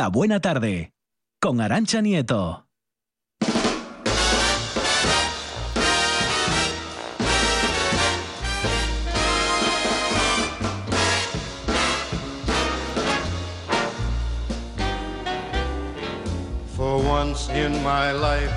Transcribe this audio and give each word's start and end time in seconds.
La 0.00 0.08
Buena 0.08 0.40
Tarde 0.40 0.94
con 1.38 1.60
Arancha 1.60 2.00
Nieto. 2.00 2.64
For 16.74 17.02
once 17.02 17.50
in 17.50 17.82
my 17.82 18.12
life, 18.12 18.54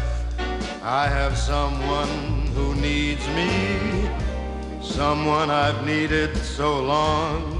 I 0.81 1.09
have 1.09 1.37
someone 1.37 2.47
who 2.55 2.73
needs 2.75 3.27
me, 3.35 4.09
someone 4.81 5.49
I've 5.49 5.85
needed 5.85 6.37
so 6.37 6.81
long. 6.81 7.52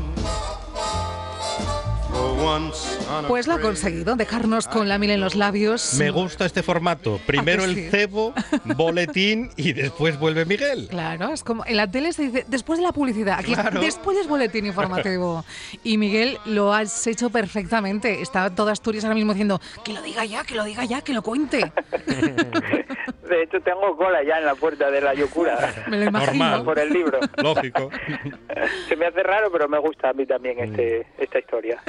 Pues 3.27 3.47
lo 3.47 3.53
ha 3.53 3.61
conseguido, 3.61 4.15
dejarnos 4.15 4.67
con 4.67 4.89
la 4.89 4.97
miel 4.97 5.11
en 5.11 5.21
los 5.21 5.35
labios. 5.35 5.93
Me 5.93 6.11
gusta 6.11 6.45
este 6.45 6.61
formato. 6.61 7.19
Primero 7.25 7.63
el 7.63 7.89
cebo, 7.89 8.33
boletín 8.75 9.49
y 9.55 9.71
después 9.73 10.19
vuelve 10.19 10.43
Miguel. 10.43 10.87
Claro, 10.89 11.33
es 11.33 11.43
como 11.43 11.65
en 11.65 11.77
la 11.77 11.89
tele 11.89 12.11
se 12.11 12.23
dice 12.23 12.45
después 12.47 12.79
de 12.79 12.83
la 12.83 12.91
publicidad, 12.91 13.39
aquí 13.39 13.55
después 13.79 14.17
es 14.17 14.27
boletín 14.27 14.65
informativo. 14.65 15.45
y 15.83 15.97
Miguel 15.97 16.37
lo 16.45 16.73
has 16.73 17.07
hecho 17.07 17.29
perfectamente. 17.29 18.21
Está 18.21 18.49
toda 18.49 18.73
Asturias 18.73 19.05
ahora 19.05 19.15
mismo 19.15 19.33
diciendo 19.33 19.61
que 19.85 19.93
lo 19.93 20.01
diga 20.01 20.25
ya, 20.25 20.43
que 20.43 20.55
lo 20.55 20.63
diga 20.65 20.83
ya, 20.85 21.01
que 21.01 21.13
lo 21.13 21.21
cuente. 21.21 21.71
De 23.29 23.43
hecho, 23.43 23.61
tengo 23.61 23.95
cola 23.95 24.21
ya 24.23 24.39
en 24.39 24.45
la 24.45 24.55
puerta 24.55 24.91
de 24.91 25.01
la 25.01 25.13
Yocura. 25.13 25.57
Me 25.89 25.97
lo 25.97 26.05
imagino. 26.05 26.63
Por 26.63 26.79
el 26.79 26.89
libro. 26.89 27.19
Lógico. 27.41 27.89
Se 28.87 28.95
me 28.95 29.05
hace 29.05 29.23
raro, 29.23 29.51
pero 29.51 29.67
me 29.67 29.79
gusta 29.79 30.09
a 30.09 30.13
mí 30.13 30.25
también 30.25 30.59
este, 30.59 31.05
esta 31.17 31.39
historia. 31.39 31.81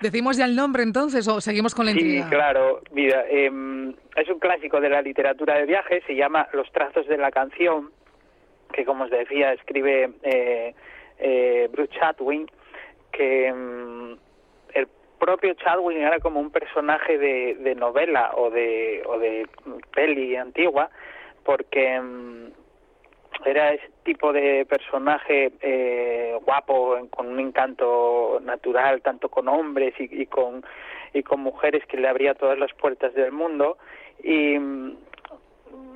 ¿Decimos 0.00 0.36
ya 0.36 0.44
el 0.44 0.56
nombre 0.56 0.82
entonces 0.82 1.26
o 1.28 1.40
seguimos 1.40 1.74
con 1.74 1.86
la 1.86 1.92
intriga? 1.92 2.24
Sí, 2.24 2.30
claro. 2.30 2.82
Mira, 2.92 3.24
em, 3.28 3.94
es 4.16 4.28
un 4.28 4.38
clásico 4.38 4.80
de 4.80 4.88
la 4.88 5.00
literatura 5.00 5.56
de 5.56 5.66
viajes, 5.66 6.02
se 6.06 6.14
llama 6.14 6.48
Los 6.52 6.70
trazos 6.72 7.06
de 7.06 7.16
la 7.16 7.30
canción, 7.30 7.90
que 8.72 8.84
como 8.84 9.04
os 9.04 9.10
decía 9.10 9.52
escribe 9.52 10.10
eh, 10.22 10.74
eh, 11.18 11.68
Bruce 11.72 11.92
Chatwin, 11.98 12.46
que 13.12 13.46
em, 13.48 14.16
propio 15.24 15.54
Chatwin 15.54 15.96
era 15.96 16.20
como 16.20 16.38
un 16.38 16.50
personaje 16.50 17.16
de, 17.16 17.74
novela 17.76 18.32
o 18.36 18.50
de, 18.50 19.02
o 19.06 19.18
de 19.18 19.48
peli 19.94 20.36
antigua, 20.36 20.90
porque 21.44 21.94
em, 21.94 22.52
era 23.46 23.72
ese 23.72 23.88
tipo 24.02 24.34
de 24.34 24.66
personaje 24.66 25.50
eh, 25.62 26.38
guapo, 26.44 26.98
con 27.08 27.28
un 27.28 27.40
encanto 27.40 28.38
natural, 28.42 29.00
tanto 29.00 29.30
con 29.30 29.48
hombres 29.48 29.94
y, 29.98 30.26
con 30.26 30.62
y 31.14 31.22
con 31.22 31.40
mujeres 31.40 31.86
que 31.86 31.96
le 31.96 32.08
abría 32.08 32.34
todas 32.34 32.58
las 32.58 32.74
puertas 32.74 33.14
del 33.14 33.32
mundo. 33.32 33.78
Y 34.22 34.58
mm, 34.58 34.96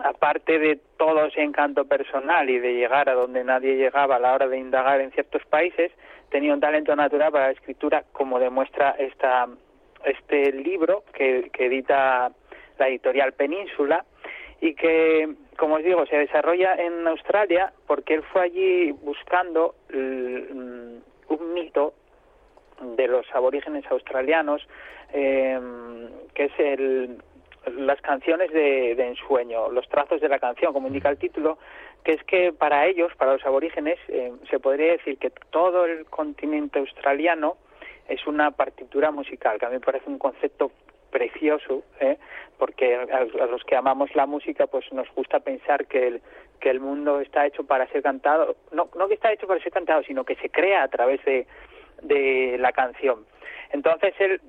aparte 0.04 0.58
de 0.58 0.78
todo 0.96 1.26
ese 1.26 1.42
encanto 1.42 1.84
personal 1.84 2.48
y 2.50 2.58
de 2.58 2.74
llegar 2.74 3.08
a 3.08 3.14
donde 3.14 3.44
nadie 3.44 3.76
llegaba 3.76 4.16
a 4.16 4.20
la 4.20 4.34
hora 4.34 4.48
de 4.48 4.58
indagar 4.58 5.00
en 5.00 5.10
ciertos 5.12 5.44
países, 5.46 5.92
tenía 6.30 6.52
un 6.52 6.60
talento 6.60 6.94
natural 6.94 7.32
para 7.32 7.46
la 7.46 7.52
escritura, 7.52 8.04
como 8.12 8.38
demuestra 8.38 8.90
esta 8.98 9.48
este 10.04 10.52
libro 10.52 11.02
que, 11.12 11.50
que 11.52 11.66
edita 11.66 12.30
la 12.78 12.88
editorial 12.88 13.32
Península 13.32 14.04
y 14.60 14.74
que 14.74 15.28
como 15.58 15.74
os 15.74 15.82
digo, 15.82 16.06
se 16.06 16.16
desarrolla 16.16 16.74
en 16.74 17.06
Australia 17.08 17.72
porque 17.88 18.14
él 18.14 18.22
fue 18.32 18.42
allí 18.42 18.92
buscando 18.92 19.74
un 19.92 21.52
mito 21.52 21.94
de 22.96 23.08
los 23.08 23.26
aborígenes 23.34 23.84
australianos, 23.90 24.66
eh, 25.12 25.58
que 26.32 26.44
es 26.44 26.52
el, 26.58 27.20
las 27.66 28.00
canciones 28.00 28.50
de, 28.52 28.92
ensueño, 28.92 29.70
los 29.70 29.88
trazos 29.88 30.20
de 30.20 30.28
la 30.28 30.38
canción, 30.38 30.72
como 30.72 30.88
indica 30.88 31.08
el 31.08 31.18
título, 31.18 31.58
que 32.04 32.12
es 32.12 32.22
que 32.24 32.52
para 32.52 32.86
ellos, 32.86 33.12
para 33.16 33.32
los 33.32 33.44
aborígenes, 33.44 33.98
eh, 34.08 34.32
se 34.50 34.58
podría 34.60 34.92
decir 34.92 35.18
que 35.18 35.30
todo 35.50 35.84
el 35.84 36.06
continente 36.06 36.78
australiano 36.78 37.56
es 38.08 38.26
una 38.26 38.50
partitura 38.52 39.10
musical, 39.10 39.58
que 39.58 39.66
a 39.66 39.68
mí 39.68 39.74
me 39.74 39.80
parece 39.80 40.08
un 40.08 40.18
concepto 40.18 40.70
precioso, 41.10 41.82
¿eh? 42.00 42.18
porque 42.58 42.94
a, 42.94 43.24
los 43.46 43.64
que 43.64 43.76
amamos 43.76 44.14
la 44.14 44.26
música 44.26 44.66
pues 44.66 44.90
nos 44.92 45.08
gusta 45.14 45.40
pensar 45.40 45.86
que 45.86 46.06
el, 46.06 46.22
que 46.60 46.70
el 46.70 46.80
mundo 46.80 47.20
está 47.20 47.46
hecho 47.46 47.64
para 47.64 47.86
ser 47.88 48.02
cantado, 48.02 48.56
no, 48.72 48.88
no 48.96 49.08
que 49.08 49.14
está 49.14 49.32
hecho 49.32 49.46
para 49.46 49.62
ser 49.62 49.72
cantado, 49.72 50.02
sino 50.02 50.24
que 50.24 50.36
se 50.36 50.50
crea 50.50 50.82
a 50.82 50.88
través 50.88 51.24
de, 51.24 51.46
de 52.02 52.56
la 52.58 52.72
canción. 52.72 53.26
Entonces 53.70 54.14
él 54.18 54.40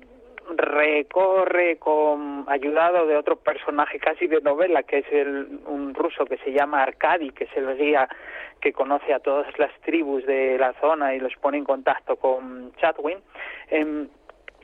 recorre 0.56 1.76
con 1.76 2.44
ayudado 2.48 3.06
de 3.06 3.16
otro 3.16 3.36
personaje 3.36 3.98
casi 3.98 4.26
de 4.26 4.40
novela 4.40 4.82
que 4.82 4.98
es 4.98 5.12
el, 5.12 5.60
un 5.66 5.94
ruso 5.94 6.24
que 6.24 6.38
se 6.38 6.52
llama 6.52 6.82
Arkady 6.82 7.30
que 7.30 7.44
es 7.44 7.56
el 7.56 7.76
guía 7.76 8.08
que 8.60 8.72
conoce 8.72 9.14
a 9.14 9.20
todas 9.20 9.58
las 9.58 9.72
tribus 9.80 10.24
de 10.26 10.58
la 10.58 10.72
zona 10.80 11.14
y 11.14 11.20
los 11.20 11.34
pone 11.36 11.58
en 11.58 11.64
contacto 11.64 12.16
con 12.16 12.72
Chatwin 12.76 13.18
em, 13.70 14.08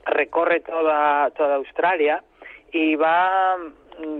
recorre 0.07 0.61
toda, 0.61 1.31
toda 1.31 1.57
Australia 1.57 2.23
y 2.73 2.95
va, 2.97 3.57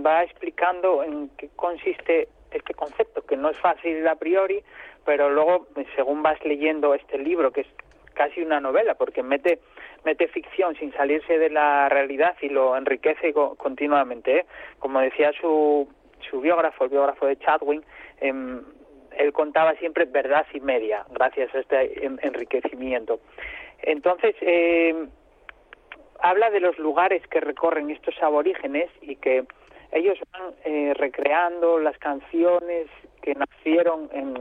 va 0.05 0.23
explicando 0.23 1.03
en 1.03 1.29
qué 1.37 1.49
consiste 1.55 2.29
este 2.51 2.73
concepto, 2.73 3.21
que 3.25 3.37
no 3.37 3.49
es 3.49 3.57
fácil 3.59 4.07
a 4.07 4.15
priori, 4.15 4.63
pero 5.05 5.29
luego, 5.29 5.67
según 5.95 6.23
vas 6.23 6.43
leyendo 6.45 6.93
este 6.93 7.17
libro, 7.17 7.51
que 7.51 7.61
es 7.61 7.67
casi 8.13 8.41
una 8.41 8.59
novela, 8.59 8.95
porque 8.95 9.21
mete, 9.21 9.59
mete 10.07 10.29
ficción 10.29 10.73
sin 10.75 10.93
salirse 10.93 11.37
de 11.37 11.49
la 11.49 11.89
realidad 11.89 12.33
y 12.41 12.47
lo 12.47 12.77
enriquece 12.77 13.33
continuamente. 13.33 14.39
¿eh? 14.39 14.45
Como 14.79 15.01
decía 15.01 15.33
su, 15.33 15.85
su 16.29 16.39
biógrafo, 16.39 16.85
el 16.85 16.91
biógrafo 16.91 17.25
de 17.25 17.35
Chadwin, 17.37 17.83
em, 18.21 18.63
él 19.17 19.33
contaba 19.33 19.73
siempre 19.75 20.05
verdad 20.05 20.45
y 20.53 20.61
media, 20.61 21.05
gracias 21.11 21.53
a 21.53 21.59
este 21.59 22.05
enriquecimiento. 22.05 23.19
Entonces, 23.81 24.33
eh, 24.39 24.95
habla 26.21 26.49
de 26.51 26.61
los 26.61 26.79
lugares 26.79 27.21
que 27.27 27.41
recorren 27.41 27.89
estos 27.89 28.15
aborígenes 28.21 28.89
y 29.01 29.17
que 29.17 29.43
ellos 29.91 30.17
van 30.31 30.53
eh, 30.63 30.93
recreando 30.95 31.79
las 31.79 31.97
canciones 31.97 32.87
que 33.21 33.35
nacieron 33.35 34.09
en, 34.13 34.35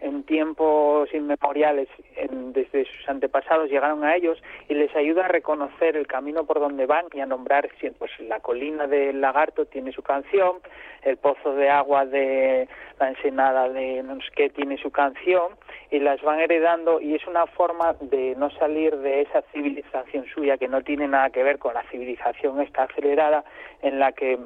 en 0.00 0.22
tiempos 0.24 1.12
inmemoriales 1.12 1.88
desde 2.30 2.84
sus 2.84 3.08
antepasados 3.08 3.70
llegaron 3.70 4.04
a 4.04 4.14
ellos 4.16 4.40
y 4.68 4.74
les 4.74 4.94
ayuda 4.94 5.24
a 5.24 5.28
reconocer 5.28 5.96
el 5.96 6.06
camino 6.06 6.44
por 6.44 6.60
donde 6.60 6.86
van 6.86 7.06
y 7.12 7.20
a 7.20 7.26
nombrar 7.26 7.68
pues 7.98 8.10
la 8.20 8.40
colina 8.40 8.86
del 8.86 9.20
lagarto 9.20 9.66
tiene 9.66 9.92
su 9.92 10.02
canción 10.02 10.58
el 11.02 11.16
pozo 11.16 11.54
de 11.54 11.70
agua 11.70 12.06
de 12.06 12.68
la 12.98 13.08
ensenada 13.08 13.68
de 13.68 14.02
no 14.02 14.20
sé 14.20 14.28
qué 14.34 14.50
tiene 14.50 14.76
su 14.78 14.90
canción 14.90 15.52
y 15.90 15.98
las 15.98 16.20
van 16.22 16.40
heredando 16.40 17.00
y 17.00 17.14
es 17.14 17.26
una 17.26 17.46
forma 17.46 17.94
de 18.00 18.34
no 18.36 18.50
salir 18.50 18.96
de 18.98 19.22
esa 19.22 19.42
civilización 19.52 20.26
suya 20.26 20.58
que 20.58 20.68
no 20.68 20.82
tiene 20.82 21.08
nada 21.08 21.30
que 21.30 21.42
ver 21.42 21.58
con 21.58 21.74
la 21.74 21.82
civilización 21.90 22.60
esta 22.60 22.84
acelerada 22.84 23.44
en 23.82 23.98
la 23.98 24.12
que 24.12 24.38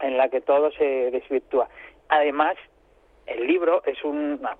en 0.00 0.18
la 0.18 0.28
que 0.28 0.42
todo 0.42 0.70
se 0.72 1.10
desvirtúa. 1.10 1.68
Además 2.08 2.56
el 3.26 3.46
libro 3.46 3.82
es 3.84 4.02
una, 4.04 4.56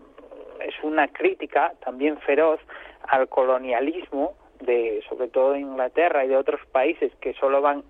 es 0.61 0.75
una 0.83 1.09
crítica 1.09 1.73
también 1.85 2.19
feroz 2.19 2.61
al 3.09 3.29
colonialismo 3.29 4.35
de 4.61 5.03
sobre 5.09 5.29
todo 5.29 5.53
de 5.53 5.61
Inglaterra 5.61 6.25
y 6.25 6.29
de 6.29 6.37
otros 6.37 6.61
países 6.73 7.13
que 7.21 7.35
solo 7.35 7.61
van 7.61 7.85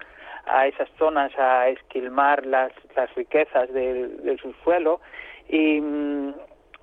a 0.47 0.67
esas 0.67 0.89
zonas 0.99 1.37
a 1.39 1.69
esquilmar 1.69 2.47
las, 2.47 2.73
las 2.95 3.13
riquezas 3.15 3.73
del, 3.73 4.23
del 4.23 4.39
subsuelo 4.39 5.01
y 5.49 5.81
mm, 5.81 6.35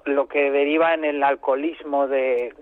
lo 0.06 0.28
que 0.28 0.52
deriva 0.52 0.94
en 0.94 1.06
el 1.06 1.24
alcoholismo 1.24 2.08
de, 2.08 2.54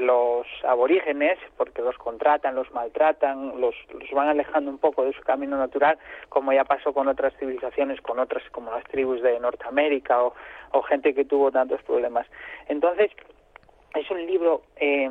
los 0.00 0.46
aborígenes, 0.64 1.38
porque 1.56 1.82
los 1.82 1.96
contratan, 1.96 2.54
los 2.54 2.70
maltratan, 2.72 3.60
los, 3.60 3.74
los 3.92 4.10
van 4.12 4.28
alejando 4.28 4.70
un 4.70 4.78
poco 4.78 5.04
de 5.04 5.12
su 5.12 5.22
camino 5.22 5.56
natural, 5.56 5.98
como 6.28 6.52
ya 6.52 6.64
pasó 6.64 6.92
con 6.92 7.08
otras 7.08 7.34
civilizaciones, 7.38 8.00
con 8.00 8.18
otras 8.18 8.42
como 8.50 8.70
las 8.70 8.84
tribus 8.84 9.22
de 9.22 9.40
Norteamérica 9.40 10.22
o, 10.22 10.34
o 10.72 10.82
gente 10.82 11.14
que 11.14 11.24
tuvo 11.24 11.50
tantos 11.50 11.82
problemas. 11.82 12.26
Entonces, 12.68 13.10
es 13.94 14.10
un 14.10 14.24
libro 14.26 14.62
eh, 14.76 15.10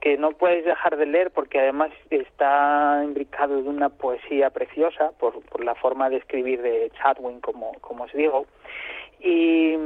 que 0.00 0.16
no 0.16 0.32
puedes 0.32 0.64
dejar 0.64 0.96
de 0.96 1.06
leer 1.06 1.30
porque 1.30 1.60
además 1.60 1.90
está 2.10 3.02
imbricado 3.04 3.62
de 3.62 3.68
una 3.68 3.90
poesía 3.90 4.50
preciosa 4.50 5.12
por, 5.18 5.40
por 5.42 5.64
la 5.64 5.74
forma 5.74 6.08
de 6.10 6.16
escribir 6.16 6.62
de 6.62 6.90
Chadwin, 6.98 7.40
como, 7.40 7.72
como 7.80 8.04
os 8.04 8.12
digo. 8.12 8.46
Y 9.20 9.76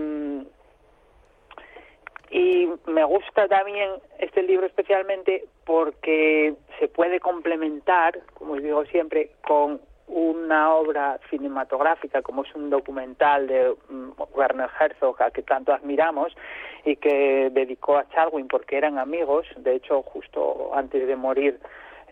y 2.31 2.69
me 2.87 3.05
gusta 3.05 3.49
también 3.49 3.91
este 4.19 4.43
libro 4.43 4.67
especialmente 4.67 5.45
porque 5.65 6.55
se 6.79 6.89
puede 6.89 7.21
complementar, 7.21 8.21
como 8.35 8.55
os 8.55 8.63
digo 8.63 8.85
siempre, 8.87 9.31
con 9.47 9.81
una 10.07 10.75
obra 10.75 11.19
cinematográfica 11.31 12.21
como 12.21 12.45
es 12.45 12.55
un 12.55 12.69
documental 12.69 13.47
de 13.47 13.75
mm, 13.89 14.11
Werner 14.35 14.69
Herzog 14.79 15.23
a 15.23 15.31
que 15.31 15.43
tanto 15.43 15.73
admiramos 15.73 16.37
y 16.85 16.97
que 16.97 17.51
dedicó 17.51 17.97
a 17.97 18.09
Chadwin 18.11 18.47
porque 18.47 18.77
eran 18.77 18.99
amigos. 18.99 19.47
De 19.57 19.75
hecho, 19.77 20.03
justo 20.03 20.71
antes 20.75 21.07
de 21.07 21.17
morir 21.17 21.59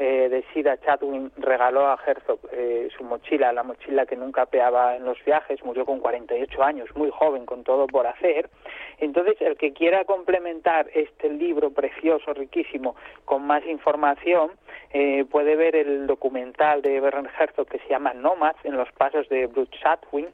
eh, 0.05 0.29
de 0.29 0.43
Sida, 0.53 0.79
Chadwin 0.79 1.31
regaló 1.37 1.87
a 1.87 1.97
Herzog 2.05 2.41
eh, 2.51 2.89
su 2.97 3.05
mochila, 3.05 3.53
la 3.53 3.63
mochila 3.63 4.05
que 4.05 4.17
nunca 4.17 4.47
peaba 4.47 4.97
en 4.97 5.05
los 5.05 5.25
viajes, 5.25 5.65
murió 5.65 5.87
con 5.87 6.01
48 6.01 6.61
años, 6.61 6.89
muy 6.97 7.09
joven, 7.11 7.47
con 7.47 7.63
todo 7.63 7.87
por 7.87 8.09
hacer. 8.09 8.51
Entonces, 8.99 9.37
el 9.41 9.57
que 9.57 9.73
quiera 9.73 10.05
complementar 10.05 10.91
este 10.93 11.31
libro 11.31 11.71
precioso, 11.71 12.35
riquísimo, 12.35 12.97
con 13.25 13.47
más 13.47 13.65
información, 13.65 14.51
eh, 14.93 15.25
puede 15.31 15.55
ver 15.55 15.77
el 15.77 16.09
documental 16.09 16.83
de 16.83 17.01
Werner 17.01 17.31
Herzog 17.39 17.69
que 17.69 17.79
se 17.79 17.89
llama 17.89 18.13
Nomads, 18.13 18.59
en 18.65 18.77
los 18.77 18.91
pasos 18.91 19.29
de 19.29 19.47
Bruce 19.47 19.71
Chatwin, 19.81 20.27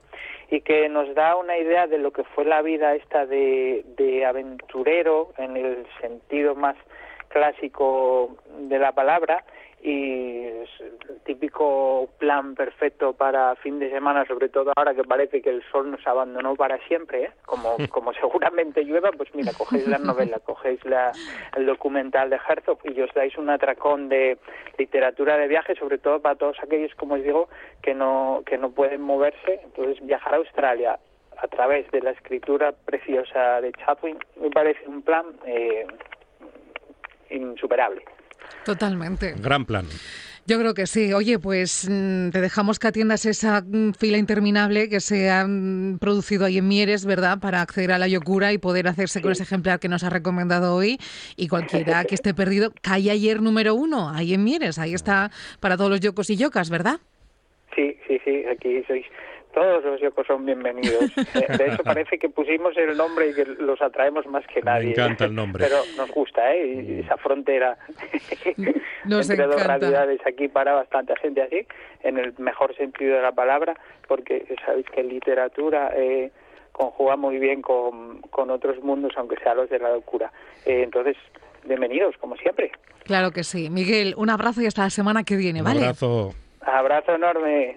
y 0.50 0.62
que 0.62 0.88
nos 0.88 1.14
da 1.14 1.36
una 1.36 1.58
idea 1.58 1.86
de 1.86 1.98
lo 1.98 2.10
que 2.10 2.24
fue 2.24 2.46
la 2.46 2.62
vida 2.62 2.94
esta 2.94 3.26
de 3.26 4.24
aventurero, 4.26 5.34
en 5.36 5.58
el 5.58 5.86
sentido 6.00 6.54
más 6.54 6.76
clásico 7.28 8.34
de 8.60 8.78
la 8.78 8.92
palabra 8.92 9.44
y 9.82 10.44
es 10.44 10.68
el 10.80 11.20
típico 11.24 12.08
plan 12.18 12.54
perfecto 12.54 13.12
para 13.12 13.54
fin 13.56 13.78
de 13.78 13.90
semana, 13.90 14.26
sobre 14.26 14.48
todo 14.48 14.72
ahora 14.76 14.94
que 14.94 15.04
parece 15.04 15.40
que 15.40 15.50
el 15.50 15.62
sol 15.70 15.90
nos 15.90 16.04
abandonó 16.06 16.56
para 16.56 16.78
siempre, 16.88 17.24
¿eh? 17.24 17.30
como, 17.46 17.76
como 17.90 18.12
seguramente 18.14 18.84
llueva, 18.84 19.10
pues 19.12 19.34
mira, 19.34 19.52
cogéis 19.56 19.86
la 19.86 19.98
novela, 19.98 20.38
cogéis 20.44 20.84
la, 20.84 21.12
el 21.56 21.66
documental 21.66 22.30
de 22.30 22.36
Herzog 22.36 22.78
y 22.84 23.00
os 23.00 23.12
dais 23.14 23.36
un 23.38 23.50
atracón 23.50 24.08
de 24.08 24.38
literatura 24.78 25.36
de 25.36 25.48
viaje, 25.48 25.74
sobre 25.76 25.98
todo 25.98 26.20
para 26.20 26.34
todos 26.34 26.56
aquellos, 26.62 26.94
como 26.96 27.14
os 27.14 27.22
digo, 27.22 27.48
que 27.82 27.94
no, 27.94 28.42
que 28.46 28.58
no 28.58 28.70
pueden 28.70 29.02
moverse, 29.02 29.60
entonces 29.62 30.04
viajar 30.04 30.34
a 30.34 30.38
Australia 30.38 30.98
a 31.36 31.46
través 31.46 31.88
de 31.92 32.02
la 32.02 32.10
escritura 32.10 32.72
preciosa 32.72 33.60
de 33.60 33.72
Chatwin 33.72 34.18
me 34.40 34.50
parece 34.50 34.86
un 34.88 35.02
plan 35.02 35.26
eh, 35.46 35.86
insuperable. 37.30 38.02
Totalmente. 38.64 39.34
Gran 39.38 39.64
plan. 39.64 39.86
Yo 40.48 40.58
creo 40.58 40.72
que 40.72 40.86
sí. 40.86 41.12
Oye, 41.12 41.38
pues 41.38 41.86
mm, 41.90 42.30
te 42.30 42.40
dejamos 42.40 42.78
que 42.78 42.86
atiendas 42.86 43.26
esa 43.26 43.60
mm, 43.60 43.92
fila 43.92 44.16
interminable 44.16 44.88
que 44.88 45.00
se 45.00 45.28
ha 45.28 45.46
producido 46.00 46.46
ahí 46.46 46.56
en 46.56 46.66
Mieres, 46.66 47.04
¿verdad? 47.04 47.38
Para 47.38 47.60
acceder 47.60 47.92
a 47.92 47.98
la 47.98 48.08
Yocura 48.08 48.54
y 48.54 48.58
poder 48.58 48.88
hacerse 48.88 49.20
con 49.20 49.32
ese 49.32 49.42
ejemplar 49.42 49.78
que 49.78 49.90
nos 49.90 50.04
ha 50.04 50.10
recomendado 50.10 50.74
hoy. 50.74 50.96
Y 51.36 51.48
cualquiera 51.48 52.02
que 52.04 52.14
esté 52.14 52.32
perdido, 52.32 52.72
calle 52.80 53.10
ayer 53.10 53.42
número 53.42 53.74
uno, 53.74 54.08
ahí 54.08 54.32
en 54.32 54.42
Mieres. 54.42 54.78
Ahí 54.78 54.94
está 54.94 55.30
para 55.60 55.76
todos 55.76 55.90
los 55.90 56.00
yocos 56.00 56.30
y 56.30 56.36
yocas, 56.36 56.70
¿verdad? 56.70 57.00
Sí, 57.76 57.98
sí, 58.06 58.18
sí. 58.24 58.44
Aquí 58.50 58.82
sois 58.86 59.04
todos 59.58 59.84
los 59.84 60.00
yocos 60.00 60.26
son 60.26 60.44
bienvenidos. 60.46 61.10
Eh, 61.34 61.56
de 61.56 61.66
hecho, 61.66 61.82
parece 61.82 62.18
que 62.18 62.28
pusimos 62.28 62.76
el 62.76 62.96
nombre 62.96 63.30
y 63.30 63.34
que 63.34 63.44
los 63.44 63.80
atraemos 63.82 64.26
más 64.26 64.46
que 64.46 64.62
nadie. 64.62 64.86
Me 64.86 64.90
encanta 64.92 65.24
el 65.24 65.34
nombre. 65.34 65.64
Pero 65.64 65.78
nos 65.96 66.10
gusta, 66.10 66.54
¿eh? 66.54 66.84
Y 66.86 67.00
esa 67.00 67.16
frontera 67.16 67.76
nos 69.04 69.28
entre 69.28 69.46
dos 69.46 69.56
encanta. 69.62 69.78
realidades. 69.78 70.20
Aquí 70.26 70.48
para 70.48 70.74
bastante 70.74 71.14
gente 71.16 71.42
así, 71.42 71.66
en 72.02 72.18
el 72.18 72.34
mejor 72.38 72.74
sentido 72.76 73.16
de 73.16 73.22
la 73.22 73.32
palabra, 73.32 73.74
porque 74.06 74.44
sabéis 74.64 74.86
que 74.90 75.02
literatura 75.02 75.90
eh, 75.96 76.30
conjuga 76.72 77.16
muy 77.16 77.38
bien 77.38 77.60
con, 77.62 78.20
con 78.30 78.50
otros 78.50 78.82
mundos, 78.82 79.12
aunque 79.16 79.36
sea 79.42 79.54
los 79.54 79.68
de 79.70 79.78
la 79.80 79.90
locura. 79.90 80.32
Eh, 80.66 80.82
entonces, 80.84 81.16
bienvenidos, 81.64 82.16
como 82.18 82.36
siempre. 82.36 82.70
Claro 83.04 83.30
que 83.32 83.42
sí. 83.44 83.70
Miguel, 83.70 84.14
un 84.16 84.30
abrazo 84.30 84.60
y 84.62 84.66
hasta 84.66 84.82
la 84.84 84.90
semana 84.90 85.24
que 85.24 85.36
viene, 85.36 85.60
Un 85.60 85.64
¿vale? 85.66 85.80
abrazo. 85.80 86.32
Abrazo 86.60 87.14
enorme. 87.14 87.76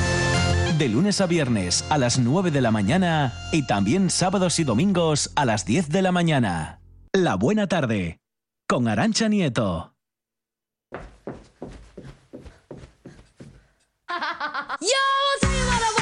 De 0.81 0.89
lunes 0.89 1.21
a 1.21 1.27
viernes 1.27 1.85
a 1.91 1.99
las 1.99 2.17
9 2.17 2.49
de 2.49 2.59
la 2.59 2.71
mañana 2.71 3.31
y 3.51 3.67
también 3.67 4.09
sábados 4.09 4.57
y 4.57 4.63
domingos 4.63 5.31
a 5.35 5.45
las 5.45 5.63
10 5.63 5.89
de 5.89 6.01
la 6.01 6.11
mañana. 6.11 6.81
La 7.13 7.35
buena 7.35 7.67
tarde. 7.67 8.19
Con 8.67 8.87
Arancha 8.87 9.27
Nieto. 9.27 9.93
Yo, 14.81 16.00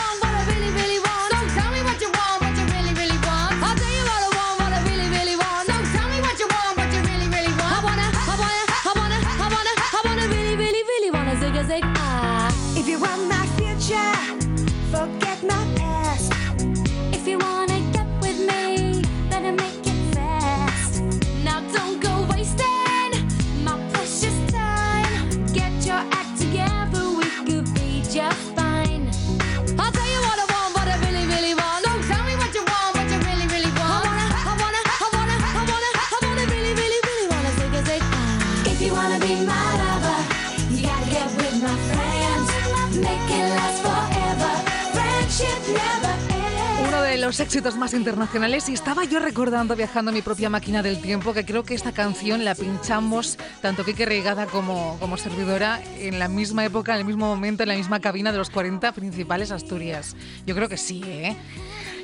éxitos 47.40 47.76
más 47.78 47.94
internacionales 47.94 48.68
y 48.70 48.74
estaba 48.74 49.04
yo 49.06 49.20
recordando 49.20 49.76
viajando 49.76 50.12
mi 50.12 50.22
propia 50.22 50.50
máquina 50.50 50.82
del 50.84 51.02
tiempo 51.02 51.34
que 51.34 51.46
creo 51.46 51.64
que 51.64 51.74
esta 51.74 51.92
canción 51.92 52.44
la 52.44 52.56
pinchamos 52.56 53.38
tanto 53.62 53.86
Kike 53.86 54.06
Reigada 54.06 54.46
como, 54.46 54.98
como 55.00 55.18
servidora 55.18 55.82
en 56.00 56.20
la 56.20 56.28
misma 56.28 56.66
época, 56.66 56.94
en 56.94 57.00
el 57.00 57.06
mismo 57.06 57.28
momento, 57.28 57.64
en 57.64 57.70
la 57.70 57.76
misma 57.76 58.00
cabina 58.00 58.32
de 58.32 58.38
los 58.38 58.50
40 58.50 58.92
principales 58.94 59.52
Asturias. 59.52 60.16
Yo 60.46 60.56
creo 60.56 60.68
que 60.70 60.78
sí, 60.78 61.02
¿eh? 61.06 61.36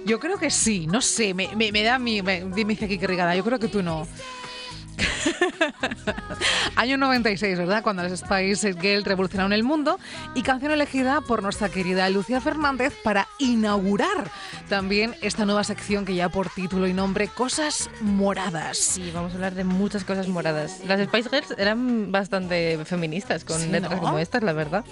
Yo 0.06 0.20
creo 0.20 0.38
que 0.38 0.52
sí, 0.52 0.88
no 0.88 1.02
sé, 1.02 1.34
me, 1.34 1.50
me- 1.56 1.72
me 1.72 1.82
da 1.84 1.98
mi... 2.00 2.22
Me, 2.22 2.46
me 2.46 2.64
dice 2.66 2.88
Kike 2.88 3.08
Reigada, 3.08 3.36
yo 3.36 3.44
creo 3.44 3.58
que 3.60 3.68
tú 3.68 3.82
no. 3.82 4.08
Año 6.76 6.98
96, 6.98 7.58
¿verdad? 7.58 7.84
Cuando 7.84 8.04
las 8.04 8.20
Spice 8.20 8.74
Girls 8.74 9.06
revolucionaron 9.06 9.54
el 9.54 9.64
mundo 9.64 10.00
y 10.34 10.42
canción 10.42 10.72
elegida 10.72 11.22
por 11.22 11.42
nuestra 11.44 11.70
querida 11.70 12.10
Lucía 12.10 12.42
Fernández 12.42 12.94
para 13.04 13.28
inaugurar 13.40 14.30
también 14.70 15.16
esta 15.22 15.46
nueva 15.46 15.64
sección 15.64 16.06
que 16.06 16.16
ya 16.16 16.30
por 16.30 16.50
título 16.50 16.88
y 16.88 16.94
nombre 16.94 17.28
Cosas 17.28 17.90
Moradas. 18.02 18.78
Sí, 18.78 19.12
vamos 19.14 19.32
a 19.32 19.36
hablar 19.36 19.54
de 19.56 19.64
muchas 19.64 20.04
cosas 20.04 20.28
moradas. 20.28 20.82
Las 20.88 21.00
Spice 21.08 21.30
Girls 21.30 21.56
eran 21.58 22.12
bastante 22.12 22.78
feministas 22.86 23.44
con 23.46 23.60
Sí, 23.60 23.68
letras 23.70 23.94
¿no? 23.94 24.02
como 24.02 24.20
estas, 24.20 24.44
la 24.44 24.54
verdad. 24.54 24.84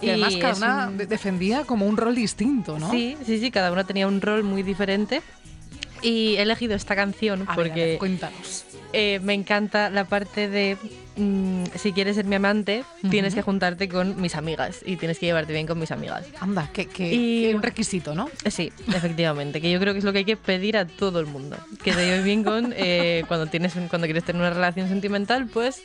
Y 0.00 0.08
además 0.10 0.34
cada 0.36 0.54
una 0.56 0.88
un- 0.88 0.96
de- 0.98 1.06
defendía 1.06 1.64
como 1.64 1.86
un 1.86 1.96
rol 1.96 2.14
distinto, 2.14 2.78
¿no? 2.78 2.90
Sí, 2.90 3.16
sí, 3.24 3.38
sí, 3.38 3.50
cada 3.50 3.70
una 3.72 3.84
tenía 3.84 4.06
un 4.08 4.20
rol 4.20 4.42
muy 4.42 4.62
diferente. 4.62 5.22
Y 6.02 6.34
he 6.36 6.42
elegido 6.42 6.74
esta 6.74 6.96
canción 6.96 7.42
A 7.42 7.44
ver, 7.44 7.50
a 7.50 7.54
porque 7.54 7.84
ver, 7.86 7.98
cuéntanos. 7.98 8.64
Eh, 8.92 9.20
me 9.22 9.34
encanta 9.34 9.90
la 9.90 10.04
parte 10.04 10.48
de 10.48 10.76
mm, 11.16 11.64
si 11.76 11.92
quieres 11.92 12.16
ser 12.16 12.24
mi 12.26 12.36
amante, 12.36 12.84
tienes 13.10 13.34
que 13.34 13.42
juntarte 13.42 13.88
con 13.88 14.20
mis 14.20 14.34
amigas 14.34 14.80
y 14.84 14.96
tienes 14.96 15.18
que 15.18 15.26
llevarte 15.26 15.52
bien 15.52 15.66
con 15.66 15.78
mis 15.78 15.90
amigas. 15.90 16.24
Anda, 16.40 16.68
que, 16.72 16.86
que, 16.86 17.12
Y- 17.12 17.42
que 17.48 17.54
un 17.54 17.62
requisito, 17.62 18.14
¿no? 18.14 18.28
Eh, 18.44 18.50
Sí, 18.50 18.72
efectivamente, 18.88 19.60
que 19.60 19.70
yo 19.70 19.78
creo 19.80 19.92
que 19.92 19.98
es 19.98 20.04
lo 20.04 20.12
que 20.12 20.18
hay 20.18 20.24
que 20.24 20.36
pedir 20.36 20.76
a 20.76 20.86
todo 20.86 21.20
el 21.20 21.26
mundo. 21.26 21.56
Que 21.82 21.92
te 21.92 22.04
lleves 22.04 22.24
bien 22.24 22.44
con 22.44 22.72
eh, 22.76 23.24
cuando 23.28 23.46
tienes 23.46 23.76
un- 23.76 23.88
cuando 23.88 24.06
quieres 24.06 24.24
tener 24.24 24.40
una 24.40 24.50
relación 24.50 24.88
sentimental, 24.88 25.46
pues 25.46 25.82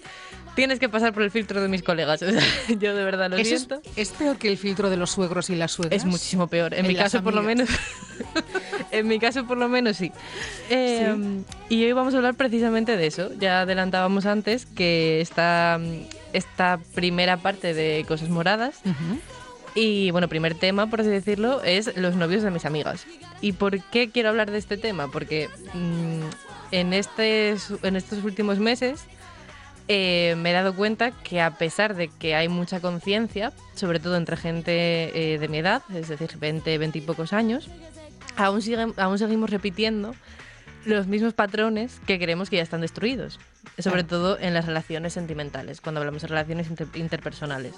tienes 0.56 0.80
que 0.80 0.90
pasar 0.90 1.14
por 1.14 1.22
el 1.24 1.30
filtro 1.32 1.62
de 1.62 1.68
mis 1.68 1.84
colegas. 1.84 2.22
O 2.28 2.32
sea, 2.32 2.42
yo 2.80 2.96
de 2.96 3.04
verdad 3.06 3.30
lo 3.30 3.38
Eso 3.38 3.54
es, 3.56 3.62
siento. 3.68 3.82
es 3.96 4.10
peor 4.10 4.38
que 4.38 4.50
el 4.50 4.58
filtro 4.58 4.90
de 4.90 4.98
los 4.98 5.12
suegros 5.12 5.50
y 5.50 5.56
las 5.56 5.72
suegras. 5.72 5.98
Es 6.02 6.06
muchísimo 6.06 6.48
peor. 6.48 6.74
En, 6.74 6.82
En 6.82 6.88
mi 6.88 6.96
caso, 6.96 7.22
por 7.24 7.34
lo 7.34 7.44
menos. 7.44 7.70
en 8.92 9.08
mi 9.08 9.20
caso, 9.20 9.46
por 9.46 9.58
lo 9.58 9.70
menos, 9.70 9.98
sí. 9.98 10.12
Eh, 10.70 11.16
Y 11.70 11.84
hoy 11.84 11.92
vamos 11.94 12.14
a 12.14 12.18
hablar 12.18 12.36
precisamente 12.36 12.98
de 12.98 13.08
eso. 13.08 13.30
Ya 13.40 13.62
adelantábamos 13.62 14.26
antes 14.26 14.66
que 14.66 15.22
esta, 15.22 15.80
esta 16.34 16.80
primera 16.96 17.38
parte 17.38 17.74
de 17.74 18.06
Cosas 18.08 18.30
Moradas. 18.30 18.80
Y 19.76 20.10
bueno, 20.12 20.28
primer 20.28 20.56
tema, 20.56 20.88
por 20.90 21.02
así 21.02 21.10
decirlo, 21.10 21.62
es 21.64 21.96
los 21.98 22.16
novios 22.16 22.42
de 22.44 22.50
mis 22.52 22.66
amigas. 22.66 23.06
¿Y 23.42 23.52
por 23.52 23.80
qué 23.80 24.10
quiero 24.10 24.30
hablar 24.30 24.50
de 24.50 24.58
este 24.58 24.78
tema? 24.78 25.08
Porque 25.12 25.50
mm, 25.74 26.22
en, 26.72 26.94
este, 26.94 27.56
en 27.84 27.96
estos 27.96 28.24
últimos 28.24 28.58
meses 28.58 29.02
eh, 29.88 30.36
me 30.40 30.50
he 30.50 30.54
dado 30.54 30.74
cuenta 30.74 31.12
que 31.12 31.42
a 31.42 31.52
pesar 31.52 31.96
de 31.96 32.08
que 32.10 32.34
hay 32.36 32.48
mucha 32.50 32.80
conciencia, 32.80 33.54
sobre 33.76 34.00
todo 34.00 34.18
entre 34.18 34.36
gente 34.36 35.34
eh, 35.34 35.38
de 35.38 35.48
mi 35.48 35.60
edad, 35.60 35.84
es 35.94 36.08
decir, 36.10 36.32
20, 36.40 36.78
20 36.78 36.98
y 36.98 37.02
pocos 37.02 37.32
años, 37.32 37.70
aún, 38.38 38.62
siguen, 38.62 38.94
aún 38.98 39.18
seguimos 39.18 39.50
repitiendo 39.50 40.16
los 40.86 41.08
mismos 41.08 41.34
patrones 41.34 42.00
que 42.06 42.18
creemos 42.18 42.50
que 42.50 42.58
ya 42.58 42.64
están 42.64 42.82
destruidos, 42.82 43.40
sobre 43.78 44.04
todo 44.04 44.40
en 44.40 44.54
las 44.54 44.66
relaciones 44.66 45.14
sentimentales, 45.14 45.82
cuando 45.82 46.00
hablamos 46.00 46.22
de 46.22 46.28
relaciones 46.30 46.70
inter- 46.70 46.88
interpersonales. 46.96 47.74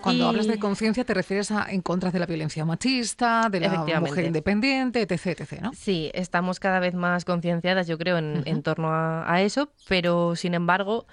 Cuando 0.00 0.24
Y- 0.24 0.28
hablas 0.28 0.46
de 0.46 0.58
conciencia 0.58 1.04
te 1.04 1.12
refieres 1.12 1.50
a 1.50 1.66
en 1.70 1.82
contra 1.82 2.10
de 2.10 2.18
la 2.18 2.26
violencia 2.26 2.64
machista, 2.64 3.48
de 3.50 3.60
la 3.60 4.00
mujer 4.00 4.24
independiente, 4.24 5.02
etc, 5.02 5.26
etc, 5.40 5.60
¿no? 5.60 5.72
Sí, 5.74 6.10
estamos 6.14 6.58
cada 6.60 6.78
vez 6.80 6.94
más 6.94 7.24
concienciadas, 7.26 7.86
yo 7.86 7.98
creo, 7.98 8.16
en, 8.16 8.42
en 8.46 8.62
torno 8.62 8.88
a, 8.92 9.30
a 9.30 9.42
eso, 9.42 9.70
pero 9.88 10.36
sin 10.36 10.54
embargo 10.54 11.06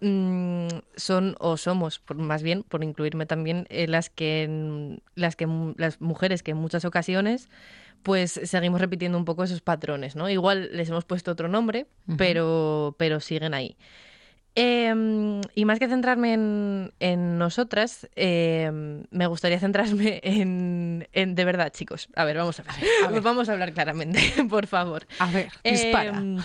mm, 0.00 0.68
son 0.96 1.36
o 1.38 1.56
somos, 1.56 1.98
por- 1.98 2.16
más 2.16 2.42
bien, 2.42 2.62
por 2.62 2.82
incluirme 2.84 3.26
también, 3.26 3.66
eh, 3.70 3.86
las 3.88 4.10
que 4.10 4.46
mm, 4.48 4.96
las 5.14 5.36
que 5.36 5.46
mu- 5.46 5.74
las 5.76 6.00
mujeres 6.00 6.42
que 6.42 6.52
en 6.52 6.56
muchas 6.58 6.84
ocasiones 6.84 7.48
pues 8.02 8.32
seguimos 8.44 8.80
repitiendo 8.80 9.18
un 9.18 9.26
poco 9.26 9.44
esos 9.44 9.60
patrones, 9.60 10.16
¿no? 10.16 10.30
Igual 10.30 10.70
les 10.72 10.88
hemos 10.88 11.04
puesto 11.04 11.30
otro 11.32 11.48
nombre, 11.48 11.86
pero 12.16 12.94
pero 12.98 13.20
siguen 13.20 13.52
ahí. 13.52 13.76
Em, 14.56 15.40
y 15.54 15.64
más 15.64 15.78
que 15.78 15.86
centrarme 15.88 16.32
en, 16.34 16.92
en 16.98 17.38
nosotras, 17.38 18.08
em, 18.16 19.04
me 19.10 19.26
gustaría 19.26 19.60
centrarme 19.60 20.20
en, 20.24 21.08
en- 21.12 21.34
De 21.34 21.44
verdad, 21.44 21.70
chicos. 21.72 22.08
A 22.16 22.24
ver, 22.24 22.36
vamos 22.36 22.58
a 22.60 22.64
ver. 22.64 22.72
a 23.06 23.08
ver. 23.10 23.20
Vamos 23.22 23.48
a 23.48 23.52
hablar 23.52 23.72
claramente, 23.72 24.20
por 24.50 24.66
favor. 24.66 25.06
A 25.18 25.30
ver, 25.30 25.48
dispara. 25.62 26.18
Em, 26.18 26.38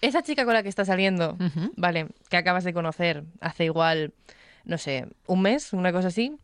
esa 0.00 0.22
chica 0.22 0.44
con 0.44 0.54
la 0.54 0.62
que 0.62 0.68
estás 0.68 0.88
saliendo. 0.88 1.36
¿vale? 1.76 2.08
Que 2.28 2.36
acabas 2.36 2.64
de 2.64 2.72
conocer 2.72 3.22
hace 3.40 3.64
igual, 3.66 4.12
no 4.64 4.76
sé, 4.78 5.06
un 5.26 5.42
mes, 5.42 5.72
una 5.72 5.92
cosa 5.92 6.08
así, 6.08 6.36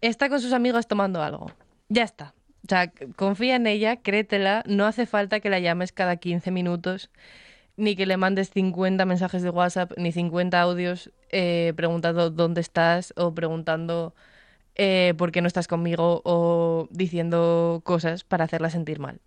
está 0.00 0.28
con 0.28 0.40
sus 0.40 0.52
amigos 0.52 0.86
tomando 0.88 1.22
algo. 1.22 1.52
Ya 1.88 2.02
está. 2.02 2.34
O 2.64 2.68
sea, 2.68 2.90
confía 3.16 3.54
en 3.56 3.66
ella, 3.68 3.96
créetela, 3.96 4.62
no 4.66 4.84
hace 4.84 5.06
falta 5.06 5.38
que 5.40 5.48
la 5.48 5.60
llames 5.60 5.92
cada 5.92 6.16
15 6.16 6.50
minutos, 6.50 7.08
ni 7.78 7.96
que 7.96 8.04
le 8.04 8.18
mandes 8.18 8.50
50 8.50 9.06
mensajes 9.06 9.42
de 9.42 9.50
WhatsApp, 9.50 9.92
ni 9.96 10.12
50 10.12 10.60
audios 10.60 11.10
eh, 11.30 11.72
preguntando 11.76 12.30
dónde 12.30 12.60
estás 12.60 13.14
o 13.16 13.32
preguntando 13.32 14.14
eh, 14.74 15.14
por 15.16 15.32
qué 15.32 15.40
no 15.40 15.48
estás 15.48 15.68
conmigo 15.68 16.20
o 16.24 16.88
diciendo 16.90 17.80
cosas 17.84 18.24
para 18.24 18.44
hacerla 18.44 18.68
sentir 18.68 19.00
mal 19.00 19.20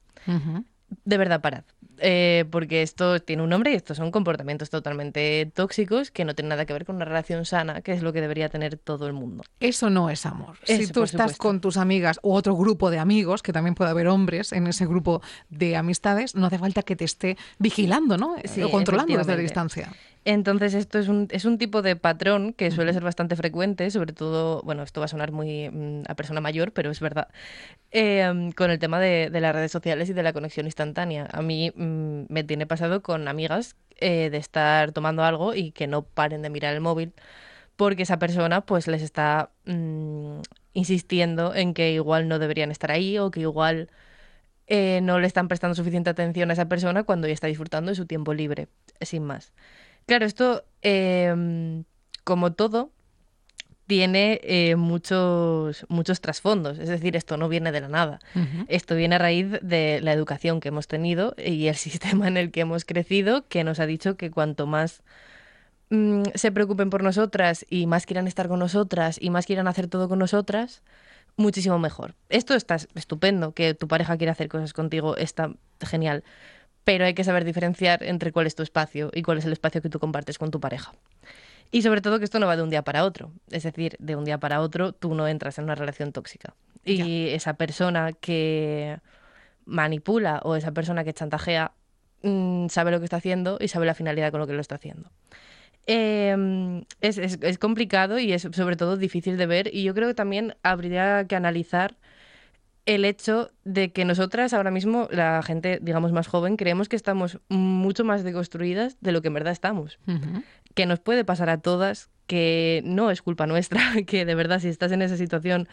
de 1.05 1.17
verdad 1.17 1.41
parad. 1.41 1.63
Eh, 2.03 2.45
porque 2.49 2.81
esto 2.81 3.19
tiene 3.19 3.43
un 3.43 3.49
nombre 3.49 3.71
y 3.71 3.75
estos 3.75 3.97
son 3.97 4.09
comportamientos 4.09 4.71
totalmente 4.71 5.51
tóxicos 5.53 6.09
que 6.09 6.25
no 6.25 6.33
tienen 6.33 6.49
nada 6.49 6.65
que 6.65 6.73
ver 6.73 6.83
con 6.83 6.95
una 6.95 7.05
relación 7.05 7.45
sana, 7.45 7.81
que 7.81 7.91
es 7.91 8.01
lo 8.01 8.11
que 8.11 8.21
debería 8.21 8.49
tener 8.49 8.77
todo 8.77 9.05
el 9.05 9.13
mundo. 9.13 9.43
Eso 9.59 9.91
no 9.91 10.09
es 10.09 10.25
amor. 10.25 10.57
si 10.63 10.87
tú 10.87 11.03
estás 11.03 11.33
supuesto. 11.33 11.37
con 11.37 11.61
tus 11.61 11.77
amigas 11.77 12.19
u 12.23 12.33
otro 12.33 12.55
grupo 12.55 12.89
de 12.89 12.97
amigos, 12.97 13.43
que 13.43 13.53
también 13.53 13.75
puede 13.75 13.91
haber 13.91 14.07
hombres 14.07 14.51
en 14.51 14.65
ese 14.65 14.87
grupo 14.87 15.21
de 15.49 15.75
amistades, 15.75 16.35
no 16.35 16.47
hace 16.47 16.57
falta 16.57 16.81
que 16.81 16.95
te 16.95 17.05
esté 17.05 17.37
vigilando, 17.59 18.17
¿no? 18.17 18.35
Sí, 18.45 18.63
o 18.63 18.71
controlando 18.71 19.15
desde 19.15 19.35
la 19.35 19.41
distancia. 19.41 19.91
Entonces 20.23 20.75
esto 20.75 20.99
es 20.99 21.07
un, 21.07 21.27
es 21.31 21.45
un 21.45 21.57
tipo 21.57 21.81
de 21.81 21.95
patrón 21.95 22.53
que 22.53 22.69
suele 22.69 22.93
ser 22.93 23.03
bastante 23.03 23.35
frecuente, 23.35 23.89
sobre 23.89 24.13
todo, 24.13 24.61
bueno, 24.63 24.83
esto 24.83 25.01
va 25.01 25.05
a 25.05 25.07
sonar 25.07 25.31
muy 25.31 25.69
mm, 25.69 26.03
a 26.07 26.13
persona 26.13 26.41
mayor, 26.41 26.73
pero 26.73 26.91
es 26.91 26.99
verdad, 26.99 27.29
eh, 27.91 28.51
con 28.55 28.69
el 28.69 28.77
tema 28.77 28.99
de, 28.99 29.29
de 29.31 29.41
las 29.41 29.55
redes 29.55 29.71
sociales 29.71 30.09
y 30.09 30.13
de 30.13 30.21
la 30.21 30.31
conexión 30.31 30.67
instantánea. 30.67 31.27
A 31.31 31.41
mí 31.41 31.71
mm, 31.75 31.90
me 32.29 32.43
tiene 32.43 32.65
pasado 32.67 33.01
con 33.01 33.27
amigas 33.27 33.75
eh, 33.97 34.29
de 34.29 34.37
estar 34.37 34.91
tomando 34.91 35.23
algo 35.23 35.53
y 35.53 35.71
que 35.71 35.87
no 35.87 36.03
paren 36.03 36.41
de 36.41 36.49
mirar 36.49 36.73
el 36.73 36.81
móvil 36.81 37.13
porque 37.75 38.03
esa 38.03 38.19
persona 38.19 38.61
pues 38.61 38.87
les 38.87 39.01
está 39.01 39.51
mm, 39.65 40.41
insistiendo 40.73 41.55
en 41.55 41.73
que 41.73 41.93
igual 41.93 42.27
no 42.27 42.39
deberían 42.39 42.71
estar 42.71 42.91
ahí 42.91 43.17
o 43.17 43.31
que 43.31 43.41
igual 43.41 43.89
eh, 44.67 45.01
no 45.01 45.19
le 45.19 45.27
están 45.27 45.47
prestando 45.47 45.75
suficiente 45.75 46.09
atención 46.09 46.49
a 46.49 46.53
esa 46.53 46.67
persona 46.67 47.03
cuando 47.03 47.27
ella 47.27 47.33
está 47.33 47.47
disfrutando 47.47 47.89
de 47.89 47.95
su 47.95 48.05
tiempo 48.05 48.33
libre, 48.33 48.67
sin 49.01 49.23
más. 49.23 49.51
Claro, 50.05 50.25
esto, 50.25 50.63
eh, 50.81 51.83
como 52.23 52.53
todo, 52.53 52.91
tiene 53.91 54.39
eh, 54.45 54.77
muchos, 54.77 55.85
muchos 55.89 56.21
trasfondos. 56.21 56.79
Es 56.79 56.87
decir, 56.87 57.17
esto 57.17 57.35
no 57.35 57.49
viene 57.49 57.73
de 57.73 57.81
la 57.81 57.89
nada. 57.89 58.19
Esto 58.69 58.95
viene 58.95 59.15
a 59.15 59.17
raíz 59.17 59.47
de 59.61 59.99
la 60.01 60.13
educación 60.13 60.61
que 60.61 60.69
hemos 60.69 60.87
tenido 60.87 61.35
y 61.37 61.67
el 61.67 61.75
sistema 61.87 62.29
en 62.29 62.37
el 62.37 62.51
que 62.51 62.61
hemos 62.61 62.85
crecido, 62.85 63.45
que 63.49 63.65
nos 63.65 63.81
ha 63.81 63.85
dicho 63.85 64.15
que 64.15 64.31
cuanto 64.31 64.65
más 64.65 65.01
mm, 65.89 66.23
se 66.35 66.53
preocupen 66.53 66.89
por 66.89 67.03
nosotras 67.03 67.65
y 67.69 67.85
más 67.85 68.05
quieran 68.05 68.27
estar 68.27 68.47
con 68.47 68.59
nosotras 68.59 69.17
y 69.19 69.29
más 69.29 69.45
quieran 69.45 69.67
hacer 69.67 69.89
todo 69.89 70.07
con 70.07 70.19
nosotras, 70.19 70.83
muchísimo 71.35 71.77
mejor. 71.77 72.15
Esto 72.29 72.53
está 72.53 72.77
estupendo, 72.95 73.51
que 73.51 73.73
tu 73.73 73.89
pareja 73.89 74.15
quiera 74.15 74.31
hacer 74.31 74.47
cosas 74.47 74.71
contigo, 74.71 75.17
está 75.17 75.51
genial. 75.81 76.23
Pero 76.85 77.03
hay 77.03 77.13
que 77.13 77.25
saber 77.25 77.43
diferenciar 77.43 78.03
entre 78.03 78.31
cuál 78.31 78.47
es 78.47 78.55
tu 78.55 78.63
espacio 78.63 79.11
y 79.13 79.21
cuál 79.21 79.39
es 79.39 79.43
el 79.43 79.51
espacio 79.51 79.81
que 79.81 79.89
tú 79.89 79.99
compartes 79.99 80.37
con 80.37 80.49
tu 80.49 80.61
pareja. 80.61 80.93
Y 81.71 81.81
sobre 81.83 82.01
todo 82.01 82.19
que 82.19 82.25
esto 82.25 82.39
no 82.39 82.47
va 82.47 82.57
de 82.57 82.63
un 82.63 82.69
día 82.69 82.81
para 82.81 83.03
otro. 83.05 83.31
Es 83.49 83.63
decir, 83.63 83.95
de 83.99 84.15
un 84.15 84.25
día 84.25 84.37
para 84.39 84.59
otro 84.61 84.91
tú 84.91 85.15
no 85.15 85.27
entras 85.27 85.57
en 85.57 85.63
una 85.65 85.75
relación 85.75 86.11
tóxica. 86.11 86.53
Y 86.83 87.29
esa 87.29 87.53
persona 87.53 88.11
que 88.13 88.99
manipula 89.65 90.41
o 90.43 90.55
esa 90.55 90.71
persona 90.71 91.03
que 91.03 91.13
chantajea 91.13 91.71
mm, 92.23 92.67
sabe 92.67 92.91
lo 92.91 92.99
que 92.99 93.05
está 93.05 93.17
haciendo 93.17 93.57
y 93.61 93.67
sabe 93.67 93.85
la 93.85 93.93
finalidad 93.93 94.31
con 94.31 94.39
lo 94.41 94.47
que 94.47 94.53
lo 94.53 94.61
está 94.61 94.75
haciendo. 94.75 95.09
Eh, 95.87 96.83
es, 97.01 97.17
es- 97.17 97.39
es 97.41 97.57
complicado 97.57 98.19
y 98.19 98.33
es 98.33 98.43
sobre 98.51 98.75
todo 98.75 98.97
difícil 98.97 99.37
de 99.37 99.45
ver 99.47 99.73
y 99.73 99.83
yo 99.83 99.93
creo 99.93 100.07
que 100.07 100.13
también 100.13 100.55
habría 100.63 101.25
que 101.25 101.35
analizar 101.35 101.95
el 102.87 103.05
hecho 103.05 103.51
de 103.63 103.91
que 103.91 104.05
nosotras 104.05 104.53
ahora 104.53 104.71
mismo, 104.71 105.07
la 105.11 105.41
gente, 105.43 105.77
digamos, 105.81 106.11
más 106.11 106.27
joven, 106.27 106.57
creemos 106.57 106.89
que 106.89 106.95
estamos 106.95 107.39
mucho 107.47 108.03
más 108.03 108.23
deconstruidas 108.23 108.97
de 109.01 109.11
lo 109.11 109.21
que 109.21 109.27
en 109.27 109.35
verdad 109.35 109.53
estamos. 109.53 109.99
Que 110.73 110.85
nos 110.85 110.99
puede 110.99 111.25
pasar 111.25 111.49
a 111.49 111.57
todas, 111.59 112.09
que 112.27 112.81
no 112.85 113.11
es 113.11 113.21
culpa 113.21 113.47
nuestra, 113.47 113.81
que 114.07 114.25
de 114.25 114.35
verdad 114.35 114.59
si 114.59 114.69
estás 114.69 114.91
en 114.91 115.01
esa 115.01 115.17
situación, 115.17 115.67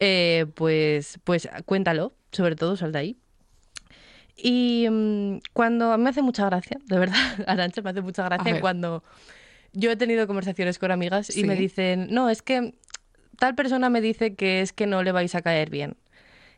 eh, 0.00 0.46
pues, 0.54 1.18
pues 1.24 1.48
cuéntalo, 1.64 2.14
sobre 2.32 2.56
todo 2.56 2.76
sal 2.76 2.92
de 2.92 2.98
ahí. 2.98 3.16
Y 4.36 4.86
mm, 4.90 5.38
cuando 5.52 5.96
me 5.98 6.10
hace 6.10 6.22
mucha 6.22 6.44
gracia, 6.46 6.78
de 6.84 6.98
verdad, 6.98 7.16
Arancha, 7.46 7.82
me 7.82 7.90
hace 7.90 8.02
mucha 8.02 8.24
gracia 8.24 8.60
cuando 8.60 9.02
yo 9.72 9.90
he 9.90 9.96
tenido 9.96 10.26
conversaciones 10.26 10.78
con 10.78 10.90
amigas 10.90 11.30
y 11.30 11.40
Sí. 11.40 11.44
me 11.44 11.56
dicen, 11.56 12.08
no, 12.10 12.28
es 12.30 12.42
que 12.42 12.74
tal 13.38 13.54
persona 13.54 13.90
me 13.90 14.00
dice 14.00 14.34
que 14.34 14.60
es 14.60 14.72
que 14.72 14.86
no 14.86 15.02
le 15.02 15.12
vais 15.12 15.34
a 15.34 15.42
caer 15.42 15.70
bien. 15.70 15.96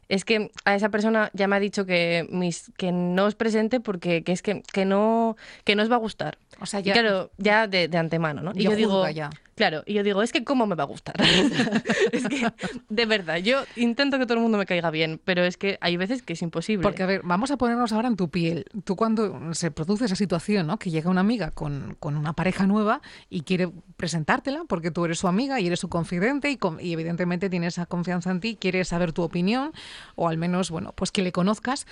Es 0.09 0.25
que 0.25 0.51
a 0.65 0.75
esa 0.75 0.89
persona 0.89 1.31
ya 1.35 1.49
me 1.49 1.57
ha 1.57 1.61
dicho 1.61 1.85
que, 1.85 2.27
mis, 2.31 2.73
que 2.77 2.93
no 2.93 3.27
os 3.27 3.35
presente 3.35 3.79
porque 3.81 4.23
que 4.25 4.33
es 4.33 4.43
que, 4.43 4.63
que, 4.73 4.85
no, 4.85 5.37
que 5.65 5.77
no 5.77 5.83
os 5.83 5.91
va 5.91 5.97
a 5.97 5.99
gustar. 5.99 6.39
O 6.61 6.67
sea, 6.67 6.81
ya, 6.81 6.93
claro, 6.95 7.31
ya 7.37 7.67
de, 7.67 7.89
de 7.89 7.99
antemano, 7.99 8.43
¿no? 8.43 8.53
Y 8.55 8.65
yo 8.65 8.75
digo, 8.75 9.09
ya. 9.11 9.31
claro, 9.55 9.83
y 9.87 9.95
yo 9.95 10.03
digo, 10.03 10.23
es 10.23 10.33
que 10.33 10.43
cómo 10.45 10.67
me 10.67 10.75
va 10.75 10.85
a 10.85 10.87
gustar. 10.87 11.15
es 12.13 12.27
que, 12.27 12.47
de 12.89 13.07
verdad, 13.07 13.37
yo 13.37 13.61
intento 13.77 14.19
que 14.19 14.25
todo 14.25 14.35
el 14.35 14.41
mundo 14.41 14.59
me 14.59 14.67
caiga 14.67 14.91
bien, 14.91 15.21
pero 15.25 15.45
es 15.45 15.57
que 15.57 15.79
hay 15.81 15.97
veces 15.97 16.23
que 16.23 16.33
es 16.33 16.43
imposible. 16.43 16.83
Porque, 16.83 17.03
a 17.03 17.07
ver, 17.07 17.21
vamos 17.23 17.51
a 17.51 17.57
ponernos 17.59 17.93
ahora 17.93 18.09
en 18.09 18.17
tu 18.17 18.29
piel. 18.29 18.65
Tú 18.85 18.97
cuando 18.97 19.55
se 19.55 19.71
produce 19.71 20.07
esa 20.07 20.17
situación, 20.17 20.67
¿no? 20.67 20.79
Que 20.79 20.91
llega 20.91 21.11
una 21.11 21.21
amiga 21.21 21.51
con, 21.51 21.97
con 22.01 22.17
una 22.17 22.33
pareja 22.33 22.67
nueva 22.67 23.03
y 23.31 23.43
quiere 23.43 23.71
presentártela 23.97 24.65
porque 24.69 24.91
tú 24.91 25.05
eres 25.05 25.19
su 25.19 25.29
amiga 25.29 25.61
y 25.61 25.67
eres 25.67 25.81
su 25.81 25.89
confidente 25.89 26.51
y, 26.51 26.57
con- 26.57 26.81
y 26.81 26.93
evidentemente 26.93 27.51
tiene 27.51 27.67
esa 27.67 27.87
confianza 27.87 28.31
en 28.31 28.41
ti, 28.41 28.57
quiere 28.61 28.85
saber 28.85 29.13
tu 29.13 29.23
opinión 29.23 29.73
o 30.17 30.29
al 30.29 30.39
menos, 30.39 30.71
bueno, 30.71 30.93
pues 30.95 31.13
que 31.13 31.23
le 31.23 31.33
conozcas. 31.33 31.87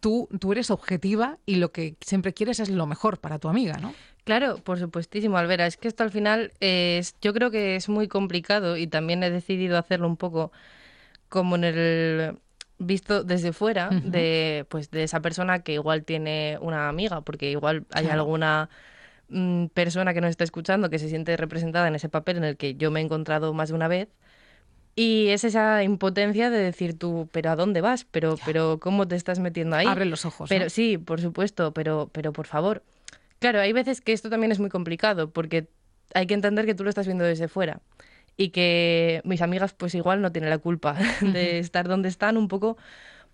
Tú, 0.00 0.28
tú 0.40 0.52
eres 0.52 0.70
objetiva 0.70 1.38
y 1.46 1.56
lo 1.56 1.72
que 1.72 1.96
siempre 2.00 2.34
quieres 2.34 2.60
es 2.60 2.68
lo 2.68 2.86
mejor 2.86 3.18
para 3.18 3.38
tu 3.38 3.48
amiga, 3.48 3.78
¿no? 3.78 3.94
Claro, 4.24 4.58
por 4.58 4.78
supuestísimo, 4.78 5.38
Alvera. 5.38 5.66
Es 5.66 5.76
que 5.76 5.88
esto 5.88 6.02
al 6.02 6.10
final 6.10 6.52
es, 6.60 7.14
yo 7.22 7.32
creo 7.32 7.50
que 7.50 7.76
es 7.76 7.88
muy 7.88 8.06
complicado 8.08 8.76
y 8.76 8.86
también 8.86 9.22
he 9.22 9.30
decidido 9.30 9.78
hacerlo 9.78 10.06
un 10.06 10.16
poco 10.16 10.52
como 11.28 11.56
en 11.56 11.64
el 11.64 12.38
visto 12.78 13.24
desde 13.24 13.52
fuera 13.54 13.88
de 13.90 14.66
pues 14.68 14.90
de 14.90 15.02
esa 15.04 15.20
persona 15.20 15.60
que 15.60 15.72
igual 15.72 16.04
tiene 16.04 16.58
una 16.60 16.88
amiga, 16.90 17.22
porque 17.22 17.50
igual 17.50 17.86
hay 17.92 18.04
Claro. 18.04 18.20
alguna 18.20 18.68
mm, 19.28 19.66
persona 19.68 20.12
que 20.12 20.20
nos 20.20 20.30
está 20.30 20.44
escuchando 20.44 20.90
que 20.90 20.98
se 20.98 21.08
siente 21.08 21.36
representada 21.38 21.88
en 21.88 21.94
ese 21.94 22.08
papel 22.10 22.36
en 22.36 22.44
el 22.44 22.56
que 22.58 22.74
yo 22.74 22.90
me 22.90 23.00
he 23.00 23.02
encontrado 23.02 23.54
más 23.54 23.70
de 23.70 23.74
una 23.74 23.88
vez. 23.88 24.08
Y 24.98 25.28
es 25.28 25.44
esa 25.44 25.82
impotencia 25.84 26.48
de 26.48 26.58
decir 26.58 26.98
tú, 26.98 27.28
pero 27.30 27.50
¿a 27.50 27.56
dónde 27.56 27.82
vas? 27.82 28.06
Pero, 28.10 28.36
pero 28.46 28.80
¿cómo 28.80 29.06
te 29.06 29.14
estás 29.14 29.38
metiendo 29.38 29.76
ahí? 29.76 29.86
Abre 29.86 30.06
los 30.06 30.24
ojos. 30.24 30.48
Pero 30.48 30.64
¿no? 30.64 30.70
sí, 30.70 30.96
por 30.96 31.20
supuesto, 31.20 31.72
pero, 31.74 32.08
pero 32.12 32.32
por 32.32 32.46
favor. 32.46 32.82
Claro, 33.38 33.60
hay 33.60 33.72
veces 33.74 34.00
que 34.00 34.12
esto 34.14 34.30
también 34.30 34.52
es 34.52 34.58
muy 34.58 34.70
complicado 34.70 35.30
porque 35.30 35.68
hay 36.14 36.26
que 36.26 36.34
entender 36.34 36.64
que 36.64 36.74
tú 36.74 36.82
lo 36.82 36.88
estás 36.88 37.06
viendo 37.06 37.24
desde 37.24 37.48
fuera. 37.48 37.80
y 38.38 38.50
que 38.50 39.20
mis 39.24 39.42
amigas 39.42 39.74
pues 39.74 39.94
igual 39.94 40.22
no 40.22 40.32
tienen 40.32 40.50
la 40.50 40.58
culpa 40.58 40.96
de 41.20 41.58
estar 41.58 41.88
donde 41.88 42.08
están 42.08 42.36
un 42.36 42.48
poco 42.48 42.76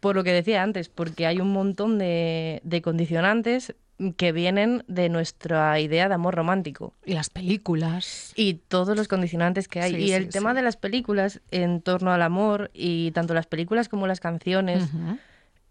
por 0.00 0.16
lo 0.16 0.24
que 0.24 0.32
decía 0.32 0.62
antes, 0.62 0.88
porque 0.88 1.26
hay 1.26 1.40
un 1.40 1.52
montón 1.52 1.98
de, 1.98 2.60
de 2.64 2.82
condicionantes 2.82 3.74
que 4.16 4.32
vienen 4.32 4.84
de 4.88 5.08
nuestra 5.08 5.78
idea 5.80 6.08
de 6.08 6.14
amor 6.14 6.34
romántico. 6.34 6.94
Y 7.04 7.14
las 7.14 7.30
películas. 7.30 8.32
Y 8.34 8.54
todos 8.54 8.96
los 8.96 9.08
condicionantes 9.08 9.68
que 9.68 9.80
hay. 9.80 9.94
Sí, 9.94 9.98
y 9.98 10.12
el 10.12 10.24
sí, 10.24 10.30
tema 10.30 10.50
sí. 10.50 10.56
de 10.56 10.62
las 10.62 10.76
películas 10.76 11.40
en 11.50 11.82
torno 11.82 12.12
al 12.12 12.22
amor, 12.22 12.70
y 12.74 13.12
tanto 13.12 13.34
las 13.34 13.46
películas 13.46 13.88
como 13.88 14.06
las 14.06 14.20
canciones, 14.20 14.88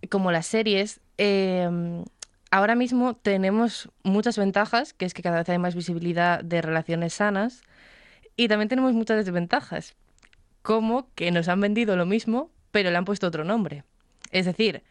como 0.09 0.31
las 0.31 0.45
series, 0.45 1.01
eh, 1.17 2.03
ahora 2.51 2.75
mismo 2.75 3.15
tenemos 3.15 3.89
muchas 4.03 4.37
ventajas, 4.37 4.93
que 4.93 5.05
es 5.05 5.13
que 5.13 5.23
cada 5.23 5.39
vez 5.39 5.49
hay 5.49 5.57
más 5.57 5.75
visibilidad 5.75 6.43
de 6.43 6.61
relaciones 6.61 7.13
sanas, 7.13 7.63
y 8.35 8.47
también 8.47 8.69
tenemos 8.69 8.93
muchas 8.93 9.25
desventajas, 9.25 9.95
como 10.61 11.07
que 11.15 11.31
nos 11.31 11.47
han 11.47 11.59
vendido 11.59 11.95
lo 11.95 12.05
mismo, 12.05 12.49
pero 12.71 12.91
le 12.91 12.97
han 12.97 13.05
puesto 13.05 13.27
otro 13.27 13.43
nombre. 13.43 13.83
Es 14.31 14.45
decir, 14.45 14.83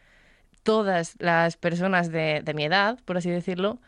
todas 0.63 1.15
las 1.19 1.57
personas 1.57 2.11
de, 2.11 2.43
de 2.45 2.55
mi 2.55 2.65
edad, 2.65 2.99
por 3.05 3.17
así 3.17 3.31
decirlo, 3.31 3.81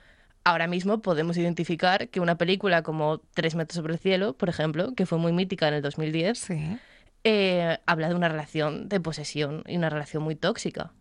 ahora 0.44 0.66
mismo 0.66 1.00
podemos 1.02 1.36
identificar 1.36 2.08
que 2.08 2.20
una 2.20 2.36
película 2.36 2.82
como 2.82 3.18
Tres 3.34 3.54
metros 3.54 3.76
sobre 3.76 3.92
el 3.94 3.98
cielo, 3.98 4.34
por 4.36 4.48
ejemplo, 4.48 4.94
que 4.94 5.06
fue 5.06 5.18
muy 5.18 5.32
mítica 5.32 5.68
en 5.68 5.74
el 5.74 5.82
2010, 5.82 6.38
Sí. 6.38 6.78
eh, 7.24 7.78
habla 7.86 8.08
de 8.08 8.14
una 8.14 8.28
relación 8.28 8.88
de 8.88 9.00
posesión 9.00 9.62
y 9.66 9.76
una 9.76 9.90
relación 9.90 10.22
muy 10.22 10.34
tóxica. 10.34 10.92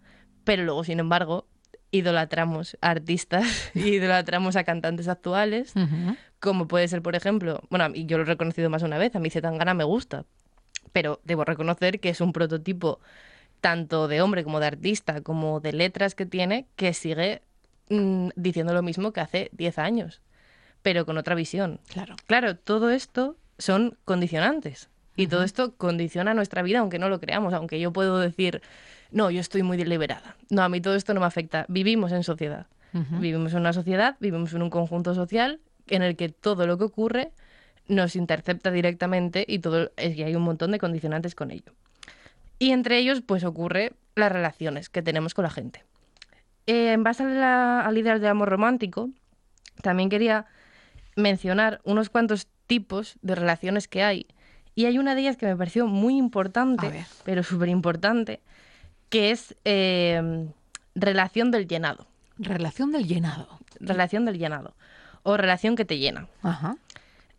Pero 0.43 0.63
luego, 0.63 0.83
sin 0.83 0.99
embargo, 0.99 1.47
idolatramos 1.91 2.77
a 2.81 2.89
artistas, 2.91 3.71
idolatramos 3.75 4.55
a 4.55 4.63
cantantes 4.63 5.07
actuales, 5.07 5.73
como 6.39 6.67
puede 6.67 6.87
ser, 6.87 7.01
por 7.01 7.15
ejemplo, 7.15 7.61
bueno, 7.69 7.87
y 7.93 8.05
yo 8.05 8.17
lo 8.17 8.23
he 8.23 8.27
reconocido 8.27 8.69
más 8.69 8.83
una 8.83 8.97
vez, 8.97 9.15
a 9.15 9.19
mí 9.19 9.29
Zetangana 9.29 9.73
me 9.73 9.83
gusta, 9.83 10.25
pero 10.93 11.19
debo 11.23 11.43
reconocer 11.45 11.99
que 11.99 12.09
es 12.09 12.21
un 12.21 12.33
prototipo 12.33 12.99
tanto 13.61 14.07
de 14.07 14.21
hombre 14.21 14.43
como 14.43 14.59
de 14.59 14.67
artista, 14.67 15.21
como 15.21 15.59
de 15.59 15.71
letras 15.71 16.15
que 16.15 16.25
tiene, 16.25 16.65
que 16.75 16.93
sigue 16.93 17.41
mm, 17.89 18.29
diciendo 18.35 18.73
lo 18.73 18.81
mismo 18.81 19.13
que 19.13 19.21
hace 19.21 19.49
10 19.53 19.77
años, 19.79 20.21
pero 20.81 21.05
con 21.05 21.17
otra 21.17 21.35
visión. 21.35 21.79
Claro. 21.87 22.15
Claro, 22.25 22.57
todo 22.57 22.89
esto 22.89 23.37
son 23.57 23.97
condicionantes. 24.03 24.89
Y 25.15 25.27
todo 25.27 25.43
esto 25.43 25.75
condiciona 25.75 26.33
nuestra 26.33 26.63
vida, 26.63 26.79
aunque 26.79 26.97
no 26.97 27.09
lo 27.09 27.19
creamos, 27.19 27.53
aunque 27.53 27.79
yo 27.79 27.91
puedo 27.91 28.17
decir, 28.17 28.61
no, 29.11 29.29
yo 29.29 29.41
estoy 29.41 29.61
muy 29.61 29.77
deliberada. 29.77 30.35
No, 30.49 30.63
a 30.63 30.69
mí 30.69 30.81
todo 30.81 30.95
esto 30.95 31.13
no 31.13 31.19
me 31.19 31.25
afecta. 31.25 31.65
Vivimos 31.67 32.11
en 32.11 32.23
sociedad. 32.23 32.67
Vivimos 32.93 33.53
en 33.53 33.59
una 33.59 33.71
sociedad, 33.71 34.17
vivimos 34.19 34.53
en 34.53 34.61
un 34.61 34.69
conjunto 34.69 35.15
social 35.15 35.61
en 35.87 36.01
el 36.01 36.17
que 36.17 36.27
todo 36.27 36.67
lo 36.67 36.77
que 36.77 36.83
ocurre 36.83 37.31
nos 37.87 38.17
intercepta 38.17 38.69
directamente 38.69 39.45
y, 39.47 39.59
todo, 39.59 39.91
y 39.97 40.23
hay 40.23 40.35
un 40.35 40.43
montón 40.43 40.71
de 40.71 40.79
condicionantes 40.79 41.33
con 41.33 41.51
ello. 41.51 41.73
Y 42.61 42.73
entre 42.73 42.99
ellos, 42.99 43.23
pues 43.25 43.43
ocurre 43.43 43.93
las 44.13 44.31
relaciones 44.31 44.87
que 44.89 45.01
tenemos 45.01 45.33
con 45.33 45.41
la 45.41 45.49
gente. 45.49 45.83
Eh, 46.67 46.91
en 46.91 47.01
base 47.03 47.23
a 47.23 47.25
la, 47.25 47.81
al 47.81 47.97
ideal 47.97 48.21
de 48.21 48.27
amor 48.27 48.49
romántico, 48.49 49.09
también 49.81 50.09
quería 50.09 50.45
mencionar 51.15 51.81
unos 51.85 52.11
cuantos 52.11 52.47
tipos 52.67 53.17
de 53.23 53.33
relaciones 53.33 53.87
que 53.87 54.03
hay. 54.03 54.27
Y 54.75 54.85
hay 54.85 54.99
una 54.99 55.15
de 55.15 55.21
ellas 55.21 55.37
que 55.37 55.47
me 55.47 55.55
pareció 55.55 55.87
muy 55.87 56.15
importante, 56.17 57.03
pero 57.25 57.41
súper 57.41 57.69
importante, 57.69 58.41
que 59.09 59.31
es 59.31 59.55
eh, 59.65 60.47
relación 60.93 61.49
del 61.49 61.67
llenado. 61.67 62.05
Relación 62.37 62.91
del 62.91 63.07
llenado. 63.07 63.57
Relación 63.79 64.23
del 64.23 64.37
llenado. 64.37 64.75
O 65.23 65.35
relación 65.35 65.75
que 65.75 65.85
te 65.85 65.97
llena. 65.97 66.27
Ajá. 66.43 66.77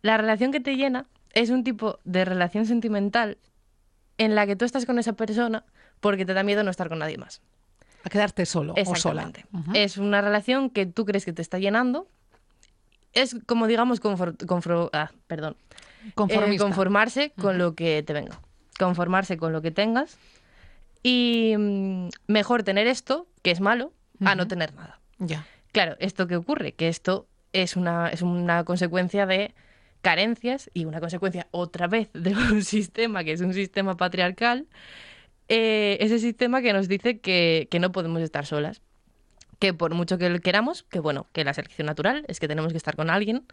La 0.01 0.17
relación 0.17 0.51
que 0.51 0.59
te 0.59 0.75
llena 0.75 1.05
es 1.31 1.49
un 1.49 1.63
tipo 1.63 1.99
de 2.03 2.25
relación 2.25 2.65
sentimental 2.65 3.37
en 4.17 4.35
la 4.35 4.45
que 4.45 4.55
tú 4.55 4.65
estás 4.65 4.85
con 4.85 4.99
esa 4.99 5.13
persona 5.13 5.63
porque 5.99 6.25
te 6.25 6.33
da 6.33 6.43
miedo 6.43 6.63
no 6.63 6.71
estar 6.71 6.89
con 6.89 6.99
nadie 6.99 7.17
más. 7.17 7.41
A 8.03 8.09
quedarte 8.09 8.45
solo 8.45 8.73
o 8.85 8.95
sola. 8.95 9.31
Es 9.73 9.97
una 9.97 10.21
relación 10.21 10.69
que 10.69 10.85
tú 10.85 11.05
crees 11.05 11.23
que 11.25 11.33
te 11.33 11.41
está 11.41 11.59
llenando. 11.59 12.07
Es 13.13 13.37
como, 13.45 13.67
digamos, 13.67 14.01
ah, 14.91 15.11
perdón. 15.27 15.55
Eh, 16.05 16.57
conformarse 16.57 17.31
con 17.31 17.57
lo 17.57 17.75
que 17.75 18.03
te 18.03 18.11
venga. 18.11 18.39
Conformarse 18.77 19.37
con 19.37 19.53
lo 19.53 19.61
que 19.61 19.71
tengas. 19.71 20.17
Y 21.01 21.55
mm, 21.57 22.09
mejor 22.27 22.63
tener 22.63 22.87
esto, 22.87 23.27
que 23.41 23.51
es 23.51 23.61
malo, 23.61 23.93
a 24.25 24.35
no 24.35 24.47
tener 24.47 24.73
nada. 24.73 24.99
Ya. 25.19 25.45
Claro, 25.71 25.95
¿esto 25.99 26.27
qué 26.27 26.35
ocurre? 26.35 26.73
Que 26.73 26.87
esto 26.87 27.27
es 27.53 27.75
una, 27.75 28.09
es 28.09 28.21
una 28.21 28.63
consecuencia 28.63 29.25
de 29.25 29.53
carencias 30.03 30.69
y 30.73 30.85
una 30.85 30.99
consecuencia 30.99 31.47
otra 31.49 31.87
vez 31.87 32.09
de 32.13 32.35
un 32.35 32.63
sistema 32.63 33.23
que 33.23 33.31
es 33.31 33.41
un 33.41 33.53
sistema 33.55 33.97
patriarcal, 33.97 34.67
eh, 35.47 35.97
ese 36.01 36.19
sistema 36.19 36.61
que 36.61 36.73
nos 36.73 36.87
dice 36.87 37.19
que, 37.19 37.67
que 37.71 37.79
no 37.79 37.91
podemos 37.91 38.21
estar 38.21 38.45
solas, 38.45 38.81
que 39.57 39.73
por 39.73 39.95
mucho 39.95 40.17
que 40.17 40.29
lo 40.29 40.39
queramos, 40.39 40.83
que 40.83 40.99
bueno, 40.99 41.25
que 41.31 41.43
la 41.43 41.53
selección 41.53 41.87
natural 41.87 42.25
es 42.27 42.39
que 42.39 42.47
tenemos 42.47 42.71
que 42.71 42.77
estar 42.77 42.95
con 42.95 43.09
alguien 43.09 43.45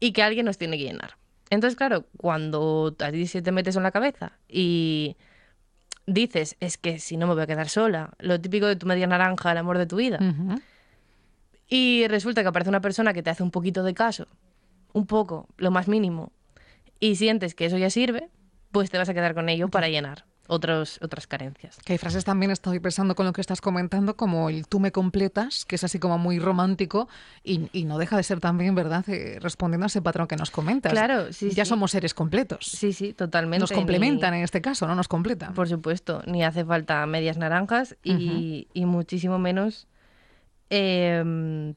y 0.00 0.12
que 0.12 0.22
alguien 0.22 0.46
nos 0.46 0.58
tiene 0.58 0.78
que 0.78 0.84
llenar. 0.84 1.16
Entonces, 1.50 1.76
claro, 1.76 2.06
cuando 2.16 2.96
a 2.98 3.12
ti 3.12 3.26
se 3.26 3.42
te 3.42 3.52
metes 3.52 3.76
en 3.76 3.82
la 3.82 3.90
cabeza 3.90 4.32
y 4.48 5.16
dices, 6.06 6.56
es 6.60 6.78
que 6.78 6.98
si 6.98 7.18
no 7.18 7.26
me 7.26 7.34
voy 7.34 7.42
a 7.42 7.46
quedar 7.46 7.68
sola, 7.68 8.14
lo 8.18 8.40
típico 8.40 8.66
de 8.66 8.76
tu 8.76 8.86
media 8.86 9.06
naranja, 9.06 9.52
el 9.52 9.58
amor 9.58 9.76
de 9.76 9.86
tu 9.86 9.96
vida, 9.96 10.18
y 11.68 12.06
resulta 12.08 12.40
que 12.40 12.48
aparece 12.48 12.70
una 12.70 12.80
persona 12.80 13.12
que 13.12 13.22
te 13.22 13.28
hace 13.28 13.42
un 13.42 13.50
poquito 13.50 13.82
de 13.82 13.92
caso, 13.92 14.26
un 14.92 15.06
poco, 15.06 15.48
lo 15.56 15.70
más 15.70 15.88
mínimo, 15.88 16.32
y 17.00 17.16
sientes 17.16 17.54
que 17.54 17.66
eso 17.66 17.78
ya 17.78 17.90
sirve, 17.90 18.28
pues 18.70 18.90
te 18.90 18.98
vas 18.98 19.08
a 19.08 19.14
quedar 19.14 19.34
con 19.34 19.48
ello 19.48 19.68
para 19.68 19.88
llenar 19.88 20.24
otros, 20.48 20.98
otras 21.02 21.26
carencias. 21.26 21.78
Que 21.84 21.92
hay 21.94 21.98
frases 21.98 22.24
también, 22.24 22.50
estoy 22.50 22.78
pensando 22.80 23.14
con 23.14 23.24
lo 23.26 23.32
que 23.32 23.40
estás 23.40 23.60
comentando, 23.60 24.16
como 24.16 24.50
el 24.50 24.66
tú 24.66 24.80
me 24.80 24.92
completas, 24.92 25.64
que 25.64 25.76
es 25.76 25.84
así 25.84 25.98
como 25.98 26.18
muy 26.18 26.38
romántico 26.38 27.08
y, 27.42 27.68
y 27.72 27.84
no 27.84 27.96
deja 27.96 28.16
de 28.16 28.22
ser 28.22 28.40
también, 28.40 28.74
¿verdad?, 28.74 29.04
Eh, 29.08 29.38
respondiendo 29.40 29.84
a 29.84 29.88
ese 29.88 30.02
patrón 30.02 30.26
que 30.26 30.36
nos 30.36 30.50
comentas. 30.50 30.92
Claro, 30.92 31.32
sí, 31.32 31.50
Ya 31.52 31.64
sí. 31.64 31.68
somos 31.70 31.92
seres 31.92 32.12
completos. 32.12 32.66
Sí, 32.66 32.92
sí, 32.92 33.12
totalmente. 33.14 33.60
Nos 33.60 33.72
complementan 33.72 34.32
ni- 34.32 34.38
en 34.38 34.44
este 34.44 34.60
caso, 34.60 34.86
no 34.86 34.94
nos 34.94 35.08
completan. 35.08 35.54
Por 35.54 35.68
supuesto, 35.68 36.22
ni 36.26 36.44
hace 36.44 36.64
falta 36.64 37.06
medias 37.06 37.36
naranjas 37.38 37.96
y, 38.04 38.68
y 38.74 38.84
muchísimo 38.84 39.38
menos 39.38 39.86
em, 40.70 41.74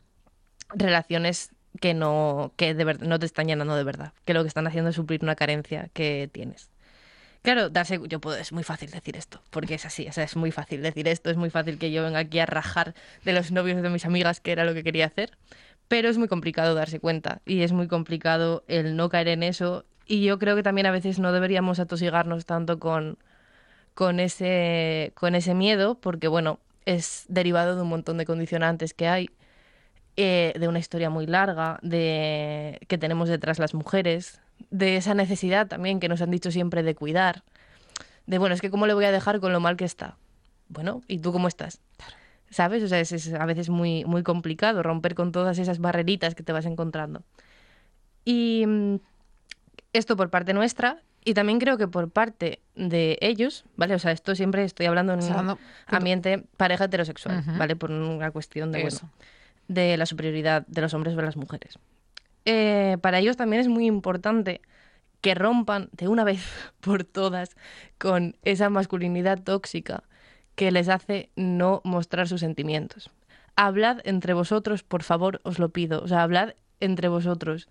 relaciones 0.70 1.52
que 1.80 1.94
no 1.94 2.54
que 2.58 2.74
de 2.74 2.84
verdad 2.84 3.08
no 3.08 3.20
te 3.20 3.26
están 3.26 3.48
llenando 3.48 3.76
de 3.76 3.84
verdad, 3.84 4.14
que 4.26 4.34
lo 4.34 4.44
que 4.44 4.48
están 4.48 4.68
haciendo 4.68 4.90
es 4.90 4.96
suplir 4.96 5.24
una 5.24 5.36
carencia 5.36 5.90
que 5.94 6.30
tienes. 6.32 6.70
Claro, 7.42 7.70
darse, 7.70 8.00
yo 8.08 8.20
puedo, 8.20 8.38
es 8.38 8.52
muy 8.52 8.64
fácil 8.64 8.90
decir 8.90 9.16
esto, 9.16 9.40
porque 9.52 9.76
es 9.76 9.86
así, 9.86 10.08
o 10.08 10.12
sea, 10.12 10.24
es 10.24 10.36
muy 10.36 10.52
fácil 10.52 10.82
decir 10.82 11.08
esto, 11.08 11.30
es 11.30 11.38
muy 11.38 11.52
fácil 11.52 11.78
que 11.78 11.92
yo 11.92 12.04
venga 12.04 12.20
aquí 12.20 12.40
a 12.40 12.48
rajar 12.48 12.96
de 13.24 13.34
los 13.34 13.52
novios 13.52 13.84
de 13.84 13.90
mis 13.90 14.06
amigas, 14.06 14.40
que 14.40 14.52
era 14.52 14.66
lo 14.66 14.74
que 14.74 14.84
quería 14.84 15.06
hacer, 15.06 15.38
pero 15.88 16.10
es 16.10 16.18
muy 16.18 16.28
complicado 16.28 16.74
darse 16.74 17.00
cuenta 17.00 17.42
y 17.46 17.62
es 17.62 17.72
muy 17.72 17.88
complicado 17.88 18.64
el 18.68 18.96
no 18.96 19.10
caer 19.10 19.28
en 19.28 19.44
eso 19.44 19.86
y 20.08 20.24
yo 20.24 20.40
creo 20.40 20.56
que 20.56 20.64
también 20.64 20.88
a 20.88 20.92
veces 20.92 21.20
no 21.20 21.32
deberíamos 21.32 21.80
atosigarnos 21.80 22.46
tanto 22.46 22.80
con, 22.80 23.18
con 23.94 24.20
ese, 24.20 25.14
con 25.16 25.36
ese 25.36 25.54
miedo, 25.54 25.96
porque 25.96 26.28
bueno, 26.28 26.60
es 26.86 27.26
derivado 27.28 27.76
de 27.76 27.82
un 27.82 27.90
montón 27.90 28.18
de 28.18 28.26
condicionantes 28.26 28.94
que 28.94 29.08
hay, 29.08 29.30
eh, 30.18 30.54
de 30.60 30.68
una 30.68 30.80
historia 30.80 31.10
muy 31.10 31.26
larga, 31.28 31.80
de 31.82 32.80
que 32.88 32.98
tenemos 32.98 33.30
detrás 33.30 33.60
las 33.60 33.74
mujeres, 33.74 34.40
de 34.72 34.96
esa 34.98 35.14
necesidad 35.14 35.68
también 35.68 36.00
que 36.00 36.08
nos 36.10 36.22
han 36.22 36.32
dicho 36.32 36.52
siempre 36.52 36.84
de 36.84 36.96
cuidar, 36.96 37.44
de 38.26 38.38
bueno, 38.38 38.56
es 38.56 38.62
que 38.62 38.72
cómo 38.72 38.88
le 38.88 38.94
voy 38.94 39.06
a 39.06 39.12
dejar 39.12 39.40
con 39.40 39.52
lo 39.54 39.60
mal 39.60 39.76
que 39.78 39.86
está. 39.86 40.18
Bueno, 40.70 41.02
¿y 41.08 41.20
tú 41.20 41.32
cómo 41.32 41.48
estás? 41.48 41.80
¿Sabes? 42.50 42.82
O 42.84 42.88
sea, 42.88 43.00
es, 43.00 43.12
es 43.12 43.34
a 43.34 43.46
veces 43.46 43.70
muy, 43.70 44.06
muy 44.06 44.24
complicado 44.24 44.82
romper 44.82 45.14
con 45.16 45.32
todas 45.32 45.60
esas 45.60 45.80
barreritas 45.80 46.34
que 46.36 46.44
te 46.44 46.52
vas 46.54 46.66
encontrando. 46.66 47.24
Y 48.24 48.64
mm, 48.66 48.96
esto 49.94 50.16
por 50.16 50.30
parte 50.30 50.54
nuestra 50.54 51.02
y 51.24 51.34
también 51.34 51.60
creo 51.60 51.78
que 51.78 51.88
por 51.88 52.10
parte 52.10 52.60
de 52.76 53.18
ellos, 53.22 53.66
¿vale? 53.76 53.96
O 53.96 54.00
sea, 54.00 54.12
esto 54.12 54.36
siempre 54.36 54.64
estoy 54.64 54.86
hablando 54.86 55.14
en 55.14 55.20
un 55.24 55.30
Hablando- 55.32 55.60
ambiente 55.88 56.44
pareja 56.58 56.86
heterosexual. 56.86 57.44
¿vale? 57.58 57.76
Por 57.76 57.92
una 57.92 58.32
cuestión 58.32 58.72
de, 58.72 58.82
bueno. 58.82 58.98
De 59.68 59.98
la 59.98 60.06
superioridad 60.06 60.66
de 60.68 60.82
los 60.82 60.94
hombres 60.94 61.14
sobre 61.14 61.26
las 61.26 61.38
mujeres. 61.38 61.80
Eh, 62.46 62.98
para 63.02 63.20
ellos 63.20 63.38
también 63.38 63.62
es 63.62 63.68
muy 63.68 63.86
importante 63.86 64.62
que 65.22 65.34
rompan 65.34 65.90
de 65.94 66.08
una 66.08 66.24
vez 66.24 66.46
por 66.80 67.04
todas 67.04 67.56
con 67.98 68.36
esa 68.44 68.70
masculinidad 68.70 69.42
tóxica 69.42 70.04
que 70.56 70.72
les 70.72 70.88
hace 70.88 71.30
no 71.36 71.82
mostrar 71.84 72.28
sus 72.28 72.40
sentimientos. 72.40 73.12
Hablad 73.56 74.00
entre 74.04 74.34
vosotros, 74.34 74.84
por 74.84 75.04
favor, 75.04 75.42
os 75.44 75.60
lo 75.60 75.70
pido. 75.70 76.02
O 76.02 76.08
sea, 76.08 76.24
hablad 76.24 76.54
entre 76.80 77.08
vosotros. 77.08 77.68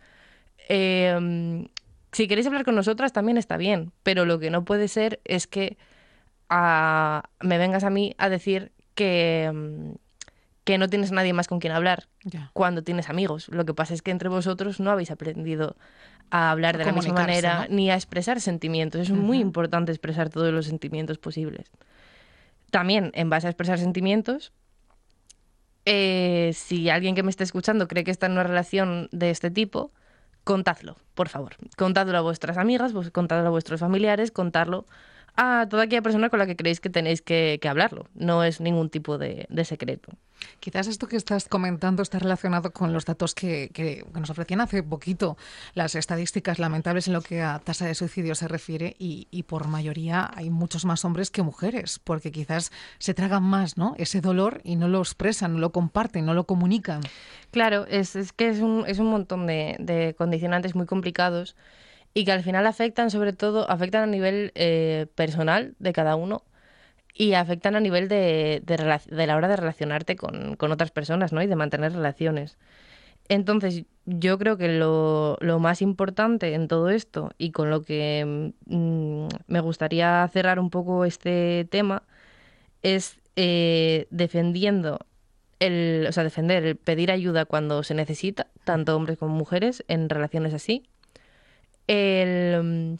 Eh, 0.69 1.67
si 2.15 2.29
queréis 2.29 2.47
hablar 2.47 2.65
con 2.65 2.77
nosotras 2.77 3.13
también 3.13 3.39
está 3.39 3.57
bien, 3.57 3.93
pero 4.05 4.25
lo 4.25 4.39
que 4.39 4.51
no 4.51 4.65
puede 4.65 4.87
ser 4.87 5.21
es 5.25 5.49
que 5.49 5.77
ah, 6.49 7.25
me 7.41 7.59
vengas 7.59 7.83
a 7.83 7.91
mí 7.91 8.15
a 8.19 8.29
decir 8.29 8.71
que, 8.95 9.51
mm, 9.53 9.95
que 10.65 10.79
no 10.79 10.89
tienes 10.89 11.13
nadie 11.13 11.33
más 11.33 11.47
con 11.47 11.61
quien 11.61 11.73
hablar 11.73 12.09
cuando 12.53 12.83
tienes 12.83 13.11
amigos. 13.11 13.49
Lo 13.49 13.65
que 13.65 13.75
pasa 13.75 13.95
es 13.95 14.03
que 14.03 14.11
entre 14.11 14.29
vosotros 14.29 14.81
no 14.81 14.91
habéis 14.91 15.11
aprendido 15.11 15.77
a 16.31 16.51
hablar 16.51 16.77
A 16.77 16.79
de 16.79 16.85
la 16.87 16.93
misma 16.93 17.15
manera 17.15 17.67
¿no? 17.69 17.77
ni 17.77 17.91
a 17.91 17.95
expresar 17.95 18.41
sentimientos. 18.41 19.03
Es 19.03 19.11
muy 19.11 19.41
importante 19.41 19.93
expresar 19.93 20.31
todos 20.31 20.53
los 20.53 20.67
sentimientos 20.67 21.19
posibles. 21.19 21.71
También, 22.71 23.11
en 23.15 23.31
base 23.31 23.47
a 23.47 23.51
expresar 23.51 23.79
sentimientos, 23.79 24.53
eh, 25.85 26.53
si 26.55 26.89
alguien 26.89 27.15
que 27.15 27.23
me 27.23 27.31
esté 27.31 27.45
escuchando 27.45 27.87
cree 27.87 28.03
que 28.03 28.11
está 28.11 28.27
en 28.27 28.33
una 28.33 28.43
relación 28.43 29.09
de 29.13 29.31
este 29.31 29.51
tipo, 29.51 29.93
contadlo, 30.45 30.97
por 31.15 31.29
favor. 31.29 31.57
Contadlo 31.77 32.17
a 32.17 32.23
vuestras 32.23 32.57
amigas, 32.57 32.93
contadlo 33.13 33.49
a 33.49 33.51
vuestros 33.51 33.81
familiares, 33.81 34.31
contadlo 34.31 34.87
a 35.37 35.67
toda 35.69 35.85
aquella 35.85 36.03
persona 36.03 36.29
con 36.29 36.39
la 36.39 36.47
que 36.47 36.57
creéis 36.57 36.81
que 36.81 36.91
tenéis 36.91 37.21
que, 37.23 37.59
que 37.61 37.69
hablarlo. 37.69 38.07
No 38.15 38.45
es 38.45 38.61
ningún 38.61 38.89
tipo 38.91 39.19
de, 39.19 39.47
de 39.49 39.65
secreto. 39.65 40.13
Quizás 40.61 40.87
esto 40.89 41.09
que 41.09 41.17
estás 41.17 41.49
comentando 41.49 42.03
está 42.03 42.19
relacionado 42.19 42.73
con 42.73 42.93
los 42.93 43.05
datos 43.07 43.35
que, 43.35 43.71
que- 43.73 44.05
que 44.13 44.21
nos 44.21 44.31
ofrecían 44.31 44.61
hace 44.61 44.83
poquito, 44.83 45.37
las 45.75 45.95
estadísticas 45.95 46.59
lamentables 46.59 47.07
en 47.09 47.15
lo 47.15 47.23
que 47.23 47.41
a 47.43 47.59
tasa 47.61 47.87
de 47.87 47.95
suicidio 47.95 48.35
se 48.35 48.47
refiere 48.47 48.95
y, 48.99 49.27
y 49.31 49.45
por 49.45 49.69
mayoría 49.69 50.31
hay 50.35 50.51
muchos 50.51 50.85
más 50.85 51.05
hombres 51.05 51.31
que 51.31 51.43
mujeres, 51.43 51.99
porque 52.03 52.31
quizás 52.31 52.73
se 52.99 53.15
tragan 53.15 53.43
más 53.43 53.77
¿no? 53.79 53.95
ese 53.97 54.21
dolor 54.21 54.61
y 54.65 54.77
no 54.77 54.89
lo 54.89 54.99
expresan, 55.01 55.55
no 55.55 55.59
lo 55.61 55.71
comparten, 55.73 56.27
no 56.27 56.35
lo 56.35 56.45
comunican. 56.45 57.01
Claro, 57.51 57.87
es, 57.89 58.15
es 58.15 58.33
que 58.33 58.49
es 58.49 58.59
un, 58.61 58.85
es 58.87 58.99
un 58.99 59.07
montón 59.07 59.47
de, 59.47 59.77
de 59.79 60.15
condicionantes 60.17 60.75
muy 60.75 60.87
complicados 60.87 61.57
y 62.15 62.25
que 62.25 62.33
al 62.33 62.43
final 62.43 62.67
afectan, 62.67 63.11
sobre 63.11 63.33
todo, 63.33 63.69
afectan 63.71 64.05
a 64.05 64.07
nivel 64.07 64.53
eh, 64.55 65.07
personal 65.17 65.75
de 65.79 65.93
cada 65.93 66.17
uno 66.17 66.45
y 67.13 67.35
afectan 67.35 67.77
a 67.77 67.81
nivel 67.81 68.09
de, 68.09 68.63
de, 68.65 69.27
la 69.27 69.37
hora 69.37 69.49
de 69.49 69.57
relacionarte 69.57 70.17
con, 70.17 70.57
con 70.57 70.73
otras 70.73 70.91
personas 70.91 71.33
¿no? 71.33 71.43
y 71.43 71.47
de 71.47 71.57
mantener 71.57 71.93
relaciones. 71.93 72.57
Entonces, 73.29 73.85
yo 74.05 74.39
creo 74.39 74.57
que 74.59 74.69
lo, 74.69 75.39
lo 75.41 75.59
más 75.59 75.81
importante 75.83 76.55
en 76.55 76.69
todo 76.69 76.91
esto 76.91 77.31
y 77.39 77.53
con 77.53 77.71
lo 77.71 77.83
que 77.83 78.53
mm, 78.67 79.29
me 79.47 79.61
gustaría 79.61 80.29
cerrar 80.33 80.59
un 80.59 80.71
poco 80.71 81.05
este 81.05 81.67
tema 81.71 82.03
es 82.83 83.19
eh, 83.37 84.07
defendiendo 84.11 85.01
el, 85.59 86.07
o 86.09 86.13
sea, 86.13 86.23
defender 86.25 86.65
el 86.65 86.77
pedir 86.77 87.11
ayuda 87.11 87.47
cuando 87.47 87.83
se 87.83 87.95
necesita, 87.95 88.49
tanto 88.65 88.95
hombres 88.95 89.19
como 89.19 89.35
mujeres, 89.35 89.85
en 89.89 90.09
relaciones 90.11 90.53
así. 90.53 90.85
El 91.87 92.63
mm, 92.63 92.97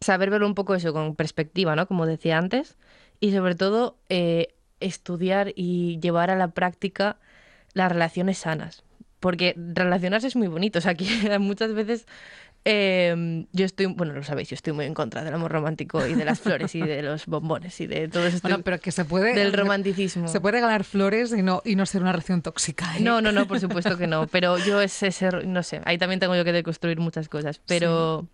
saber 0.00 0.30
ver 0.30 0.42
un 0.42 0.54
poco 0.54 0.74
eso 0.74 0.92
con 0.92 1.16
perspectiva, 1.16 1.76
¿no? 1.76 1.86
Como 1.86 2.06
decía 2.06 2.38
antes. 2.38 2.76
Y 3.20 3.32
sobre 3.32 3.54
todo, 3.54 3.96
eh, 4.08 4.54
estudiar 4.80 5.52
y 5.56 5.98
llevar 6.00 6.30
a 6.30 6.36
la 6.36 6.48
práctica 6.48 7.18
las 7.72 7.90
relaciones 7.90 8.38
sanas. 8.38 8.84
Porque 9.20 9.54
relacionarse 9.56 10.26
es 10.26 10.36
muy 10.36 10.48
bonito. 10.48 10.78
O 10.78 10.82
sea, 10.82 10.94
que 10.94 11.38
muchas 11.38 11.72
veces 11.74 12.06
eh, 12.64 13.46
yo 13.52 13.66
estoy, 13.66 13.86
bueno, 13.86 14.14
lo 14.14 14.22
sabéis, 14.22 14.48
yo 14.48 14.54
estoy 14.54 14.72
muy 14.72 14.86
en 14.86 14.94
contra 14.94 15.22
del 15.22 15.34
amor 15.34 15.52
romántico 15.52 16.06
y 16.06 16.14
de 16.14 16.24
las 16.24 16.40
flores 16.40 16.74
y 16.74 16.80
de 16.80 17.02
los 17.02 17.26
bombones 17.26 17.78
y 17.80 17.86
de 17.86 18.08
todo 18.08 18.26
eso. 18.26 18.38
Bueno, 18.42 18.60
pero 18.60 18.80
que 18.80 18.90
se 18.90 19.04
puede... 19.04 19.34
del 19.34 19.52
romanticismo. 19.52 20.28
Se 20.28 20.40
puede 20.40 20.52
regalar 20.52 20.84
flores 20.84 21.32
y 21.32 21.42
no, 21.42 21.60
y 21.64 21.76
no 21.76 21.84
ser 21.84 22.02
una 22.02 22.12
relación 22.12 22.40
tóxica. 22.40 22.96
¿eh? 22.96 23.00
No, 23.00 23.20
no, 23.20 23.32
no, 23.32 23.46
por 23.46 23.60
supuesto 23.60 23.98
que 23.98 24.06
no. 24.06 24.26
Pero 24.28 24.58
yo 24.58 24.80
ese 24.80 25.10
ser, 25.12 25.46
no 25.46 25.62
sé, 25.62 25.82
ahí 25.84 25.98
también 25.98 26.20
tengo 26.20 26.34
yo 26.36 26.44
que 26.44 26.52
deconstruir 26.52 26.98
muchas 27.00 27.28
cosas. 27.28 27.60
Pero 27.66 28.26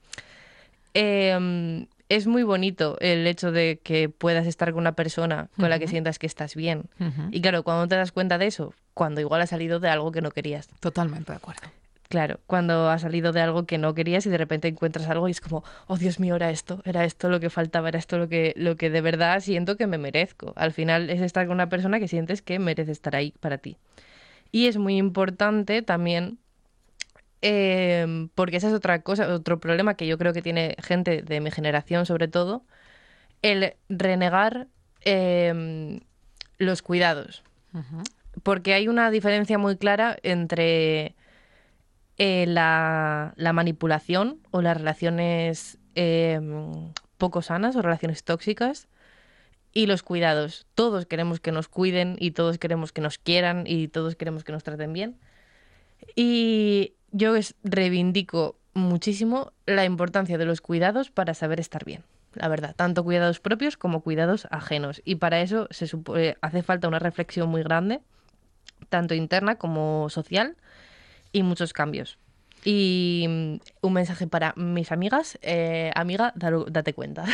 eh, 0.94 1.86
es 2.08 2.26
muy 2.26 2.42
bonito 2.42 2.96
el 3.00 3.26
hecho 3.26 3.52
de 3.52 3.80
que 3.82 4.08
puedas 4.08 4.46
estar 4.46 4.72
con 4.72 4.80
una 4.80 4.92
persona 4.92 5.48
con 5.56 5.70
la 5.70 5.78
que 5.78 5.88
sientas 5.88 6.18
que 6.18 6.26
estás 6.26 6.54
bien. 6.54 6.84
Y 7.30 7.40
claro, 7.40 7.62
cuando 7.62 7.88
te 7.88 7.96
das 7.96 8.12
cuenta 8.12 8.36
de 8.36 8.46
eso, 8.46 8.74
cuando 8.94 9.20
igual 9.20 9.40
ha 9.40 9.46
salido 9.46 9.80
de 9.80 9.88
algo 9.88 10.12
que 10.12 10.20
no 10.20 10.30
querías. 10.30 10.68
Totalmente 10.80 11.32
de 11.32 11.36
acuerdo. 11.36 11.62
Claro, 12.10 12.40
cuando 12.48 12.90
ha 12.90 12.98
salido 12.98 13.30
de 13.30 13.40
algo 13.40 13.66
que 13.66 13.78
no 13.78 13.94
querías 13.94 14.26
y 14.26 14.30
de 14.30 14.36
repente 14.36 14.66
encuentras 14.66 15.08
algo 15.08 15.28
y 15.28 15.30
es 15.30 15.40
como, 15.40 15.62
oh 15.86 15.96
Dios 15.96 16.18
mío, 16.18 16.34
era 16.34 16.50
esto, 16.50 16.82
era 16.84 17.04
esto 17.04 17.30
lo 17.30 17.38
que 17.38 17.50
faltaba, 17.50 17.88
era 17.88 18.00
esto 18.00 18.18
lo 18.18 18.28
que, 18.28 18.52
lo 18.56 18.76
que 18.76 18.90
de 18.90 19.00
verdad 19.00 19.38
siento 19.38 19.76
que 19.76 19.86
me 19.86 19.96
merezco. 19.96 20.52
Al 20.56 20.72
final 20.72 21.08
es 21.08 21.20
estar 21.20 21.46
con 21.46 21.54
una 21.54 21.68
persona 21.68 22.00
que 22.00 22.08
sientes 22.08 22.42
que 22.42 22.58
merece 22.58 22.90
estar 22.90 23.14
ahí 23.14 23.32
para 23.38 23.58
ti. 23.58 23.76
Y 24.50 24.66
es 24.66 24.76
muy 24.76 24.96
importante 24.96 25.82
también, 25.82 26.40
eh, 27.42 28.28
porque 28.34 28.56
esa 28.56 28.66
es 28.66 28.74
otra 28.74 29.02
cosa, 29.02 29.32
otro 29.32 29.60
problema 29.60 29.94
que 29.94 30.08
yo 30.08 30.18
creo 30.18 30.32
que 30.32 30.42
tiene 30.42 30.74
gente 30.82 31.22
de 31.22 31.40
mi 31.40 31.52
generación 31.52 32.06
sobre 32.06 32.26
todo, 32.26 32.64
el 33.42 33.74
renegar 33.88 34.66
eh, 35.04 36.00
los 36.58 36.82
cuidados 36.82 37.44
porque 38.42 38.74
hay 38.74 38.88
una 38.88 39.10
diferencia 39.10 39.58
muy 39.58 39.76
clara 39.76 40.16
entre 40.22 41.14
eh, 42.22 42.44
la, 42.46 43.32
la 43.36 43.54
manipulación 43.54 44.40
o 44.50 44.60
las 44.60 44.76
relaciones 44.76 45.78
eh, 45.94 46.38
poco 47.16 47.40
sanas 47.40 47.76
o 47.76 47.80
relaciones 47.82 48.24
tóxicas 48.24 48.88
y 49.72 49.86
los 49.86 50.02
cuidados. 50.02 50.66
Todos 50.74 51.06
queremos 51.06 51.40
que 51.40 51.50
nos 51.50 51.68
cuiden 51.68 52.16
y 52.18 52.32
todos 52.32 52.58
queremos 52.58 52.92
que 52.92 53.00
nos 53.00 53.16
quieran 53.16 53.64
y 53.66 53.88
todos 53.88 54.16
queremos 54.16 54.44
que 54.44 54.52
nos 54.52 54.62
traten 54.64 54.92
bien. 54.92 55.16
Y 56.14 56.92
yo 57.10 57.36
es- 57.36 57.54
reivindico 57.64 58.58
muchísimo 58.74 59.52
la 59.64 59.86
importancia 59.86 60.36
de 60.36 60.44
los 60.44 60.60
cuidados 60.60 61.10
para 61.10 61.32
saber 61.32 61.58
estar 61.58 61.86
bien. 61.86 62.04
La 62.34 62.48
verdad, 62.48 62.74
tanto 62.76 63.02
cuidados 63.02 63.40
propios 63.40 63.78
como 63.78 64.02
cuidados 64.02 64.46
ajenos. 64.50 65.00
Y 65.06 65.14
para 65.14 65.40
eso 65.40 65.68
se 65.70 65.88
eh, 66.16 66.36
hace 66.42 66.62
falta 66.62 66.86
una 66.86 66.98
reflexión 66.98 67.48
muy 67.48 67.62
grande, 67.62 68.00
tanto 68.90 69.14
interna 69.14 69.56
como 69.56 70.10
social, 70.10 70.58
y 71.32 71.42
muchos 71.42 71.72
cambios. 71.72 72.18
Y 72.64 73.24
un 73.80 73.92
mensaje 73.92 74.26
para 74.26 74.52
mis 74.56 74.92
amigas, 74.92 75.38
eh, 75.42 75.92
amiga, 75.94 76.34
date 76.34 76.92
cuenta. 76.92 77.24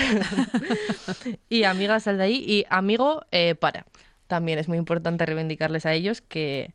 y 1.49 1.65
amiga, 1.65 1.99
sal 1.99 2.19
de 2.19 2.25
ahí. 2.25 2.45
Y 2.47 2.65
amigo, 2.71 3.23
eh, 3.33 3.55
para. 3.57 3.87
También 4.29 4.59
es 4.59 4.69
muy 4.69 4.79
importante 4.79 5.27
reivindicarles 5.27 5.87
a 5.87 5.95
ellos 5.95 6.21
que, 6.21 6.75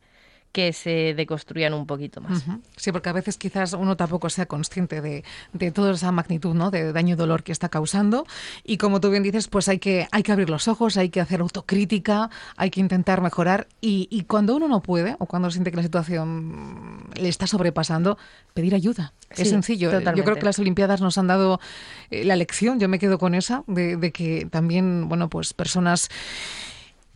que 0.51 0.73
se 0.73 1.13
deconstruyan 1.13 1.73
un 1.73 1.85
poquito 1.85 2.21
más. 2.21 2.45
Ujú. 2.45 2.61
Sí, 2.75 2.91
porque 2.91 3.09
a 3.09 3.13
veces 3.13 3.37
quizás 3.37 3.73
uno 3.73 3.95
tampoco 3.95 4.29
sea 4.29 4.45
consciente 4.45 5.01
de, 5.01 5.23
de 5.53 5.71
toda 5.71 5.93
esa 5.93 6.11
magnitud 6.11 6.53
¿no? 6.53 6.71
de 6.71 6.91
daño 6.91 7.13
y 7.13 7.17
dolor 7.17 7.43
que 7.43 7.51
está 7.51 7.69
causando. 7.69 8.25
Y 8.63 8.77
como 8.77 8.99
tú 8.99 9.09
bien 9.09 9.23
dices, 9.23 9.47
pues 9.47 9.69
hay 9.69 9.79
que, 9.79 10.07
hay 10.11 10.23
que 10.23 10.31
abrir 10.31 10.49
los 10.49 10.67
ojos, 10.67 10.97
hay 10.97 11.09
que 11.09 11.21
hacer 11.21 11.41
autocrítica, 11.41 12.29
hay 12.57 12.69
que 12.69 12.81
intentar 12.81 13.21
mejorar. 13.21 13.67
Y, 13.79 14.07
y 14.11 14.23
cuando 14.23 14.55
uno 14.55 14.67
no 14.67 14.81
puede 14.81 15.15
o 15.19 15.25
cuando 15.25 15.49
siente 15.51 15.71
que 15.71 15.77
la 15.77 15.83
situación 15.83 17.07
le 17.15 17.29
está 17.29 17.47
sobrepasando, 17.47 18.17
pedir 18.53 18.75
ayuda. 18.75 19.13
Sí, 19.31 19.43
es 19.43 19.49
sencillo. 19.49 19.91
Yo 19.91 20.23
creo 20.23 20.35
que 20.35 20.45
las 20.45 20.59
Olimpiadas 20.59 20.99
nos 20.99 21.17
han 21.17 21.27
dado 21.27 21.61
eh, 22.09 22.25
la 22.25 22.35
lección, 22.35 22.79
yo 22.79 22.89
me 22.89 22.99
quedo 22.99 23.17
con 23.17 23.35
esa, 23.35 23.63
de, 23.67 23.95
de 23.95 24.11
que 24.11 24.47
también, 24.51 25.07
bueno, 25.07 25.29
pues 25.29 25.53
personas 25.53 26.09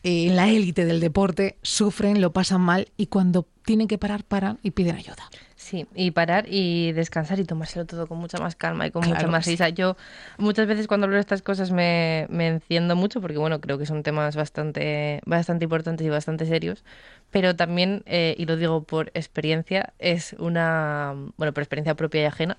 eh, 0.06 0.28
en 0.28 0.36
la 0.36 0.48
élite 0.50 0.86
del 0.86 1.00
deporte 1.00 1.58
sufren, 1.64 2.22
lo 2.22 2.32
pasan 2.32 2.62
mal 2.62 2.90
y 2.96 3.08
cuando 3.08 3.48
tienen 3.66 3.88
que 3.88 3.98
parar, 3.98 4.24
paran 4.24 4.60
y 4.62 4.70
piden 4.72 4.96
ayuda. 4.96 5.30
Sí, 5.56 5.88
y 5.96 6.12
parar 6.12 6.46
y 6.48 6.92
descansar 6.92 7.40
y 7.40 7.44
tomárselo 7.44 7.86
todo 7.86 8.06
con 8.06 8.20
mucha 8.20 8.38
más 8.38 8.56
calma 8.56 8.86
y 8.86 8.92
con 8.92 9.02
Claro 9.02 9.16
mucha 9.16 9.28
más 9.28 9.46
sí. 9.46 9.52
risa. 9.52 9.70
Yo 9.70 9.98
muchas 10.38 10.68
veces 10.68 10.86
cuando 10.86 11.06
hablo 11.06 11.16
de 11.16 11.22
estas 11.22 11.42
cosas 11.42 11.72
me, 11.72 12.28
me 12.30 12.46
enciendo 12.48 12.96
mucho 12.96 13.20
porque, 13.20 13.40
bueno, 13.40 13.60
creo 13.60 13.80
que 13.80 13.88
son 13.88 14.04
temas 14.04 14.36
bastante, 14.36 15.22
bastante 15.26 15.64
importantes 15.64 16.06
y 16.06 16.10
bastante 16.12 16.46
serios, 16.46 16.84
pero 17.32 17.56
también, 17.56 18.04
eh, 18.06 18.36
y 18.38 18.46
lo 18.46 18.58
digo 18.58 18.84
por 18.84 19.10
experiencia, 19.16 19.94
es 19.98 20.36
una, 20.38 21.16
bueno, 21.38 21.52
por 21.52 21.64
experiencia 21.64 21.96
propia 21.96 22.22
y 22.22 22.26
ajena, 22.26 22.58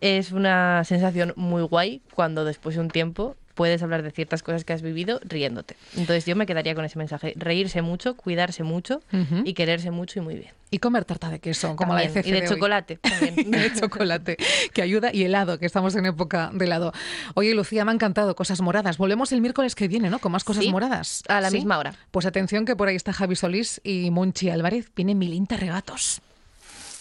es 0.00 0.30
una 0.30 0.84
sensación 0.84 1.32
muy 1.34 1.62
guay 1.62 2.00
cuando 2.14 2.44
después 2.44 2.76
de 2.76 2.82
un 2.82 2.90
tiempo 2.90 3.34
puedes 3.56 3.82
hablar 3.82 4.02
de 4.04 4.12
ciertas 4.12 4.44
cosas 4.44 4.64
que 4.64 4.72
has 4.74 4.82
vivido 4.82 5.18
riéndote. 5.24 5.76
Entonces 5.96 6.26
yo 6.26 6.36
me 6.36 6.46
quedaría 6.46 6.74
con 6.76 6.84
ese 6.84 6.98
mensaje, 6.98 7.32
reírse 7.36 7.82
mucho, 7.82 8.14
cuidarse 8.16 8.62
mucho 8.62 9.02
y 9.44 9.54
quererse 9.54 9.90
mucho 9.90 10.20
y 10.20 10.22
muy 10.22 10.34
bien. 10.36 10.52
Y 10.70 10.78
comer 10.78 11.04
tarta 11.04 11.30
de 11.30 11.38
queso, 11.38 11.74
como 11.74 11.94
la 11.94 12.02
de 12.06 12.22
y 12.28 12.30
de 12.32 12.46
chocolate 12.46 12.98
también. 12.98 13.50
de 13.50 13.72
chocolate, 13.72 14.36
que 14.74 14.82
ayuda, 14.82 15.10
y 15.12 15.22
helado, 15.22 15.58
que 15.58 15.66
estamos 15.66 15.94
en 15.96 16.06
época 16.06 16.50
de 16.52 16.64
helado. 16.66 16.92
Oye, 17.34 17.54
Lucía, 17.54 17.84
me 17.84 17.92
ha 17.92 17.94
encantado, 17.94 18.34
cosas 18.36 18.60
moradas. 18.60 18.98
Volvemos 18.98 19.32
el 19.32 19.40
miércoles 19.40 19.74
que 19.74 19.88
viene, 19.88 20.10
¿no? 20.10 20.18
Con 20.18 20.32
más 20.32 20.44
cosas 20.44 20.64
Sí, 20.64 20.70
moradas. 20.70 21.22
a 21.28 21.40
la 21.40 21.50
¿Sí? 21.50 21.56
misma 21.56 21.78
hora. 21.78 21.94
Pues 22.10 22.26
atención 22.26 22.64
que 22.66 22.76
por 22.76 22.88
ahí 22.88 22.96
está 22.96 23.12
Javi 23.12 23.36
Solís 23.36 23.80
y 23.84 24.10
Monchi 24.10 24.50
Álvarez. 24.50 24.90
Viene 24.94 25.14
Milinta 25.14 25.56
Regatos. 25.56 26.20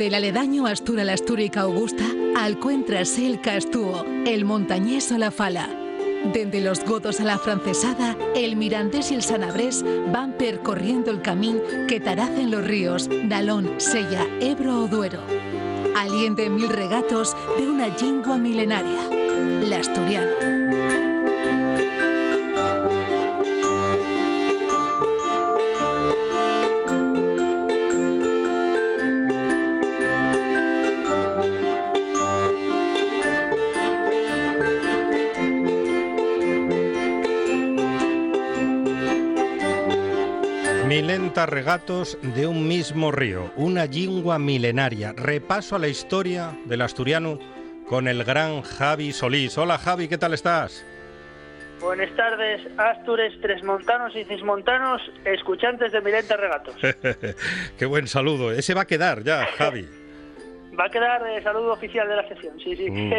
Dende 0.00 0.16
el 0.16 0.24
aledaño 0.24 0.66
Astura 0.66 1.04
la 1.04 1.12
Astúrica 1.12 1.60
Augusta 1.60 2.06
al 2.34 2.58
Cuentras 2.58 3.18
el 3.18 3.42
Castúo, 3.42 4.06
el 4.24 4.46
Montañés 4.46 5.12
o 5.12 5.18
la 5.18 5.30
Fala. 5.30 5.68
Dende 6.32 6.62
los 6.62 6.82
Godos 6.86 7.20
a 7.20 7.24
la 7.24 7.36
Francesada, 7.36 8.16
el 8.34 8.56
Mirandés 8.56 9.10
y 9.10 9.16
el 9.16 9.22
Sanabrés 9.22 9.84
van 10.10 10.32
percorriendo 10.38 11.10
el 11.10 11.20
camín 11.20 11.60
que 11.86 12.00
taracen 12.00 12.50
los 12.50 12.64
ríos 12.64 13.10
Nalón, 13.10 13.74
Sella, 13.76 14.26
Ebro 14.40 14.84
o 14.84 14.88
Duero. 14.88 15.20
Aliente 15.94 16.48
mil 16.48 16.70
regatos 16.70 17.36
de 17.58 17.68
una 17.68 17.88
lingua 17.88 18.38
milenaria, 18.38 19.02
la 19.68 19.80
asturiana. 19.80 20.59
Regatos 41.46 42.18
de 42.22 42.46
un 42.46 42.68
mismo 42.68 43.12
río, 43.12 43.52
una 43.56 43.86
lingua 43.86 44.38
milenaria. 44.38 45.12
Repaso 45.16 45.76
a 45.76 45.78
la 45.78 45.88
historia 45.88 46.56
del 46.66 46.82
asturiano 46.82 47.38
con 47.88 48.08
el 48.08 48.24
gran 48.24 48.62
Javi 48.62 49.12
Solís. 49.12 49.56
Hola 49.58 49.78
Javi, 49.78 50.08
¿qué 50.08 50.18
tal 50.18 50.34
estás? 50.34 50.84
Buenas 51.80 52.14
tardes, 52.14 52.60
Astures, 52.76 53.40
Tresmontanos 53.40 54.14
y 54.14 54.24
Cismontanos, 54.24 55.00
escuchantes 55.24 55.92
de 55.92 56.00
Milenta 56.02 56.36
Regatos. 56.36 56.74
Qué 57.78 57.86
buen 57.86 58.06
saludo. 58.06 58.52
Ese 58.52 58.74
va 58.74 58.82
a 58.82 58.86
quedar 58.86 59.22
ya, 59.22 59.46
Javi. 59.58 59.88
Va 60.78 60.84
a 60.84 60.88
quedar 60.88 61.22
de 61.22 61.42
saludo 61.42 61.72
oficial 61.72 62.08
de 62.08 62.16
la 62.16 62.28
sesión, 62.28 62.58
sí, 62.60 62.76
sí. 62.76 62.90
Mm. 62.90 63.12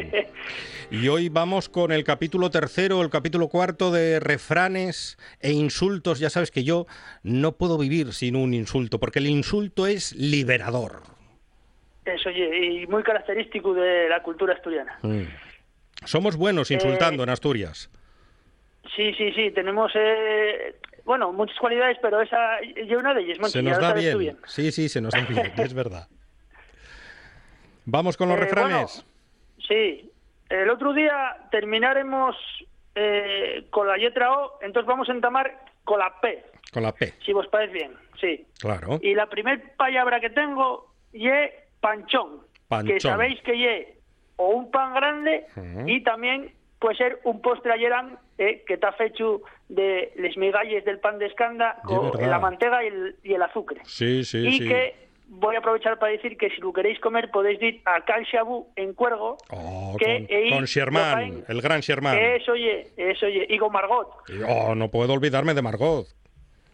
Y 0.92 1.08
hoy 1.08 1.30
vamos 1.30 1.70
con 1.70 1.92
el 1.92 2.04
capítulo 2.04 2.50
tercero, 2.50 3.02
el 3.02 3.10
capítulo 3.10 3.48
cuarto 3.48 3.92
de 3.92 4.20
refranes 4.20 5.18
e 5.40 5.52
insultos. 5.52 6.20
Ya 6.20 6.30
sabes 6.30 6.52
que 6.52 6.64
yo 6.64 6.86
no 7.24 7.54
puedo 7.54 7.78
vivir 7.78 8.14
sin 8.14 8.36
un 8.36 8.54
insulto, 8.54 9.00
porque 9.00 9.20
el 9.20 9.28
insulto 9.28 9.88
es 9.88 10.14
liberador. 10.14 11.04
Eso, 12.06 12.30
y 12.30 12.88
muy 12.88 13.04
característico 13.04 13.74
de 13.74 14.10
la 14.10 14.24
cultura 14.24 14.54
asturiana. 14.54 14.98
Mm. 15.02 15.24
Somos 16.04 16.36
buenos 16.36 16.72
insultando 16.72 17.24
en 17.24 17.30
Asturias. 17.30 17.90
Sí, 18.96 19.14
sí, 19.14 19.32
sí, 19.34 19.52
tenemos, 19.52 19.92
eh, 19.96 20.76
bueno, 21.06 21.32
muchas 21.32 21.58
cualidades, 21.60 21.98
pero 22.02 22.22
esa, 22.22 22.60
yo 22.88 23.00
una 23.00 23.14
de 23.14 23.22
ellas, 23.22 23.52
Se 23.52 23.62
nos 23.62 23.80
da 23.80 23.94
bien. 23.94 24.38
Sí, 24.46 24.72
sí, 24.72 24.90
se 24.90 25.00
nos 25.00 25.14
da 25.14 25.22
bien, 25.22 25.54
es 25.58 25.74
verdad. 25.74 26.08
Vamos 27.92 28.16
con 28.16 28.30
los 28.30 28.38
Eh, 28.38 28.42
refranes. 28.42 29.06
Sí, 29.68 30.10
el 30.50 30.70
otro 30.70 30.94
día 30.94 31.38
terminaremos 31.52 32.36
eh, 32.96 33.68
con 33.70 33.86
la 33.88 33.98
letra 33.98 34.32
O, 34.38 34.60
entonces 34.62 34.88
vamos 34.88 35.10
a 35.10 35.12
entamar 35.12 35.60
con 35.84 36.00
la 36.00 36.20
P, 36.22 36.44
Con 36.74 36.84
la 36.84 36.94
P, 36.94 37.14
si 37.26 37.34
vos 37.34 37.48
parece 37.48 37.74
bien, 37.74 37.92
sí. 38.20 38.46
claro. 38.60 38.98
Y 39.02 39.14
la 39.14 39.28
primer 39.28 39.76
palabra 39.76 40.20
que 40.22 40.30
tengo 40.30 40.94
ye 41.12 41.52
panchón, 41.82 42.42
Panchón. 42.70 42.94
que 42.94 43.00
sabéis 43.02 43.42
que 43.42 43.58
ye 43.58 43.98
o 44.38 44.48
un 44.50 44.72
pan 44.72 44.94
grande 44.94 45.46
y 45.86 46.02
también 46.04 46.54
puede 46.80 46.96
ser 46.96 47.20
un 47.26 47.42
postre 47.42 47.74
ayerán 47.74 48.18
eh, 48.38 48.64
que 48.66 48.76
está 48.76 48.96
hecho 49.00 49.42
de 49.70 50.14
les 50.16 50.36
migalles 50.38 50.84
del 50.86 51.00
pan 51.00 51.20
de 51.20 51.28
escanda 51.28 51.78
con 51.84 52.12
la 52.20 52.40
mantega 52.40 52.84
y 52.84 52.88
el, 52.88 53.16
y 53.24 53.34
el 53.34 53.42
azúcar. 53.42 53.78
Sí, 53.86 54.24
sí, 54.24 54.48
y 54.48 54.52
sí. 54.60 54.68
que 54.68 55.01
voy 55.34 55.56
a 55.56 55.60
aprovechar 55.60 55.98
para 55.98 56.12
decir 56.12 56.38
que 56.38 56.50
si 56.50 56.60
lo 56.60 56.74
queréis 56.74 57.00
comer 57.00 57.32
podéis 57.32 57.62
ir 57.62 57.82
a 57.86 58.02
Cal 58.04 58.28
Xabú 58.30 58.67
en 58.76 58.94
Cuergo, 58.94 59.38
Oh, 59.50 59.96
que 59.98 60.50
con, 60.52 60.65
Sherman, 60.65 61.46
el 61.48 61.62
gran 61.62 61.80
Sherman. 61.80 62.17
Eso 62.17 62.52
oye, 62.52 62.88
eso 62.98 63.26
oye, 63.26 63.46
y 63.50 63.58
con 63.58 63.72
Margot. 63.72 64.10
Oh, 64.48 64.76
no 64.76 64.91
puedo 64.91 65.13
olvidarme 65.13 65.54
de 65.54 65.62
Margot. 65.62 66.06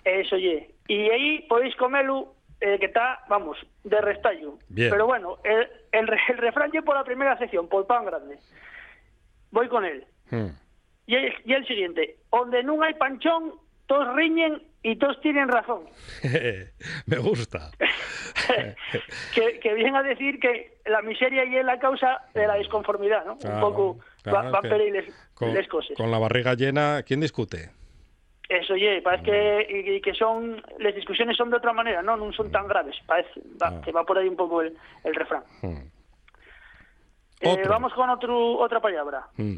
Eso 0.03 0.35
oye. 0.35 0.71
Y 0.87 1.09
ahí 1.09 1.45
podéis 1.47 1.75
comerlo, 1.75 2.33
eh, 2.59 2.77
que 2.79 2.87
está, 2.87 3.19
vamos, 3.29 3.57
de 3.83 4.01
restallo. 4.01 4.57
Bien. 4.69 4.89
Pero 4.89 5.05
bueno, 5.05 5.37
el, 5.43 5.67
el, 5.91 6.09
el 6.29 6.37
refrán 6.37 6.71
por 6.83 6.95
la 6.95 7.03
primera 7.03 7.37
sección, 7.37 7.67
por 7.67 7.85
pan 7.85 8.05
grande. 8.05 8.39
Voy 9.51 9.67
con 9.67 9.85
él. 9.85 10.03
Hmm. 10.31 10.47
Y 11.05 11.15
el, 11.15 11.33
y 11.45 11.53
el 11.53 11.67
siguiente. 11.67 12.17
Donde 12.31 12.63
no 12.63 12.81
hay 12.81 12.95
panchón, 12.95 13.53
todos 13.85 14.15
riñen 14.15 14.63
y 14.83 14.95
todos 14.97 15.19
tienen 15.21 15.47
razón. 15.49 15.81
Me 17.05 17.17
gusta. 17.17 17.71
que, 19.35 19.59
que 19.59 19.73
viene 19.73 19.97
a 19.97 20.03
decir 20.03 20.39
que 20.39 20.77
la 20.85 21.01
miseria 21.01 21.43
y 21.45 21.55
es 21.57 21.65
la 21.65 21.79
causa 21.79 22.21
de 22.33 22.47
la 22.47 22.55
desconformidad, 22.55 23.25
¿no? 23.25 23.37
Claro, 23.37 23.55
Un 23.55 23.61
poco 23.61 23.99
claro, 24.23 24.51
va- 24.51 24.61
van 24.61 24.77
les, 24.77 25.13
Con, 25.33 25.53
les 25.53 25.67
cosas. 25.67 25.97
con 25.97 26.11
la 26.11 26.19
barriga 26.19 26.53
llena, 26.53 27.03
¿quién 27.03 27.19
discute? 27.21 27.71
Eso, 28.49 28.73
oye, 28.75 29.01
parece 29.01 29.23
que, 29.25 29.67
y, 29.69 29.95
y 29.95 30.01
que 30.01 30.13
son, 30.13 30.63
las 30.79 30.95
discusiones 30.95 31.35
son 31.35 31.49
de 31.49 31.57
otra 31.57 31.73
manera, 31.73 32.01
¿no? 32.01 32.15
No 32.15 32.31
son 32.31 32.49
tan 32.49 32.65
graves, 32.67 32.95
parece, 33.05 33.41
va, 33.61 33.67
Ah. 33.67 33.81
que 33.83 33.91
va 33.91 34.05
por 34.05 34.17
ahí 34.17 34.27
un 34.29 34.37
poco 34.37 34.61
el, 34.61 34.73
el 35.03 35.15
refrán. 35.15 35.43
Hmm. 35.61 35.79
Eh, 37.41 37.63
vamos 37.67 37.93
con 37.93 38.09
otro, 38.09 38.57
otra 38.57 38.79
palabra. 38.79 39.27
Hmm. 39.35 39.57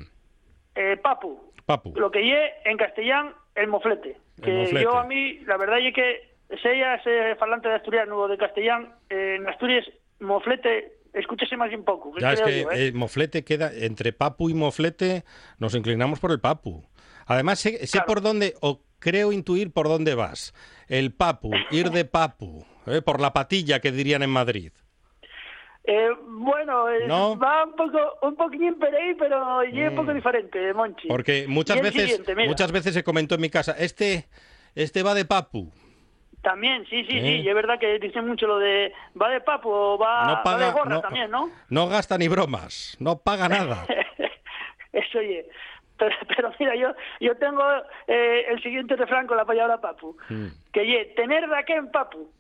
Eh, 0.76 0.98
papu. 0.98 1.52
Papu. 1.66 1.94
Lo 1.96 2.10
que 2.10 2.26
ye 2.26 2.52
en 2.66 2.78
castellán, 2.78 3.34
el 3.54 3.68
moflete. 3.68 4.18
Que 4.42 4.82
yo 4.82 4.98
a 4.98 5.06
mí, 5.06 5.40
la 5.46 5.58
verdad 5.58 5.80
es 5.80 5.94
que 5.94 6.30
sea 6.62 6.96
ese 6.96 7.36
falante 7.36 7.70
de 7.70 7.76
asturiano 7.76 8.18
o 8.18 8.28
de 8.28 8.38
castellán, 8.38 8.94
eh, 9.10 9.36
en 9.40 9.48
Asturias, 9.48 9.86
moflete, 10.20 11.00
escúchese 11.14 11.58
más 11.58 11.70
bien 11.70 11.84
poco. 11.84 12.14
Ya 12.20 12.34
es 12.34 12.42
que 12.42 12.62
yo, 12.62 12.72
¿eh? 12.72 12.88
eh, 12.88 12.92
moflete 12.94 13.44
queda 13.44 13.72
entre 13.74 14.14
papu 14.14 14.50
y 14.50 14.54
moflete, 14.54 15.24
nos 15.58 15.76
inclinamos 15.76 16.20
por 16.20 16.32
el 16.32 16.40
papu. 16.40 16.84
Además, 17.26 17.60
sé, 17.60 17.86
sé 17.86 18.02
por 18.08 18.22
dónde, 18.22 18.56
o 18.62 18.82
creo 18.98 19.32
intuir 19.32 19.72
por 19.72 19.88
dónde 19.88 20.16
vas. 20.16 20.54
El 20.88 21.14
papu, 21.14 21.52
ir 21.72 21.92
de 21.92 22.06
papu, 22.06 22.66
eh, 22.88 23.02
por 23.02 23.22
la 23.22 23.34
patilla 23.34 23.80
que 23.80 23.92
dirían 23.92 24.24
en 24.24 24.32
Madrid. 24.32 24.72
Eh, 25.86 26.10
bueno, 26.28 26.90
eh, 26.90 27.08
¿No? 27.08 27.38
va 27.38 27.64
un 27.66 27.76
poco, 27.76 27.98
un 28.22 28.36
poquín 28.36 28.78
por 28.78 28.94
ahí, 28.94 29.16
pero 29.16 29.62
es 29.64 29.74
un 29.74 29.96
poco 29.96 30.14
diferente, 30.14 30.74
Monchi. 30.74 31.08
Mm. 31.08 31.10
Porque 31.10 31.46
muchas 31.48 31.82
veces, 31.82 32.22
muchas 32.48 32.72
veces 32.72 32.94
se 32.94 33.04
comentó 33.04 33.36
en 33.36 33.42
mi 33.42 33.50
casa, 33.50 33.76
este, 33.78 34.28
este 34.76 35.02
va 35.04 35.14
de 35.14 35.26
papu. 35.26 35.72
También, 36.42 36.86
sí, 36.90 37.04
sí, 37.06 37.18
¿Eh? 37.18 37.42
sí, 37.42 37.50
es 37.50 37.56
verdad 37.56 37.80
que 37.80 38.00
dicen 38.00 38.26
mucho 38.28 38.48
lo 38.48 38.60
de 38.60 38.94
va 39.22 39.30
de 39.30 39.42
papo 39.42 39.70
o 39.70 39.98
va, 39.98 40.26
No 40.26 40.34
va 40.36 40.44
paga- 40.44 40.66
de 40.68 40.72
gorra 40.72 40.90
no- 40.96 41.02
también, 41.02 41.32
¿no? 41.32 41.50
No 41.70 41.88
gasta 41.88 42.18
ni 42.18 42.28
bromas, 42.30 42.96
no 43.00 43.18
paga 43.20 43.50
nada. 43.50 43.86
Eso, 44.94 45.20
oye. 45.20 45.46
Pero, 45.98 46.16
pero 46.30 46.54
mira, 46.60 46.76
yo 46.78 46.94
yo 47.20 47.36
tengo 47.36 47.62
eh, 48.08 48.46
el 48.50 48.62
siguiente 48.64 48.96
refrán 48.96 49.28
con 49.28 49.36
la 49.36 49.44
palabra 49.44 49.82
papu. 49.82 50.16
Hmm. 50.30 50.48
Que 50.72 50.86
ye, 50.88 51.06
tener 51.16 51.48
de 51.50 51.64
qué 51.66 51.74
en 51.74 51.92
papu. 51.92 52.32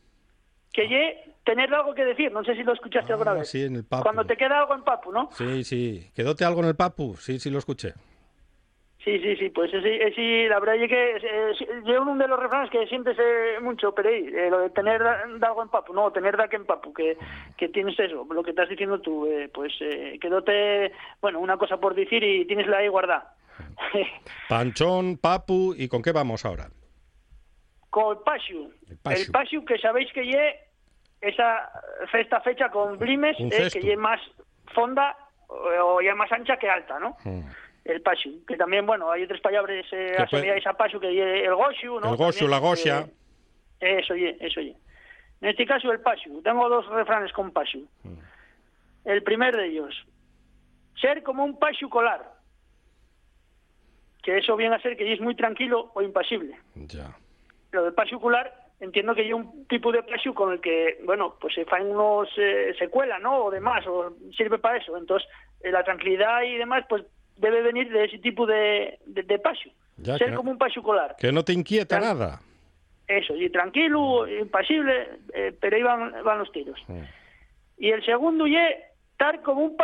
Que 0.71 0.87
ye, 0.87 1.33
tener 1.43 1.73
algo 1.73 1.93
que 1.95 2.05
decir. 2.05 2.31
No 2.31 2.43
sé 2.43 2.55
si 2.55 2.63
lo 2.63 2.73
escuchaste 2.73 3.11
alguna 3.11 3.33
vez. 3.33 3.41
Ah, 3.41 3.45
Sí, 3.45 3.63
en 3.63 3.75
el 3.75 3.85
papu. 3.85 4.03
Cuando 4.03 4.25
te 4.25 4.37
queda 4.37 4.59
algo 4.59 4.75
en 4.75 4.83
papu, 4.83 5.11
¿no? 5.11 5.29
Sí, 5.31 5.63
sí. 5.63 6.11
¿Quedóte 6.15 6.45
algo 6.45 6.61
en 6.61 6.67
el 6.67 6.75
papu? 6.75 7.15
Sí, 7.17 7.39
sí, 7.39 7.49
lo 7.49 7.59
escuché. 7.59 7.93
Sí, 9.03 9.17
sí, 9.21 9.37
sí, 9.37 9.49
pues 9.49 9.71
sí, 9.71 9.79
sí 10.13 10.45
la 10.49 10.59
verdad 10.59 10.75
es 10.75 10.89
que 10.89 11.55
sí, 11.57 11.65
yo 11.85 12.01
uno 12.01 12.17
de 12.17 12.27
los 12.27 12.37
refranes 12.37 12.69
que 12.69 12.85
siempre 12.87 13.15
sé 13.15 13.59
mucho, 13.61 13.95
pero 13.95 14.09
eh, 14.09 14.49
lo 14.51 14.59
de 14.59 14.69
tener 14.71 15.01
de 15.01 15.45
algo 15.45 15.63
en 15.63 15.69
papu, 15.69 15.93
no, 15.93 16.11
tener 16.11 16.35
de 16.35 16.49
que 16.49 16.57
en 16.57 16.65
papu, 16.65 16.93
que, 16.93 17.17
que 17.55 17.69
tienes 17.69 17.97
eso, 17.97 18.27
lo 18.29 18.43
que 18.43 18.49
estás 18.49 18.67
diciendo 18.67 18.99
tú, 18.99 19.25
eh, 19.25 19.49
pues 19.53 19.71
eh, 19.79 20.19
quedóte, 20.21 20.91
bueno, 21.21 21.39
una 21.39 21.55
cosa 21.55 21.77
por 21.77 21.95
decir 21.95 22.21
y 22.25 22.45
tienes 22.45 22.67
la 22.67 22.79
ahí 22.79 22.89
guardada. 22.89 23.35
Panchón, 24.49 25.17
papu, 25.17 25.73
¿y 25.77 25.87
con 25.87 26.01
qué 26.01 26.11
vamos 26.11 26.43
ahora? 26.45 26.69
Con 27.89 28.17
el 28.17 28.23
Pasiu, 28.23 28.71
El 29.05 29.65
que 29.65 29.77
sabéis 29.79 30.11
que 30.13 30.23
lle 30.25 30.59
esa 31.21 31.71
esta 32.13 32.41
fecha 32.41 32.69
con 32.69 32.97
blimes, 32.97 33.35
eh, 33.39 33.69
que 33.71 33.81
lle 33.81 33.97
más 33.97 34.21
fonda 34.73 35.15
o, 35.47 35.95
o 35.95 36.01
ya 36.01 36.15
más 36.15 36.31
ancha 36.31 36.57
que 36.57 36.69
alta, 36.69 36.99
¿no? 36.99 37.17
Hmm. 37.23 37.41
El 37.85 38.01
Pasiu, 38.01 38.45
que 38.45 38.55
también, 38.55 38.85
bueno, 38.85 39.09
hay 39.11 39.23
otras 39.23 39.41
palabras 39.41 39.85
eh, 39.91 40.13
Que 40.15 40.21
asociadas 40.21 40.67
a 40.67 40.99
que 40.99 41.11
lle 41.11 41.45
el 41.45 41.55
Goshu, 41.55 41.99
¿no? 41.99 42.11
El 42.11 42.17
También, 42.17 42.47
la 42.47 42.59
Gosia. 42.59 43.09
eh, 43.79 43.99
eso 43.99 44.15
ye, 44.15 44.37
eso 44.39 44.61
ye. 44.61 44.75
En 45.41 45.49
este 45.49 45.65
caso, 45.65 45.91
el 45.91 46.01
Pasiu. 46.01 46.41
Tengo 46.41 46.69
dos 46.69 46.85
refranes 46.87 47.31
con 47.33 47.51
Pasiu. 47.51 47.87
Hmm. 48.03 48.19
El 49.05 49.23
primer 49.23 49.55
de 49.55 49.67
ellos, 49.67 49.95
ser 51.01 51.23
como 51.23 51.43
un 51.43 51.57
Pasiu 51.57 51.89
colar. 51.89 52.37
Que 54.21 54.37
eso 54.37 54.55
viene 54.57 54.75
a 54.75 54.81
ser 54.81 54.97
que 54.97 55.11
es 55.11 55.21
muy 55.21 55.33
tranquilo 55.33 55.91
o 55.95 56.01
impasible 56.01 56.53
Ya. 56.75 57.15
Lo 57.71 57.83
del 57.83 57.93
pasio 57.93 58.17
ocular 58.17 58.53
entiendo 58.79 59.13
que 59.13 59.21
hay 59.23 59.33
un 59.33 59.67
tipo 59.67 59.91
de 59.91 60.01
pasio 60.03 60.33
con 60.33 60.53
el 60.53 60.61
que, 60.61 60.99
bueno, 61.03 61.35
pues 61.41 61.53
se 61.53 61.65
faen 61.65 61.87
unos 61.87 62.29
eh, 62.37 62.73
secuelas, 62.79 63.21
¿no? 63.21 63.45
O 63.45 63.51
demás, 63.51 63.85
o 63.87 64.15
sirve 64.37 64.57
para 64.57 64.77
eso. 64.77 64.95
Entonces, 64.97 65.27
eh, 65.61 65.69
la 65.71 65.83
tranquilidad 65.83 66.43
y 66.43 66.55
demás, 66.57 66.85
pues 66.87 67.03
debe 67.35 67.61
venir 67.61 67.91
de 67.91 68.05
ese 68.05 68.19
tipo 68.19 68.45
de, 68.45 68.97
de, 69.05 69.23
de. 69.23 69.41
Ya, 69.97 70.17
Ser 70.17 70.33
como 70.33 70.51
un 70.51 70.57
pasio 70.57 70.81
ocular. 70.81 71.15
Que 71.19 71.31
no 71.33 71.43
te 71.43 71.51
inquieta 71.51 71.97
Tran- 71.97 72.01
nada. 72.03 72.41
Eso, 73.07 73.35
y 73.35 73.49
tranquilo, 73.49 74.27
impasible, 74.27 75.09
eh, 75.33 75.53
pero 75.59 75.75
ahí 75.75 75.83
van, 75.83 76.23
van 76.23 76.39
los 76.39 76.51
tiros. 76.51 76.79
Y 77.77 77.89
el 77.89 78.05
segundo 78.05 78.45
ye 78.47 78.77
estar 79.11 79.41
como 79.41 79.61
un. 79.61 79.75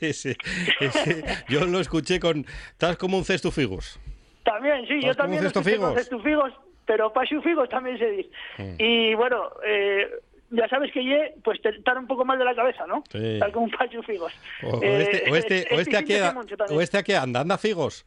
Ese- 0.00 0.36
ese- 0.80 1.24
yo 1.48 1.66
lo 1.66 1.80
escuché 1.80 2.20
con... 2.20 2.46
Estás 2.70 2.96
como 2.96 3.18
un 3.18 3.24
cesto 3.24 3.50
figos. 3.50 4.00
También, 4.44 4.86
sí, 4.86 5.00
yo 5.02 5.10
¿Estás 5.10 5.16
como 5.16 5.22
también 5.24 5.38
un 5.40 5.44
lo 5.44 5.50
cesto 5.50 5.60
escuché 5.60 5.76
con 5.80 5.94
figos? 6.22 6.52
pero 6.86 7.12
pachufigos 7.12 7.68
también 7.68 7.98
se 7.98 8.10
dice. 8.10 8.30
Y 8.78 9.14
bueno, 9.14 9.50
eh, 9.64 10.08
ya 10.50 10.68
sabes 10.68 10.90
que 10.92 11.04
ye, 11.04 11.34
pues 11.44 11.60
te- 11.62 11.68
estar 11.68 11.96
un 11.98 12.06
poco 12.08 12.24
mal 12.24 12.38
de 12.38 12.44
la 12.44 12.54
cabeza, 12.54 12.86
¿no? 12.86 13.04
Sí. 13.10 13.34
Estar 13.34 13.52
como 13.52 13.66
un. 13.66 13.72
O, 14.64 14.68
o 14.78 14.82
Eh, 14.82 15.02
este, 15.02 15.30
o 15.30 15.36
este, 15.36 15.56
es- 15.58 15.66
o 15.70 15.74
es 15.74 15.80
este 15.82 15.96
aquí, 15.96 16.14
o 16.74 16.80
este 16.80 16.98
aquí 16.98 17.12
anda, 17.12 17.40
anda 17.40 17.58
figos. 17.58 18.04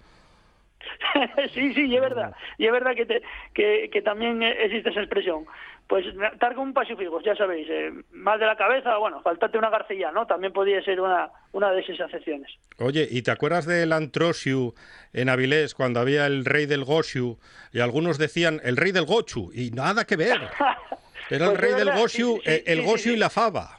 sí, 1.54 1.74
sí, 1.74 1.86
y 1.88 1.96
es 1.96 2.02
verdad. 2.02 2.36
Y 2.58 2.66
es 2.66 2.72
verdad 2.72 2.94
que, 2.96 3.06
te- 3.06 3.22
que, 3.54 3.90
que 3.92 4.02
también 4.02 4.44
existe 4.44 4.90
esa 4.90 5.00
expresión. 5.02 5.46
Pues 5.94 6.08
estar 6.08 6.56
como 6.56 6.64
un 6.66 6.74
pachufigos, 6.74 7.24
ya 7.24 7.36
sabéis, 7.36 7.68
eh, 7.70 7.92
mal 8.14 8.40
de 8.40 8.48
la 8.48 8.56
cabeza, 8.56 8.98
bueno, 8.98 9.22
faltate 9.22 9.60
una 9.60 9.70
garcilla, 9.70 10.12
¿no? 10.12 10.26
También 10.26 10.52
podría 10.52 10.82
ser 10.82 11.00
una, 11.00 11.30
una 11.52 11.72
de 11.72 11.82
esas 11.82 12.02
acepciones. 12.02 12.52
Oye, 12.80 13.08
¿y 13.12 13.22
te 13.22 13.30
acuerdas 13.30 13.68
del 13.68 13.94
Antrosiu 13.94 14.74
en 15.14 15.30
Avilés 15.30 15.76
cuando 15.76 16.00
había 16.00 16.26
el 16.26 16.46
rey 16.46 16.66
del 16.66 16.84
Goshu 16.84 17.38
y 17.72 17.80
algunos 17.80 18.18
decían 18.18 18.60
el 18.64 18.76
rey 18.76 18.92
del 18.92 19.06
Gochu 19.06 19.52
y 19.54 19.70
nada 19.70 20.06
que 20.06 20.16
ver? 20.16 20.42
Era 21.30 21.46
el 21.46 21.52
Pues 21.52 21.62
rey 21.62 21.74
del 21.74 21.86
verdad, 21.90 22.02
Goshu, 22.02 22.38
sí, 22.38 22.42
sí, 22.44 22.50
eh, 22.50 22.64
el 22.66 22.80
sí, 22.80 22.86
Goshu 22.86 22.98
sí, 22.98 23.14
y 23.14 23.18
la 23.18 23.30
fava. 23.30 23.78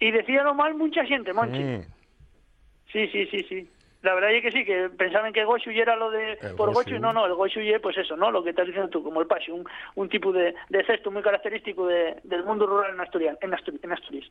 Y 0.00 0.10
decían 0.10 0.56
mal 0.56 0.74
mucha 0.74 1.04
gente, 1.04 1.32
Monchi. 1.32 1.60
Mm. 1.60 1.82
Sí, 2.90 3.06
sí, 3.06 3.26
sí, 3.26 3.46
sí. 3.48 3.70
La 4.02 4.14
verdad 4.14 4.32
es 4.32 4.42
que 4.42 4.50
sí, 4.50 4.64
que 4.64 4.88
pensaban 4.90 5.32
que 5.32 5.44
Goshu 5.44 5.70
era 5.70 5.94
lo 5.94 6.10
de 6.10 6.32
El 6.40 6.54
por 6.56 6.72
Goshu. 6.72 6.98
No, 6.98 7.12
no, 7.12 7.26
el 7.26 7.34
Goshu 7.34 7.60
pues 7.82 7.98
eso, 7.98 8.16
¿no? 8.16 8.30
Lo 8.30 8.42
que 8.42 8.50
estás 8.50 8.66
diciendo 8.66 8.88
tú, 8.88 9.02
como 9.04 9.20
el 9.20 9.26
Pashi, 9.26 9.50
un, 9.50 9.64
un 9.94 10.08
tipo 10.08 10.32
de, 10.32 10.54
de 10.70 10.84
cesto 10.86 11.10
muy 11.10 11.22
característico 11.22 11.86
de- 11.86 12.16
del 12.24 12.42
mundo 12.44 12.66
rural 12.66 12.94
en 12.94 13.00
Asturias. 13.00 13.36
En 13.42 13.52
Asturias, 13.52 13.84
en 13.84 13.92
Asturias. 13.92 14.30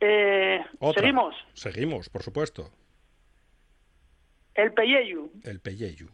Eh. 0.00 0.64
Seguimos. 0.94 1.34
Seguimos, 1.52 2.08
por 2.08 2.22
supuesto. 2.22 2.70
El 4.54 4.72
Peyeyu, 4.72 5.30
El 5.44 5.60
pelleyu. 5.60 6.08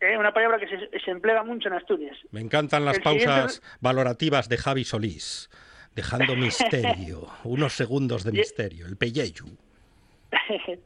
eh, 0.00 0.16
una 0.18 0.32
palabra 0.34 0.58
que 0.58 0.68
se, 0.68 1.00
se 1.00 1.10
emplea 1.10 1.42
mucho 1.42 1.68
en 1.68 1.74
Asturias. 1.74 2.16
Me 2.30 2.40
encantan 2.40 2.84
las 2.84 2.98
El 2.98 3.02
siguiente- 3.02 3.26
pausas 3.26 3.62
valorativas 3.80 4.48
de 4.48 4.58
Javi 4.58 4.84
Solís, 4.84 5.48
dejando 5.94 6.36
misterio, 6.36 7.26
unos 7.44 7.72
segundos 7.72 8.22
de 8.22 8.32
misterio. 8.32 8.86
El 8.86 8.96
pelleyu. 8.96 9.46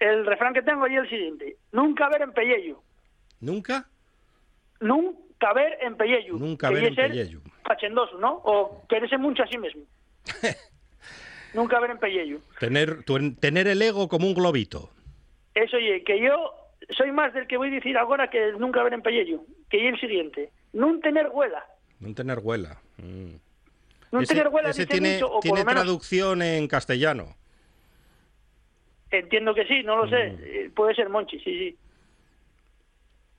el 0.00 0.26
refrán 0.26 0.52
que 0.54 0.62
tengo 0.62 0.84
allí 0.84 0.96
es 0.96 1.02
el 1.04 1.10
siguiente. 1.10 1.56
Nunca 1.72 2.08
ver 2.08 2.22
en 2.22 2.32
Peyeyu. 2.32 2.76
¿Nunca? 3.40 3.86
Nunca 4.80 5.52
ver 5.54 5.78
en 5.82 5.96
Peyeyu. 5.96 6.38
Nunca 6.38 6.70
ver 6.70 6.84
en 6.84 6.94
ser 6.94 7.10
pelleyu. 7.10 7.40
Fachendoso, 7.64 8.18
¿no? 8.18 8.40
O 8.44 8.84
quererse 8.88 9.16
mucho 9.18 9.42
a 9.42 9.46
sí 9.46 9.58
mismo. 9.58 9.82
Nunca 11.54 11.80
ver 11.80 11.90
en 11.90 11.98
Peyeyu. 11.98 12.40
Tener, 12.58 13.02
tu- 13.04 13.34
tener 13.34 13.66
el 13.66 13.82
ego 13.82 14.08
como 14.08 14.26
un 14.26 14.34
globito. 14.34 14.90
Eso, 15.54 15.76
oye, 15.76 16.04
que 16.04 16.20
yo 16.22 16.52
soy 16.96 17.10
más 17.12 17.34
del 17.34 17.46
que 17.46 17.56
voy 17.56 17.68
a 17.68 17.72
decir 17.72 17.98
ahora 17.98 18.30
que 18.30 18.52
nunca 18.52 18.82
ver 18.82 18.94
en 18.94 19.02
Peyeyu. 19.02 19.44
Que 19.68 19.78
ye 19.78 19.88
el 19.88 20.00
siguiente. 20.00 20.50
Nun 20.72 21.00
tener 21.00 21.28
huela. 21.32 21.64
No 21.98 22.14
tener 22.14 22.38
huela. 22.38 22.80
Mm. 22.98 23.34
Nun 24.12 24.22
Ese, 24.22 24.34
tener 24.34 24.48
huela 24.48 24.70
ese 24.70 24.82
dice 24.86 24.92
tiene, 24.92 25.14
mucho, 25.14 25.26
o 25.26 25.32
por 25.34 25.42
tiene 25.42 25.58
lo 25.60 25.64
menos 25.66 25.82
traducción 25.82 26.42
en 26.42 26.66
castellano. 26.68 27.36
Entiendo 29.10 29.54
que 29.54 29.64
sí, 29.66 29.82
no 29.82 29.96
lo 29.96 30.08
sé. 30.08 30.36
Eh, 30.42 30.70
Puede 30.74 30.94
ser 30.94 31.08
Monchi, 31.08 31.38
sí, 31.40 31.58
sí. 31.58 31.76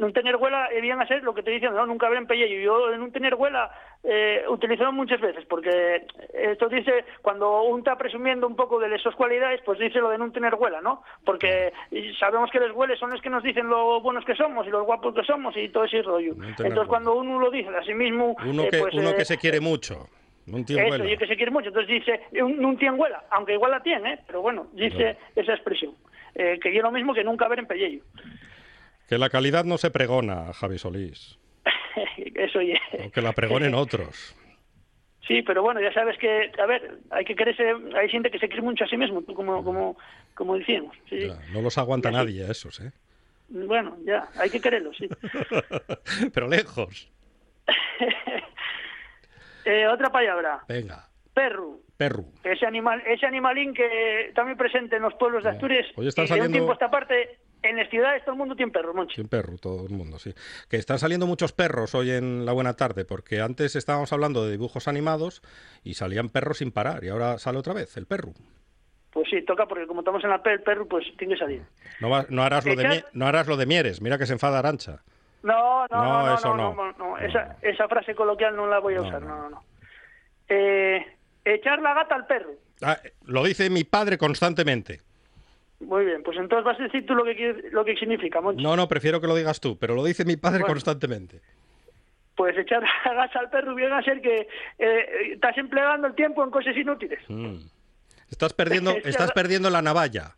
Nun 0.01 0.13
tener 0.13 0.35
huela 0.35 0.65
eh, 0.73 0.81
ser 1.07 1.21
lo 1.21 1.35
que 1.35 1.43
te 1.43 1.51
dicen, 1.51 1.75
no, 1.75 1.85
nunca 1.85 2.09
en 2.09 2.25
Peyeyu. 2.25 2.59
Yo 2.59 2.91
en 2.91 3.03
un 3.03 3.11
tener 3.11 3.35
huela 3.35 3.69
eh, 4.03 4.43
utilizo 4.49 4.91
muchas 4.91 5.21
veces, 5.21 5.45
porque 5.45 6.07
esto 6.33 6.67
dice, 6.69 7.05
cuando 7.21 7.61
un 7.61 7.79
está 7.79 7.95
presumiendo 7.95 8.47
un 8.47 8.55
poco 8.55 8.79
de 8.79 8.95
esas 8.95 9.13
cualidades, 9.13 9.61
pues 9.63 9.77
dice 9.77 9.99
lo 9.99 10.09
de 10.09 10.17
no 10.17 10.31
tener 10.31 10.55
huela, 10.55 10.81
¿no? 10.81 11.03
Porque 11.23 11.71
sabemos 12.19 12.49
que 12.49 12.59
los 12.59 12.75
hueles 12.75 12.97
son 12.97 13.11
los 13.11 13.21
que 13.21 13.29
nos 13.29 13.43
dicen 13.43 13.67
lo 13.67 14.01
buenos 14.01 14.25
que 14.25 14.33
somos 14.33 14.65
y 14.65 14.71
los 14.71 14.87
guapos 14.87 15.13
que 15.13 15.23
somos 15.23 15.55
y 15.55 15.69
todo 15.69 15.83
ese 15.83 16.01
rollo. 16.01 16.33
Entonces 16.57 16.87
cuando 16.87 17.13
uno 17.13 17.39
lo 17.39 17.51
dice 17.51 17.69
a 17.69 17.83
sí 17.83 17.93
mismo... 17.93 18.35
Uno, 18.43 18.63
eh, 18.63 18.69
que, 18.71 18.79
pues, 18.79 18.95
uno 18.95 19.11
eh, 19.11 19.15
que 19.15 19.25
se 19.25 19.37
quiere 19.37 19.59
mucho. 19.59 20.09
No 20.51 20.65
tiene 20.65 20.87
eso, 20.87 21.05
y 21.05 21.17
que 21.17 21.27
se 21.27 21.35
quiere 21.35 21.51
mucho. 21.51 21.69
Entonces 21.69 21.89
dice, 21.89 22.19
no 22.41 22.75
tiene 22.77 22.97
huela, 22.97 23.23
aunque 23.31 23.53
igual 23.53 23.71
la 23.71 23.81
tiene, 23.81 24.13
¿eh? 24.13 24.19
pero 24.27 24.41
bueno, 24.41 24.67
dice 24.73 25.17
esa 25.35 25.53
expresión. 25.53 25.95
Eh, 26.35 26.59
que 26.61 26.73
yo 26.73 26.81
lo 26.81 26.91
mismo 26.91 27.13
que 27.13 27.23
nunca 27.23 27.47
ver 27.47 27.59
en 27.59 27.67
Pelleyo. 27.67 28.03
Que 29.07 29.17
la 29.17 29.29
calidad 29.29 29.63
no 29.65 29.77
se 29.77 29.91
pregona, 29.91 30.53
Javi 30.53 30.77
Solís. 30.77 31.37
Eso 32.35 32.59
oye. 32.59 32.79
o 33.05 33.11
Que 33.11 33.21
la 33.21 33.33
pregonen 33.33 33.73
otros. 33.73 34.35
Sí, 35.27 35.43
pero 35.43 35.61
bueno, 35.61 35.79
ya 35.79 35.93
sabes 35.93 36.17
que, 36.17 36.51
a 36.61 36.65
ver, 36.65 36.97
hay 37.11 37.23
que 37.23 37.35
quererse, 37.35 37.63
hay 37.95 38.09
gente 38.09 38.31
que 38.31 38.39
se 38.39 38.47
quiere 38.47 38.63
mucho 38.63 38.83
a 38.83 38.87
sí 38.87 38.97
mismo, 38.97 39.23
como, 39.23 39.63
como, 39.63 39.95
como 40.33 40.57
decíamos. 40.57 40.97
Sí. 41.07 41.19
Ya, 41.27 41.39
no 41.53 41.61
los 41.61 41.77
aguanta 41.77 42.09
Y 42.09 42.15
así. 42.15 42.17
nadie 42.25 42.43
a 42.47 42.51
esos, 42.51 42.81
¿eh? 42.81 42.91
Bueno, 43.47 43.95
ya, 44.03 44.27
hay 44.35 44.49
que 44.49 44.59
quererlo, 44.59 44.91
sí. 44.93 45.07
Pero 46.33 46.47
lejos. 46.49 47.09
Eh, 49.65 49.87
otra 49.87 50.11
palabra, 50.11 50.63
Venga, 50.67 51.07
perro. 51.33 51.79
perro. 51.97 52.25
Ese 52.43 52.65
animal, 52.65 53.01
ese 53.05 53.25
animalín 53.25 53.73
que 53.73 54.27
está 54.29 54.43
muy 54.43 54.55
presente 54.55 54.95
en 54.95 55.01
los 55.03 55.13
pueblos 55.15 55.43
de 55.43 55.49
Asturias. 55.51 55.85
Hoy 55.95 56.07
están 56.07 56.25
y 56.25 56.27
de 56.27 56.33
un 56.33 56.37
saliendo- 56.37 56.53
tiempo 56.55 56.71
a 56.71 56.73
esta 56.73 56.89
parte, 56.91 57.39
en 57.63 57.77
las 57.77 57.89
ciudades 57.91 58.23
todo 58.23 58.33
el 58.33 58.39
mundo 58.39 58.55
tiene 58.55 58.71
perro, 58.71 58.93
Monchi. 58.93 59.21
Un 59.21 59.27
perro, 59.27 59.57
todo 59.57 59.85
el 59.85 59.93
mundo, 59.93 60.17
sí. 60.17 60.33
Que 60.69 60.77
están 60.77 60.97
saliendo 60.97 61.27
muchos 61.27 61.53
perros 61.53 61.93
hoy 61.93 62.09
en 62.11 62.45
la 62.45 62.53
buena 62.53 62.73
tarde, 62.75 63.05
porque 63.05 63.39
antes 63.39 63.75
estábamos 63.75 64.11
hablando 64.13 64.43
de 64.45 64.51
dibujos 64.51 64.87
animados 64.87 65.41
y 65.83 65.93
salían 65.93 66.29
perros 66.29 66.57
sin 66.57 66.71
parar, 66.71 67.03
y 67.03 67.09
ahora 67.09 67.37
sale 67.37 67.59
otra 67.59 67.73
vez 67.73 67.95
el 67.97 68.07
perro. 68.07 68.33
Pues 69.11 69.27
sí, 69.29 69.43
toca 69.45 69.67
porque 69.67 69.85
como 69.87 69.99
estamos 70.01 70.23
en 70.23 70.29
la 70.29 70.41
P, 70.41 70.53
el 70.53 70.61
perro 70.63 70.87
pues 70.87 71.05
tiene 71.17 71.33
que 71.35 71.39
salir. 71.39 71.61
No, 71.99 72.09
va- 72.09 72.25
no 72.29 72.43
harás 72.43 72.65
lo 72.65 72.75
de 72.75 73.03
no 73.13 73.27
harás 73.27 73.45
lo 73.45 73.57
de 73.57 73.65
Mieres, 73.65 74.01
mira 74.01 74.17
que 74.17 74.25
se 74.25 74.33
enfada 74.33 74.57
Arancha. 74.59 75.03
No, 75.43 75.87
no, 75.87 75.97
No, 75.97 76.03
no, 76.03 76.25
no, 76.25 76.35
eso 76.35 76.55
no, 76.55 76.93
no. 76.93 77.17
Esa, 77.17 77.57
esa 77.61 77.87
frase 77.87 78.13
coloquial 78.15 78.55
no 78.55 78.67
la 78.67 78.79
voy 78.79 78.95
a 78.95 79.01
usar, 79.01 79.21
no, 79.21 79.35
no, 79.35 79.49
no. 79.49 79.63
Eh, 80.47 81.05
echar 81.45 81.81
la 81.81 81.93
gata 81.93 82.15
al 82.15 82.27
perro. 82.27 82.51
Ah, 82.81 82.97
lo 83.25 83.43
dice 83.43 83.69
mi 83.69 83.83
padre 83.83 84.17
constantemente. 84.17 85.01
Muy 85.79 86.05
bien, 86.05 86.21
pues 86.23 86.37
entonces 86.37 86.63
vas 86.63 86.79
a 86.79 86.83
decir 86.83 87.05
tú 87.05 87.15
lo 87.15 87.23
que, 87.23 87.69
lo 87.71 87.83
que 87.83 87.95
significa, 87.95 88.39
Monchi. 88.39 88.63
No, 88.63 88.75
no, 88.75 88.87
prefiero 88.87 89.19
que 89.19 89.27
lo 89.27 89.35
digas 89.35 89.59
tú, 89.59 89.77
pero 89.79 89.95
lo 89.95 90.03
dice 90.03 90.25
mi 90.25 90.37
padre 90.37 90.59
Bueno. 90.59 90.73
constantemente. 90.73 91.41
Pues 92.35 92.57
echar 92.57 92.83
la 93.05 93.13
gata 93.13 93.39
al 93.39 93.49
perro 93.49 93.73
viene 93.73 93.95
a 93.95 94.01
ser 94.03 94.21
que 94.21 94.47
eh, 94.77 95.05
estás 95.33 95.57
empleando 95.57 96.07
el 96.07 96.15
tiempo 96.15 96.43
en 96.43 96.51
cosas 96.51 96.75
inútiles. 96.77 97.19
Mm. 97.27 97.57
Estás 98.29 98.53
perdiendo, 98.53 98.91
estás 99.03 99.31
perdiendo 99.31 99.69
la 99.69 99.81
navalla. 99.81 100.35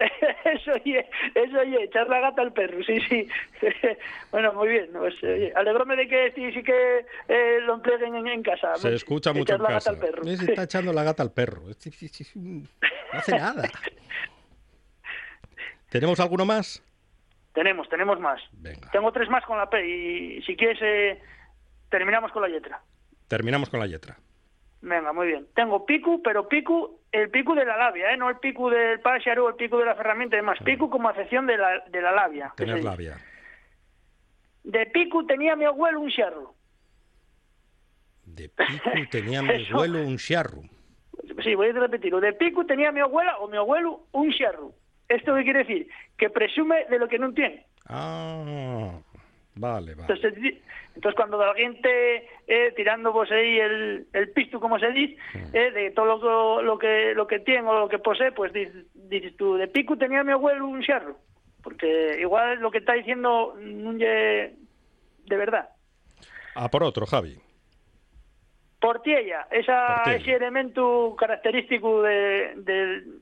eso 0.44 0.72
oye, 0.72 1.06
eso 1.34 1.58
oye, 1.58 1.84
echar 1.84 2.08
la 2.08 2.20
gata 2.20 2.42
al 2.42 2.52
perro, 2.52 2.82
sí, 2.82 3.00
sí. 3.08 3.28
bueno, 4.32 4.52
muy 4.54 4.68
bien, 4.68 4.88
pues, 4.92 5.14
oye, 5.22 5.52
alegróme 5.54 5.96
de 5.96 6.08
que 6.08 6.32
sí, 6.32 6.52
sí 6.52 6.62
que 6.62 7.04
eh, 7.28 7.58
lo 7.62 7.74
empleen 7.74 8.14
en, 8.14 8.26
en 8.26 8.42
casa. 8.42 8.76
Se 8.76 8.94
escucha 8.94 9.32
mucho 9.32 9.54
echar 9.54 9.56
en 9.56 9.62
la 9.62 9.68
casa. 9.68 9.92
gata 9.92 10.06
al 10.06 10.12
perro. 10.12 10.24
Se 10.24 10.44
está 10.44 10.62
echando 10.62 10.92
la 10.92 11.04
gata 11.04 11.22
al 11.22 11.32
perro. 11.32 11.62
No 12.34 12.66
hace 13.12 13.32
nada. 13.32 13.68
¿Tenemos 15.90 16.20
alguno 16.20 16.46
más? 16.46 16.82
Tenemos, 17.52 17.88
tenemos 17.88 18.18
más. 18.20 18.40
Tengo 18.92 19.12
tres 19.12 19.28
más 19.28 19.44
con 19.44 19.58
la 19.58 19.68
P 19.68 19.84
y 19.84 20.42
si 20.42 20.56
quieres 20.56 20.78
eh, 20.80 21.20
terminamos 21.90 22.32
con 22.32 22.42
la 22.42 22.48
letra. 22.48 22.80
Terminamos 23.28 23.68
con 23.68 23.80
la 23.80 23.86
letra. 23.86 24.16
Venga, 24.82 25.12
muy 25.12 25.26
bien. 25.26 25.46
Tengo 25.54 25.84
pico, 25.84 26.20
pero 26.22 26.48
pico, 26.48 27.00
el 27.12 27.30
pico 27.30 27.54
de 27.54 27.64
la 27.64 27.76
labia, 27.76 28.12
¿eh? 28.12 28.16
no 28.16 28.30
el 28.30 28.38
pico 28.38 28.70
del 28.70 29.00
pájaro, 29.00 29.48
el 29.48 29.54
pico 29.56 29.78
de 29.78 29.84
la 29.84 29.92
herramienta, 29.92 30.36
es 30.36 30.42
más, 30.42 30.58
pico 30.64 30.88
como 30.88 31.08
acepción 31.08 31.46
de 31.46 31.58
la, 31.58 31.80
de 31.88 32.00
la 32.00 32.12
labia. 32.12 32.52
Tener 32.56 32.82
labia. 32.82 33.18
De 34.64 34.86
pico 34.86 35.24
tenía 35.26 35.56
mi 35.56 35.64
abuelo 35.64 36.00
un 36.00 36.10
charro. 36.10 36.54
De 38.24 38.48
pico 38.48 38.90
tenía 39.10 39.42
mi 39.42 39.66
abuelo 39.66 40.00
un 40.00 40.16
charro. 40.16 40.62
Sí, 41.42 41.54
voy 41.54 41.68
a 41.68 41.72
repetirlo. 41.72 42.20
De 42.20 42.32
pico 42.32 42.64
tenía 42.64 42.90
mi 42.92 43.00
abuela 43.00 43.38
o 43.38 43.48
mi 43.48 43.56
abuelo 43.56 44.06
un 44.12 44.32
charro. 44.32 44.72
¿Esto 45.08 45.34
qué 45.34 45.42
quiere 45.42 45.58
decir? 45.60 45.88
Que 46.16 46.30
presume 46.30 46.86
de 46.88 46.98
lo 46.98 47.08
que 47.08 47.18
no 47.18 47.32
tiene. 47.32 47.66
Ah, 47.86 49.00
vale, 49.54 49.94
vale. 49.94 50.12
Entonces, 50.12 50.54
entonces 50.94 51.16
cuando 51.16 51.40
alguien 51.42 51.80
te 51.80 52.16
eh, 52.46 52.72
tirando 52.76 53.12
vos 53.12 53.30
ahí 53.30 53.58
el, 53.58 54.06
el 54.12 54.30
pisto, 54.30 54.58
como 54.60 54.78
se 54.78 54.90
dice, 54.90 55.16
eh, 55.52 55.70
de 55.70 55.90
todo 55.92 56.06
lo, 56.06 56.20
que- 56.20 56.64
lo 56.64 56.78
que 56.78 57.14
lo 57.14 57.26
que 57.26 57.38
tiene 57.40 57.68
o 57.68 57.78
lo 57.80 57.88
que 57.88 57.98
posee, 57.98 58.32
pues 58.32 58.52
dices, 58.52 58.86
dices 58.94 59.36
tú, 59.36 59.54
de 59.56 59.68
pico 59.68 59.96
tenía 59.96 60.24
mi 60.24 60.32
abuelo 60.32 60.66
un 60.66 60.82
charro. 60.82 61.16
Porque 61.62 62.16
igual 62.20 62.58
lo 62.60 62.70
que 62.70 62.78
está 62.78 62.94
diciendo 62.94 63.54
es 63.58 64.52
de 65.26 65.36
verdad. 65.36 65.68
A 66.54 66.68
por 66.70 66.82
otro, 66.82 67.04
Javi. 67.06 67.38
Portiella, 68.80 69.46
esa, 69.50 69.96
Portiella. 70.04 70.16
ese 70.22 70.32
elemento 70.36 71.14
característico 71.18 72.02
de, 72.02 72.54
del- 72.56 73.20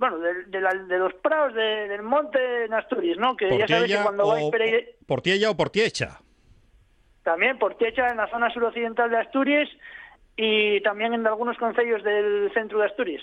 bueno, 0.00 0.18
de, 0.18 0.44
de 0.46 0.60
la- 0.60 0.72
de 0.74 0.98
los 0.98 1.12
prados 1.14 1.54
de- 1.54 1.86
del 1.88 2.02
monte 2.02 2.64
en 2.64 2.72
Asturias, 2.74 3.18
¿no? 3.18 3.36
Que 3.36 3.56
ya 3.58 3.68
sabes 3.68 3.92
que 3.94 4.02
cuando 4.02 4.26
vais 4.26 4.50
ahí- 4.60 4.86
Portiella 5.06 5.50
o 5.50 5.56
Portiecha. 5.56 6.18
también 7.22 7.58
Portiecha 7.58 8.08
en 8.08 8.16
la 8.16 8.28
zona 8.30 8.50
suroccidental 8.50 9.10
de 9.10 9.18
Asturias 9.18 9.68
y 10.36 10.80
también 10.80 11.12
en 11.12 11.26
algunos 11.26 11.58
concellos 11.58 12.02
del 12.02 12.50
centro 12.54 12.78
de 12.80 12.86
Asturias. 12.86 13.22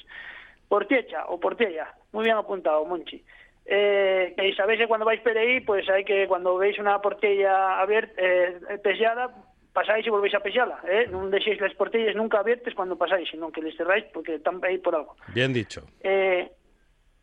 Portiecha 0.69 1.25
o 1.27 1.39
Portiella, 1.39 1.93
muy 2.11 2.23
bien 2.25 2.37
apuntado, 2.37 2.85
Monchi. 2.85 3.23
Eh, 3.65 4.33
que 4.37 4.53
sabéis 4.53 4.79
que 4.79 4.87
cuando 4.87 5.05
vais 5.05 5.19
por 5.21 5.37
ahí, 5.37 5.59
pues 5.61 5.89
hay 5.89 6.05
que, 6.05 6.27
cuando 6.27 6.57
veis 6.57 6.77
una 6.79 7.01
portella 7.01 7.79
abierta, 7.81 8.13
eh, 8.17 8.59
pellada, 8.83 9.33
pasáis 9.73 10.05
y 10.05 10.09
volvéis 10.09 10.35
a 10.35 10.39
pellarla, 10.39 10.79
¿eh? 10.87 11.07
No 11.11 11.27
dejéis 11.29 11.59
las 11.59 11.73
portellas 11.73 12.15
nunca 12.15 12.39
abiertas 12.39 12.73
cuando 12.75 12.97
pasáis, 12.97 13.27
sino 13.29 13.51
que 13.51 13.61
les 13.61 13.75
cerráis 13.75 14.05
porque 14.13 14.35
están 14.35 14.59
ahí 14.63 14.77
por 14.77 14.95
algo. 14.95 15.15
Bien 15.33 15.51
dicho. 15.53 15.81
Eh, 16.01 16.49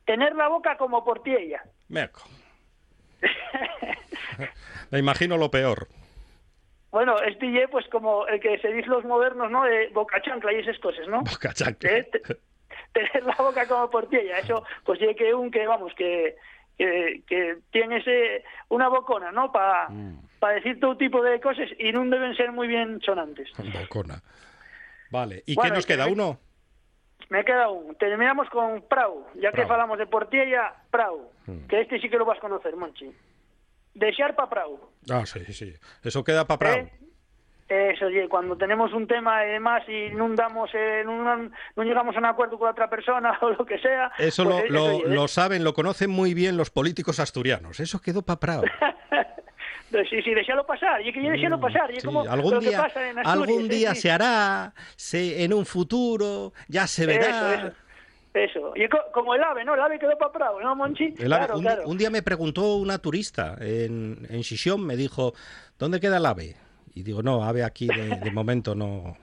tener 0.05 0.35
la 0.35 0.49
boca 0.49 0.77
como 0.77 1.05
portilla. 1.05 1.63
Meco. 1.89 2.23
Me 4.91 4.99
imagino 4.99 5.37
lo 5.37 5.51
peor. 5.51 5.89
Bueno, 6.91 7.19
este 7.23 7.51
ye, 7.51 7.67
pues 7.69 7.87
como 7.89 8.27
el 8.27 8.39
que 8.41 8.59
se 8.59 8.69
dice 8.73 8.89
los 8.89 9.05
modernos, 9.05 9.51
¿no? 9.51 9.65
De 9.65 9.89
boca 9.89 10.21
chancla 10.23 10.53
y 10.53 10.61
esas 10.61 10.79
cosas, 10.79 11.09
¿no? 11.09 11.23
Boca 11.23 11.53
chancla. 11.53 11.91
Eh, 11.91 12.05
te- 12.05 12.21
tener 12.93 13.25
la 13.25 13.35
boca 13.37 13.67
como 13.67 13.91
portilla, 13.91 14.39
eso, 14.39 14.63
pues 14.85 15.01
que 15.17 15.35
un 15.35 15.51
que, 15.51 15.67
vamos, 15.67 15.93
que, 15.95 16.37
que, 16.79 17.23
que 17.27 17.57
tiene 17.73 17.97
ese, 17.99 18.45
una 18.69 18.89
bocona, 18.89 19.33
¿no? 19.33 19.51
Para 19.51 19.89
Mm. 19.89 20.19
decir 20.55 20.79
todo 20.79 20.97
tipo 20.97 21.21
de 21.23 21.41
cosas 21.41 21.69
y 21.79 21.91
no 21.91 22.05
deben 22.05 22.37
ser 22.37 22.53
muy 22.53 22.69
bien 22.69 23.01
sonantes. 23.01 23.49
Bocona. 23.73 24.23
Vale. 25.11 25.43
¿Y 25.47 25.55
Bueno, 25.57 25.71
qué 25.71 25.77
nos 25.77 25.87
queda? 25.87 26.07
me- 26.07 26.13
¿Uno? 26.13 26.39
Me 27.31 27.45
queda 27.45 27.69
un. 27.69 27.95
Terminamos 27.97 28.49
con 28.51 28.83
Prau, 28.83 29.27
ya 29.35 29.51
que 29.51 29.63
Prau. 29.63 29.73
hablamos 29.73 29.99
de 29.99 30.07
Portilla, 30.07 30.75
Prau, 30.91 31.31
Mm. 31.47 31.67
que 31.69 31.81
este 31.83 31.99
sí 32.01 32.09
que 32.09 32.17
lo 32.19 32.25
vas 32.25 32.39
a 32.39 32.41
conocer, 32.41 32.75
Monchi. 32.77 33.11
De 33.95 34.13
Sharpa 34.13 34.49
Prau. 34.49 34.79
Ah, 35.11 35.25
sí, 35.27 35.41
sí. 35.53 35.73
Eso 36.03 36.25
queda 36.25 36.47
para 36.47 36.59
Prado. 36.59 36.77
¿eh? 36.79 36.93
Eso, 37.67 38.07
oye, 38.07 38.29
cuando 38.29 38.57
tenemos 38.59 38.93
un 38.93 39.07
tema 39.07 39.45
y 39.47 39.51
demás 39.53 39.83
y 39.89 40.11
no 40.15 40.29
damos, 40.35 40.69
eh, 40.75 41.03
no, 41.05 41.37
no 41.77 41.83
llegamos 41.83 42.15
a 42.15 42.19
un 42.19 42.27
acuerdo 42.27 42.59
con 42.59 42.69
otra 42.69 42.91
persona 42.91 43.39
o 43.41 43.51
lo 43.51 43.65
que 43.65 43.79
sea. 43.79 44.13
Eso 44.19 44.45
pues, 44.45 44.57
lo, 44.57 44.61
eh, 44.67 44.69
lo- 44.71 44.85
oye, 44.97 45.05
¿eh? 45.07 45.15
lo 45.15 45.29
saben, 45.29 45.65
lo 45.65 45.73
conocen 45.73 46.11
muy 46.11 46.35
bien 46.35 46.57
los 46.59 46.71
políticos 46.71 47.21
asturianos. 47.21 47.81
Eso 47.81 48.01
quedó 48.03 48.21
para 48.23 48.39
Prado. 48.41 48.63
Sí, 50.11 50.23
sí, 50.23 50.35
déjalo 50.35 50.67
pasar, 50.67 51.01
y 51.07 51.13
que 51.13 51.23
yo 51.23 51.31
déjalo 51.31 51.61
pasar, 51.61 51.91
y 51.91 51.95
es 51.97 52.01
Sí, 52.03 52.07
como 52.07 52.21
algún 52.29 52.55
lo 52.55 52.61
que 52.61 52.69
día, 52.69 52.83
pasa 52.83 53.09
en 53.11 53.19
Asturias. 53.19 53.49
algún 53.49 53.69
día 53.69 53.95
se 53.95 54.11
hará, 54.11 54.75
se, 54.97 55.45
en 55.45 55.53
un 55.53 55.65
futuro, 55.67 56.53
ya 56.69 56.87
se 56.87 57.07
verá. 57.07 57.55
Eso, 57.55 57.67
eso. 57.69 57.77
Eso, 58.35 58.73
y 58.75 58.89
co- 58.89 58.99
como 59.13 59.35
el 59.37 59.43
ave, 59.45 59.65
¿no? 59.65 59.75
El 59.75 59.81
ave 59.81 59.97
quedó 59.99 60.19
para 60.19 60.33
Prado, 60.33 60.61
¿no, 60.61 60.75
Monchi? 60.75 61.15
El 61.19 61.33
ave- 61.33 61.47
claro, 61.47 61.55
un, 61.55 61.61
di- 61.61 61.67
claro. 61.69 61.83
un 61.87 61.99
día 61.99 62.11
me 62.11 62.23
preguntó 62.23 62.75
una 62.77 62.99
turista 62.99 63.57
en, 63.61 64.27
en 64.29 64.43
Xixón, 64.43 64.85
me 64.85 64.97
dijo, 64.97 65.35
¿dónde 65.79 66.01
queda 66.01 66.17
el 66.17 66.27
ave? 66.27 66.57
Y 66.95 67.05
digo, 67.05 67.23
no, 67.23 67.45
ave 67.45 67.63
aquí 67.63 67.87
de, 67.87 68.17
de 68.19 68.31
momento 68.33 68.75
no. 68.75 69.17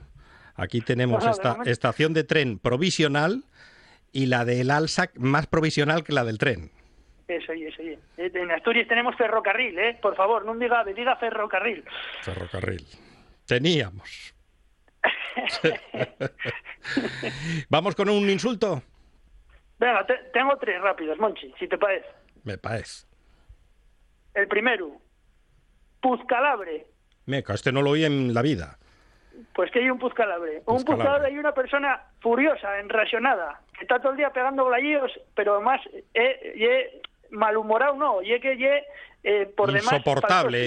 Aquí 0.54 0.80
tenemos 0.80 1.18
Bueno, 1.22 1.26
de 1.36 1.42
esta 1.42 1.70
estación 1.70 2.14
de 2.14 2.24
tren 2.24 2.58
provisional 2.58 3.44
y 4.12 4.26
la 4.26 4.44
del 4.46 4.70
Alsac 4.70 5.16
más 5.18 5.46
provisional 5.46 6.04
que 6.04 6.12
la 6.14 6.24
del 6.24 6.38
tren. 6.38 6.70
Eso, 7.36 7.52
y 7.54 7.66
eso, 7.66 7.82
y. 7.82 7.90
Eh, 8.16 8.30
En 8.34 8.50
Asturias 8.50 8.88
tenemos 8.88 9.16
ferrocarril, 9.16 9.78
¿eh? 9.78 9.98
Por 10.00 10.14
favor, 10.16 10.44
no 10.44 10.54
diga 10.56 10.80
ave, 10.80 10.92
diga 10.94 11.16
ferrocarril. 11.16 11.84
Ferrocarril. 12.22 12.86
Teníamos. 13.46 14.34
Vamos 17.70 17.94
con 17.94 18.08
un 18.08 18.28
insulto. 18.30 18.82
Venga, 19.78 20.06
te- 20.06 20.30
tengo 20.32 20.56
tres 20.58 20.80
rápidos, 20.80 21.18
Monchi, 21.18 21.52
si 21.58 21.66
te 21.68 21.78
parece. 21.78 22.06
Me 22.44 22.58
parece. 22.58 23.06
El 24.34 24.48
primero, 24.48 24.92
Puzcalabre. 26.00 26.86
Meca, 27.26 27.54
este 27.54 27.72
no 27.72 27.82
lo 27.82 27.90
oí 27.90 28.04
en 28.04 28.32
la 28.34 28.42
vida. 28.42 28.78
Pues 29.54 29.70
que 29.70 29.80
hay 29.80 29.90
un 29.90 29.98
Puzcalabre. 29.98 30.62
Un 30.66 30.84
Puzcalabre. 30.84 31.28
Hay 31.28 31.38
una 31.38 31.52
persona 31.52 32.00
furiosa, 32.20 32.78
enracionada, 32.78 33.60
que 33.76 33.84
está 33.84 33.98
todo 34.00 34.12
el 34.12 34.18
día 34.18 34.30
pegando 34.30 34.64
blayos, 34.66 35.10
pero 35.34 35.54
además, 35.56 35.80
eh, 36.14 36.52
ye 36.56 37.02
malhumorado 37.32 37.96
no, 37.96 38.22
ye 38.22 38.38
que 38.40 38.56
ye 38.56 38.84
eh, 39.24 39.46
por 39.56 39.72
demás... 39.72 40.00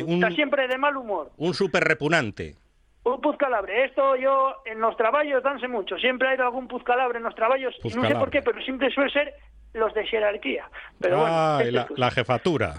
Un- 0.06 0.16
Está 0.24 0.32
siempre 0.32 0.68
de 0.68 0.78
mal 0.78 0.96
humor. 0.98 1.32
Un 1.38 1.54
súper 1.54 1.84
repugnante. 1.84 2.56
Un 3.04 3.22
Puzcalabre. 3.22 3.86
Esto 3.86 4.16
yo, 4.16 4.56
en 4.66 4.80
los 4.82 4.98
trabajos 4.98 5.44
danse 5.44 5.68
mucho. 5.68 5.98
Siempre 5.98 6.28
hay 6.30 6.38
algún 6.40 6.68
Puzcalabre 6.68 7.18
en 7.20 7.24
los 7.24 7.36
trabajos. 7.36 7.62
No 7.64 7.72
sé 7.72 7.82
Puzcalabre. 7.82 8.16
por 8.20 8.30
qué, 8.32 8.42
pero 8.42 8.62
siempre 8.64 8.90
suele 8.92 9.12
ser 9.12 9.34
los 9.74 9.94
de 9.94 10.06
jerarquía. 10.08 10.70
Pero 11.00 11.20
bueno, 11.20 11.34
Ah, 11.36 11.62
y 11.64 11.68
estas 11.68 11.98
la, 12.00 12.10
jefatura. 12.12 12.74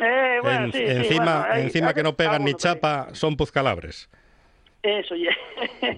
Eh, 0.00 0.38
bueno, 0.42 0.64
En- 0.66 0.72
sí, 0.72 0.78
sí, 0.78 0.84
encima 0.84 1.38
bueno, 1.46 1.54
encima 1.62 1.94
que 1.94 2.02
no 2.02 2.14
pegan 2.14 2.42
ni 2.44 2.50
ahí. 2.50 2.54
chapa, 2.56 3.08
son 3.14 3.36
puzcalabres. 3.36 4.10
Eso, 4.82 5.14
ya. 5.14 5.30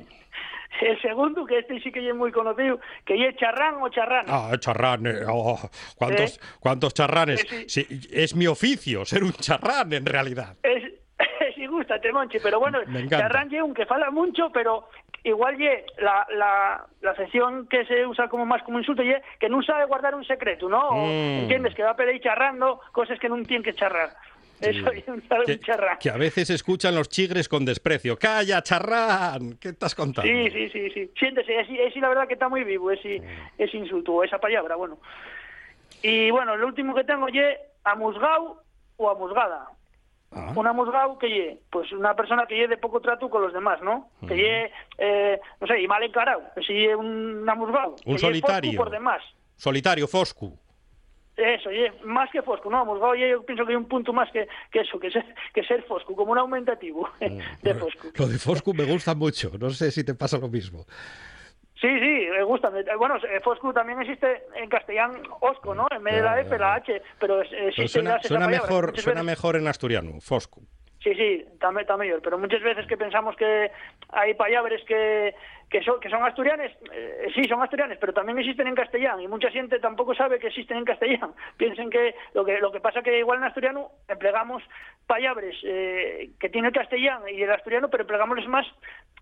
El 0.81 1.01
segundo, 1.01 1.47
que 1.47 1.59
este 1.59 1.81
sí 1.81 1.93
que 1.93 2.07
es 2.09 2.15
muy 2.15 2.33
conocido, 2.33 2.81
que 3.05 3.29
es 3.29 3.37
charrán 3.37 3.77
o. 3.77 3.89
Ah, 4.27 4.53
charrán. 4.59 5.07
eh, 5.07 5.21
oh, 5.29 5.59
¿cuántos, 5.97 6.37
¿Eh? 6.37 6.41
¿Cuántos 6.61 6.95
charranes? 6.95 7.45
Eh, 7.53 7.65
Sí, 7.69 7.87
es 8.13 8.35
mi 8.35 8.47
oficio 8.47 9.05
ser 9.05 9.25
un 9.25 9.33
charrán, 9.33 9.93
en 9.93 10.05
realidad. 10.07 10.57
Es, 10.63 10.83
sí 11.55 11.67
gusta, 11.67 12.01
Monchi, 12.13 12.39
pero 12.41 12.61
bueno, 12.61 12.79
charrán 13.09 13.51
ye 13.51 13.63
un 13.63 13.75
que 13.75 13.87
fala 13.87 14.11
mucho, 14.11 14.51
pero 14.53 14.89
igual 15.23 15.57
ye 15.57 15.85
la, 15.99 16.27
la, 16.37 16.85
la 17.01 17.11
acepción 17.11 17.67
que 17.69 17.85
se 17.87 18.07
usa 18.07 18.29
como 18.29 18.45
más 18.45 18.63
como 18.63 18.79
insulto 18.79 19.03
ye 19.03 19.23
que 19.39 19.49
no 19.49 19.63
sabe 19.63 19.87
guardar 19.87 20.15
un 20.15 20.25
secreto, 20.25 20.69
¿no? 20.69 20.93
Mm. 20.93 21.41
¿Entiendes? 21.43 21.75
Que 21.75 21.83
va 21.83 21.97
por 21.97 22.07
ahí 22.09 22.21
charrando 22.21 22.81
cosas 22.93 23.19
que 23.19 23.29
no 23.29 23.43
tiene 23.43 23.65
que 23.65 23.75
charrar. 23.75 24.11
Eso 24.61 24.91
es 24.93 25.09
un 25.09 25.23
sabe 25.29 25.45
un 25.47 25.61
charrán. 25.61 25.99
Que 25.99 26.11
a 26.11 26.17
veces 26.17 26.51
escuchan 26.51 26.95
los 26.95 27.09
chigres 27.09 27.49
con 27.49 27.65
desprecio. 27.65 28.17
¡Calla, 28.19 28.63
charrán! 28.63 29.57
¿Qué 29.61 29.71
estás 29.71 29.95
contando? 29.95 30.31
Sí, 30.31 30.51
sí, 30.51 30.69
sí, 30.71 30.91
sí. 30.91 31.11
Siéntese, 31.19 31.61
es, 31.61 31.69
es 31.71 31.97
la 31.97 32.09
verdad 32.09 32.29
que 32.29 32.35
está 32.35 32.49
muy 32.49 32.65
vivo 32.65 32.91
ese, 32.91 33.21
ese 33.59 33.77
insulto, 33.77 34.23
esa 34.23 34.39
palabra, 34.39 34.77
bueno. 34.77 34.99
Y 36.03 36.31
bueno, 36.31 36.57
lo 36.57 36.67
último 36.67 36.95
que 36.95 37.05
tengo 37.05 37.29
ye 37.29 37.59
amusgau 37.85 38.59
o 38.97 39.11
amusgada. 39.11 39.67
Ah. 40.31 40.53
Un 40.57 40.67
amusgau 40.67 41.19
que 41.19 41.29
ye, 41.29 41.59
pues 41.71 41.93
una 41.93 42.15
persona 42.15 42.47
que 42.47 42.57
ye 42.57 42.69
de 42.69 42.77
poco 42.77 43.01
trato 43.01 43.31
con 43.31 43.43
los 43.43 43.53
demás, 43.53 43.81
¿no? 43.83 44.11
Que 44.27 44.37
ye, 44.37 44.73
eh, 44.99 45.41
no 45.61 45.67
sé, 45.67 45.81
y 45.81 45.87
mal 45.87 46.03
encarado, 46.03 46.43
que 46.55 46.63
si 46.63 46.87
un 46.89 47.49
amusgau. 47.49 47.97
Un 48.05 48.19
solitario. 48.19 48.77
por 48.77 48.91
demás. 48.91 49.23
Solitario, 49.57 50.09
Foscu. 50.09 50.59
Eso, 51.37 51.71
ye, 51.71 51.93
más 52.05 52.31
que 52.31 52.43
fosco, 52.43 52.71
¿no? 52.71 53.15
Ye, 53.15 53.31
yo 53.31 53.43
pienso 53.45 53.65
que 53.67 53.73
hay 53.73 53.77
un 53.77 53.89
punto 53.89 54.13
más 54.13 54.31
que, 54.31 54.47
que 54.71 54.81
eso, 54.81 55.01
que 55.01 55.11
ser, 55.11 55.25
que 55.53 55.65
ser 55.65 55.83
fosco, 55.83 56.15
como 56.15 56.31
un 56.33 56.39
aumentativo 56.39 57.11
de 57.63 57.75
fosco. 57.75 58.09
Lo 58.17 58.29
de 58.29 58.39
Foscu 58.39 58.73
me 58.75 58.85
gusta 58.85 59.15
mucho. 59.15 59.51
No 59.59 59.71
sé 59.71 59.91
si 59.91 60.05
te 60.05 60.15
pasa 60.15 60.39
lo 60.39 60.49
mismo. 60.49 60.85
Sí, 61.81 61.89
sí, 61.99 62.27
me 62.31 62.45
gusta. 62.45 62.71
Bueno, 62.97 63.17
eh, 63.17 63.41
Foscu 63.43 63.73
también 63.73 64.01
existe 64.01 64.45
en 64.55 64.69
castellán 64.71 65.21
Osco, 65.41 65.75
¿no? 65.75 65.87
En 65.91 66.03
vez 66.05 66.15
de 66.15 66.23
la 66.23 66.41
F, 66.41 66.57
la 66.59 66.75
H, 66.75 67.03
pero 67.19 67.43
es- 67.43 67.51
Pero 67.51 67.69
existe 67.69 67.89
suena 67.89 68.23
suena 68.23 68.47
mejor, 68.49 68.99
suena 68.99 69.23
mejor 69.23 69.57
en 69.57 69.67
asturiano, 69.67 70.21
Foscu. 70.21 70.63
Sí, 71.05 71.15
sí, 71.15 71.45
también 71.61 71.87
mejor, 71.99 72.23
pero 72.23 72.39
muchas 72.39 72.63
veces 72.63 72.87
que 72.87 72.97
pensamos 72.97 73.37
que 73.37 73.71
hay 74.09 74.33
palabras 74.35 74.81
que, 74.89 75.35
que, 75.69 75.83
son, 75.83 76.01
que 76.01 76.09
son 76.09 76.25
asturianes, 76.25 76.73
eh, 76.93 77.27
sí, 77.35 77.45
son 77.45 77.61
asturianes, 77.63 77.99
pero 78.01 78.15
también 78.15 78.39
existen 78.39 78.67
en 78.69 78.75
castellano 78.75 79.21
y 79.21 79.29
mucha 79.29 79.51
gente 79.51 79.79
tampoco 79.81 80.15
sabe 80.15 80.39
que 80.39 80.47
existen 80.47 80.79
en 80.79 80.85
castellano. 80.87 81.35
Piensen 81.59 81.91
que 81.91 82.15
lo 82.33 82.43
que 82.43 82.59
lo 82.59 82.73
que 82.73 82.81
pasa 82.81 83.03
que 83.03 83.19
igual 83.19 83.37
en 83.39 83.45
asturiano 83.45 83.91
empleamos 84.09 84.63
palabras 85.07 85.55
eh, 85.63 86.31
que 86.41 86.49
tiene 86.49 86.69
el 86.69 86.75
castellano 86.75 87.29
y 87.29 87.43
el 87.43 87.53
asturiano, 87.53 87.91
pero 87.91 88.05
empleámosles 88.05 88.49
más 88.49 88.67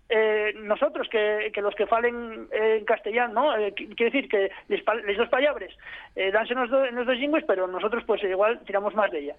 eh, 0.07 0.53
nosotros 0.55 1.09
que, 1.09 1.51
que 1.53 1.61
los 1.61 1.75
que 1.75 1.85
falen 1.87 2.47
en 2.51 2.85
castellano, 2.85 3.33
¿no? 3.33 3.57
Eh, 3.57 3.73
qui- 3.75 3.93
quiere 3.95 4.11
decir 4.11 4.29
que 4.29 4.51
les, 4.69 4.81
les 5.05 5.17
dos 5.17 5.27
palabras 5.27 5.69
eh, 6.15 6.31
danse 6.31 6.53
en 6.53 6.59
los, 6.61 6.69
do- 6.69 6.85
en 6.85 6.95
los 6.95 7.05
dos 7.05 7.17
lingües, 7.17 7.43
pero 7.45 7.67
nosotros 7.67 8.03
pues 8.07 8.23
igual 8.23 8.61
tiramos 8.65 8.95
más 8.95 9.11
de 9.11 9.19
ella. 9.19 9.35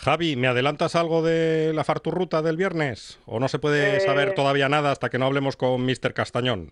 Javi, 0.00 0.36
¿me 0.36 0.46
adelantas 0.46 0.94
algo 0.94 1.22
de 1.22 1.72
la 1.74 1.82
farturruta 1.82 2.40
del 2.40 2.56
viernes? 2.56 3.20
¿O 3.26 3.40
no 3.40 3.48
se 3.48 3.58
puede 3.58 3.96
Eh, 3.96 4.00
saber 4.00 4.32
todavía 4.34 4.68
nada 4.68 4.92
hasta 4.92 5.08
que 5.08 5.18
no 5.18 5.26
hablemos 5.26 5.56
con 5.56 5.84
Mr. 5.84 6.14
Castañón? 6.14 6.70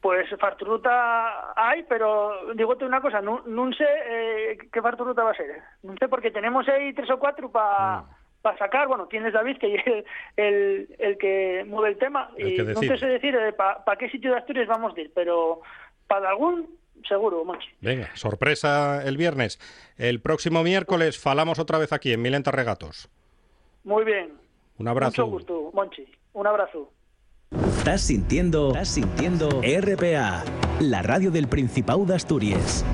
Pues 0.00 0.28
farturuta 0.40 1.52
hay, 1.56 1.82
pero 1.88 2.54
digote 2.54 2.84
una 2.84 3.00
cosa, 3.00 3.20
no, 3.20 3.42
no 3.46 3.72
sé 3.72 3.84
eh, 4.08 4.58
qué 4.72 4.80
farturuta 4.80 5.22
va 5.24 5.32
a 5.32 5.34
ser. 5.36 5.60
No 5.82 5.94
sé 5.98 6.08
porque 6.08 6.30
tenemos 6.30 6.68
ahí 6.68 6.92
tres 6.92 7.10
o 7.10 7.18
cuatro 7.18 7.50
para 7.50 8.04
Mm. 8.44 8.58
sacar. 8.58 8.88
Bueno, 8.88 9.06
tienes 9.06 9.32
David, 9.32 9.58
que 9.58 9.74
es 9.76 9.86
el, 9.86 10.04
el, 10.36 10.96
el 10.98 11.18
que 11.18 11.64
mueve 11.68 11.90
el 11.90 11.98
tema. 11.98 12.30
El 12.36 12.48
y 12.48 12.88
no 12.88 12.96
sé 12.96 13.06
decir 13.06 13.36
para 13.56 13.96
qué 13.98 14.08
sitio 14.10 14.32
de 14.32 14.38
Asturias 14.38 14.66
vamos 14.68 14.96
a 14.96 15.00
ir, 15.00 15.12
pero 15.14 15.60
para 16.08 16.30
algún, 16.30 16.68
seguro, 17.08 17.44
Monchi. 17.44 17.68
Venga, 17.80 18.10
sorpresa 18.14 19.02
el 19.04 19.16
viernes. 19.16 19.58
El 19.96 20.20
próximo 20.20 20.62
miércoles 20.62 21.18
falamos 21.18 21.58
otra 21.58 21.78
vez 21.78 21.92
aquí 21.92 22.12
en 22.12 22.22
Milenta 22.22 22.50
Regatos. 22.50 23.08
Muy 23.84 24.04
bien. 24.04 24.32
Un 24.78 24.88
abrazo. 24.88 25.26
Mucho 25.26 25.32
gusto, 25.32 25.70
Monchi. 25.74 26.06
Un 26.32 26.46
abrazo. 26.46 26.90
Estás 27.78 28.00
sintiendo, 28.00 28.68
estás 28.68 28.88
sintiendo 28.88 29.48
RPA, 29.60 30.44
la 30.80 31.02
radio 31.02 31.30
del 31.30 31.48
Principado 31.48 32.04
de 32.06 32.14
Asturias. 32.14 32.84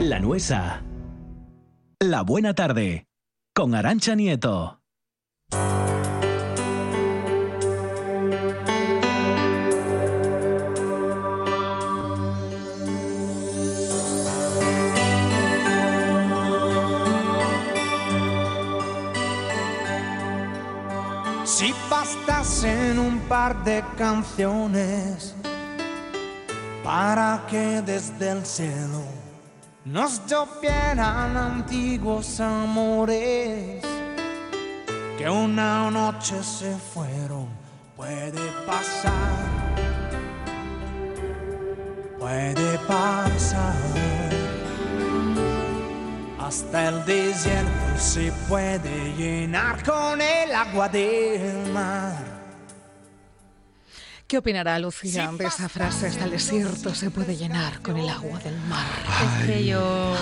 La 0.00 0.18
Nuesa. 0.18 0.82
La 2.00 2.22
Buena 2.22 2.54
Tarde, 2.54 3.06
con 3.54 3.74
Arancha 3.74 4.14
Nieto. 4.14 4.79
Si 21.60 21.74
bastasen 21.90 22.98
un 22.98 23.18
par 23.28 23.62
de 23.64 23.84
canciones 23.98 25.34
para 26.82 27.44
que 27.50 27.82
desde 27.82 28.30
el 28.30 28.46
cielo 28.46 29.02
nos 29.84 30.24
llovieran 30.26 31.36
antiguos 31.36 32.40
amores 32.40 33.84
que 35.18 35.28
una 35.28 35.90
noche 35.90 36.42
se 36.42 36.74
fueron, 36.94 37.46
puede 37.94 38.40
pasar, 38.66 39.44
puede 42.18 42.78
pasar. 42.88 44.39
Hasta 46.50 46.88
el 46.88 47.04
desierto 47.04 47.96
se 47.96 48.32
puede 48.48 49.14
llenar 49.16 49.84
con 49.84 50.20
el 50.20 50.52
agua 50.52 50.88
del 50.88 51.72
mar. 51.72 52.39
¿Qué 54.30 54.38
opinará 54.38 54.78
Lucía 54.78 55.28
de 55.36 55.44
esa 55.46 55.68
frase? 55.68 56.06
Hasta 56.06 56.24
el 56.24 56.30
desierto 56.30 56.94
se 56.94 57.10
puede 57.10 57.36
llenar 57.36 57.82
con 57.82 57.96
el 57.96 58.08
agua 58.08 58.38
del 58.38 58.56
mar. 58.68 58.86
Es 59.40 59.46
que 59.50 59.64
yo... 59.66 60.14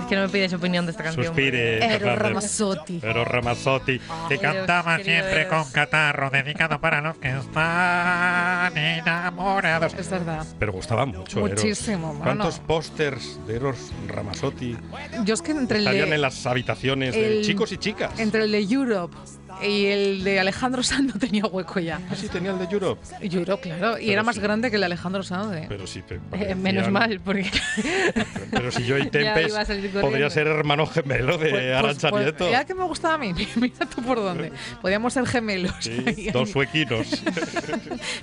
Es 0.00 0.06
que 0.06 0.14
no 0.14 0.22
me 0.22 0.28
pides 0.28 0.52
opinión 0.52 0.86
de 0.86 0.92
esta 0.92 1.02
canción. 1.02 1.26
Suspire, 1.26 1.78
Ero 1.78 1.90
Fernández. 1.98 2.18
Ramazzotti. 2.22 2.98
Pero 3.00 3.24
Ramazzotti, 3.24 4.00
que 4.28 4.38
cantaba 4.38 4.98
siempre 4.98 5.42
Eros. 5.42 5.64
con 5.64 5.72
catarro, 5.72 6.30
dedicado 6.30 6.80
para 6.80 7.00
los 7.00 7.18
que 7.18 7.28
están 7.36 8.76
enamorados. 8.78 9.94
Es 9.94 10.08
verdad. 10.08 10.46
Pero 10.60 10.72
gustaba 10.72 11.04
mucho 11.04 11.44
Eros. 11.44 11.50
Muchísimo, 11.64 12.12
mano. 12.14 12.24
¿Cuántos 12.24 12.60
pósters 12.60 13.40
de 13.48 13.56
Eros 13.56 13.76
Ramazzotti 14.06 14.76
Yo 15.24 15.34
es 15.34 15.42
que 15.42 15.50
entre 15.50 15.78
el 15.78 15.84
estarían 15.88 16.10
de, 16.10 16.14
en 16.14 16.22
las 16.22 16.46
habitaciones 16.46 17.14
de 17.16 17.38
el- 17.38 17.44
chicos 17.44 17.72
y 17.72 17.78
chicas? 17.78 18.16
entre 18.20 18.44
el 18.44 18.52
de 18.52 18.60
Europe 18.62 19.16
y 19.62 19.86
el 19.86 20.24
de 20.24 20.40
Alejandro 20.40 20.82
Sanz 20.82 21.14
no 21.14 21.18
tenía 21.20 21.44
hueco 21.46 21.80
ya. 21.80 22.00
Ah, 22.10 22.14
sí, 22.14 22.28
tenía 22.28 22.50
el 22.52 22.58
de 22.58 22.64
Europe. 22.64 23.00
Europe, 23.20 23.62
claro. 23.62 23.96
Y 23.98 24.02
Pero 24.02 24.12
era 24.12 24.22
más 24.22 24.38
grande 24.38 24.70
que 24.70 24.76
el 24.76 24.80
de 24.80 24.86
Alejandro 24.86 25.22
Sanz. 25.22 25.54
¿eh? 25.54 25.66
Pero 25.68 25.86
sí, 25.86 26.02
pe- 26.02 26.20
Eh, 26.32 26.54
menos 26.54 26.90
mal, 26.90 27.20
porque... 27.24 27.50
Pero 28.50 28.70
si 28.72 28.84
yo 28.84 28.96
y 28.98 29.04
Ya 29.10 29.10
Tempes 29.10 29.48
iba 29.48 29.60
a 29.60 29.64
salir 29.64 29.90
podría 29.92 30.30
ser 30.30 30.46
hermano 30.46 30.86
gemelo 30.86 31.38
de 31.38 31.50
Pues- 31.50 31.74
Arantxa 31.76 32.10
pues- 32.10 32.22
Nieto. 32.24 32.48
Era 32.48 32.64
que 32.64 32.74
me 32.74 32.84
gustaba 32.84 33.14
a 33.14 33.18
mí. 33.18 33.32
Mira 33.56 33.86
tú 33.86 34.02
por 34.02 34.18
dónde. 34.18 34.52
Podíamos 34.82 35.12
ser 35.12 35.26
gemelos. 35.26 35.74
Sí, 35.80 36.30
dos 36.32 36.50
suequinos. 36.50 37.06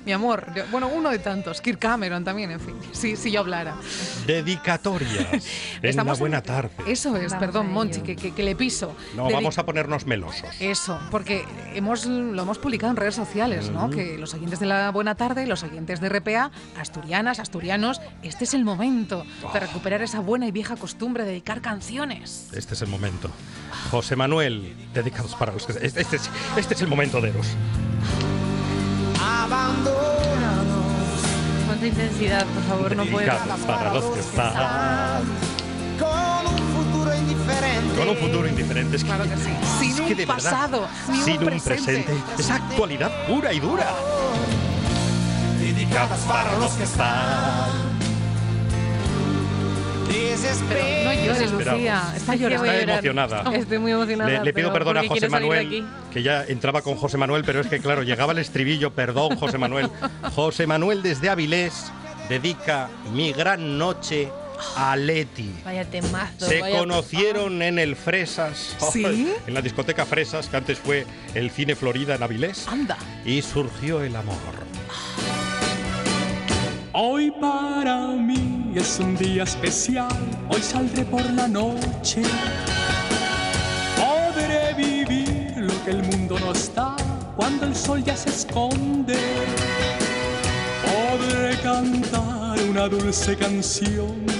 Mi 0.04 0.12
amor. 0.12 0.46
yo- 0.54 0.64
bueno, 0.70 0.88
uno 0.88 1.10
de 1.10 1.18
tantos. 1.18 1.60
Kirk 1.60 1.78
Cameron 1.78 2.24
también, 2.24 2.50
en 2.50 2.60
fin. 2.60 2.74
Sí, 2.92 3.16
si 3.16 3.30
yo 3.30 3.40
hablara. 3.40 3.76
Dedicatorias. 4.26 5.46
en 5.82 6.00
una 6.00 6.12
buena 6.14 6.38
en- 6.38 6.42
tarde. 6.44 6.70
Eso 6.86 7.16
es, 7.16 7.32
Vamos 7.32 7.46
perdón, 7.46 7.70
Monchi, 7.72 8.00
que, 8.00 8.16
que- 8.16 8.32
que 8.34 8.42
le 8.42 8.54
piso. 8.56 8.94
No, 9.16 9.30
vamos 9.30 9.58
a 9.58 9.64
ponernos 9.66 10.06
melosos. 10.06 10.48
Eso, 10.60 10.98
porque 11.18 11.44
hemos, 11.74 12.06
lo 12.06 12.40
hemos 12.42 12.58
publicado 12.58 12.92
en 12.92 12.96
redes 12.96 13.16
sociales, 13.16 13.70
¿no? 13.72 13.86
Ujú. 13.86 13.90
Que 13.96 14.16
los 14.18 14.34
oyentes 14.34 14.60
de 14.60 14.66
la 14.66 14.92
Buena 14.92 15.16
Tarde, 15.16 15.48
los 15.48 15.64
oyentes 15.64 16.00
de 16.00 16.08
RPA, 16.08 16.52
asturianas, 16.78 17.40
asturianos, 17.40 18.00
este 18.22 18.44
es 18.44 18.54
el 18.54 18.64
momento 18.64 19.24
Oh. 19.42 19.52
de 19.52 19.58
recuperar 19.58 20.00
esa 20.00 20.20
buena 20.20 20.46
y 20.46 20.52
vieja 20.52 20.76
costumbre 20.76 21.24
de 21.24 21.30
dedicar 21.30 21.60
canciones. 21.60 22.50
Este 22.52 22.74
es 22.74 22.82
el 22.82 22.88
momento. 22.88 23.30
José 23.90 24.14
Manuel, 24.14 24.76
dedicados 24.94 25.34
para 25.34 25.52
los 25.52 25.66
que... 25.66 25.72
Este, 25.84 26.02
este 26.02 26.16
es, 26.16 26.30
este 26.56 26.74
es 26.74 26.82
el 26.82 26.88
momento 26.88 27.20
de 27.20 27.30
Eros. 27.30 27.48
Abandonados. 29.20 30.86
Cuánta 31.66 31.86
intensidad, 31.88 32.46
por 32.46 32.62
favor, 32.62 32.94
no 32.96 33.04
puedo. 33.06 33.18
Dedicados 33.26 33.60
para 33.66 33.92
los 33.92 34.04
que 34.04 34.20
están 34.20 34.54
Con 35.98 36.46
un 36.46 36.58
futuro 36.58 36.87
indiferente. 37.18 37.96
con 37.98 38.08
un 38.08 38.16
futuro 38.16 38.48
indiferente. 38.48 38.96
Es 38.96 39.02
que, 39.02 39.08
Claro 39.08 39.24
que 39.24 39.36
sí. 39.36 39.50
Sin 39.80 39.90
es 39.92 40.00
un 40.00 40.06
que 40.06 40.14
de 40.14 40.26
verdad, 40.26 40.34
pasado, 40.42 40.88
sin 41.24 41.42
un 41.42 41.52
un 41.52 41.60
presente. 41.60 42.14
Esa 42.38 42.56
actualidad 42.56 43.10
pura 43.26 43.52
y 43.52 43.60
dura. 43.60 43.86
Dedicadas 45.60 46.20
para 46.20 46.58
los 46.58 46.72
que 46.72 46.84
están. 46.84 47.88
No 51.04 51.12
llores. 51.12 51.52
Lucía. 51.52 52.02
Está 52.16 52.34
llorando. 52.34 52.66
Emocionada. 52.66 53.42
Estoy 53.54 53.78
muy 53.78 53.92
emocionada. 53.92 54.30
Le, 54.30 54.44
le 54.44 54.52
pido 54.52 54.72
perdón 54.72 54.98
a 54.98 55.06
José 55.06 55.28
Manuel, 55.28 55.86
que 56.12 56.22
ya 56.22 56.44
entraba 56.44 56.82
con 56.82 56.94
José 56.96 57.18
Manuel, 57.18 57.42
pero 57.44 57.60
es 57.60 57.66
que 57.66 57.80
claro, 57.80 58.02
llegaba 58.02 58.32
el 58.32 58.38
estribillo, 58.38 58.92
perdón 58.92 59.36
José 59.36 59.58
Manuel. 59.58 59.90
José 60.34 60.66
Manuel 60.66 61.02
desde 61.02 61.28
Avilés 61.28 61.92
dedica 62.28 62.88
Mi 63.12 63.32
gran 63.32 63.78
noche 63.78 64.30
a 64.76 64.96
Leti. 64.96 65.50
Vaya 65.64 65.84
temazo. 65.84 66.46
Se 66.46 66.60
vaya- 66.60 66.78
conocieron 66.78 67.62
en 67.62 67.78
el 67.78 67.96
Fresas, 67.96 68.76
¿Sí? 68.92 69.04
en 69.46 69.54
la 69.54 69.62
discoteca 69.62 70.04
Fresas, 70.06 70.48
que 70.48 70.56
antes 70.56 70.78
fue 70.78 71.06
el 71.34 71.50
Cine 71.50 71.74
Florida 71.76 72.14
en 72.14 72.22
Avilés, 72.22 72.66
Anda. 72.68 72.96
y 73.24 73.42
surgió 73.42 74.02
el 74.02 74.16
amor. 74.16 74.36
Hoy 76.92 77.30
para 77.40 77.96
mí 78.08 78.72
es 78.74 78.98
un 78.98 79.16
día 79.16 79.44
especial, 79.44 80.08
hoy 80.48 80.60
saldré 80.60 81.04
por 81.04 81.24
la 81.30 81.46
noche. 81.46 82.22
Podré 83.96 84.74
vivir 84.74 85.54
lo 85.56 85.84
que 85.84 85.90
el 85.92 86.02
mundo 86.02 86.38
no 86.40 86.52
está 86.52 86.96
cuando 87.36 87.66
el 87.66 87.76
sol 87.76 88.02
ya 88.02 88.16
se 88.16 88.30
esconde. 88.30 89.16
Podré 90.84 91.56
cantar 91.62 92.58
una 92.68 92.88
dulce 92.88 93.36
canción 93.36 94.26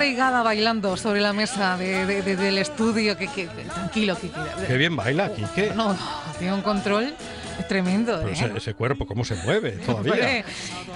reigada 0.00 0.42
bailando 0.42 0.96
sobre 0.96 1.20
la 1.20 1.32
mesa 1.34 1.76
de- 1.76 2.06
de- 2.06 2.22
de- 2.22 2.36
del 2.36 2.56
estudio. 2.58 3.16
Que, 3.18 3.28
que- 3.28 3.46
tranquilo, 3.46 4.16
que, 4.18 4.30
Qué 4.66 4.76
bien 4.78 4.96
baila, 4.96 5.30
Quique. 5.34 5.72
No, 5.76 5.94
tiene 6.38 6.54
un 6.54 6.62
control 6.62 7.14
tremendo. 7.68 8.16
Pero 8.18 8.28
¿eh? 8.28 8.32
ese, 8.32 8.50
ese 8.56 8.74
cuerpo, 8.74 9.06
¿cómo 9.06 9.24
se 9.24 9.34
mueve 9.36 9.70
todavía? 9.86 10.44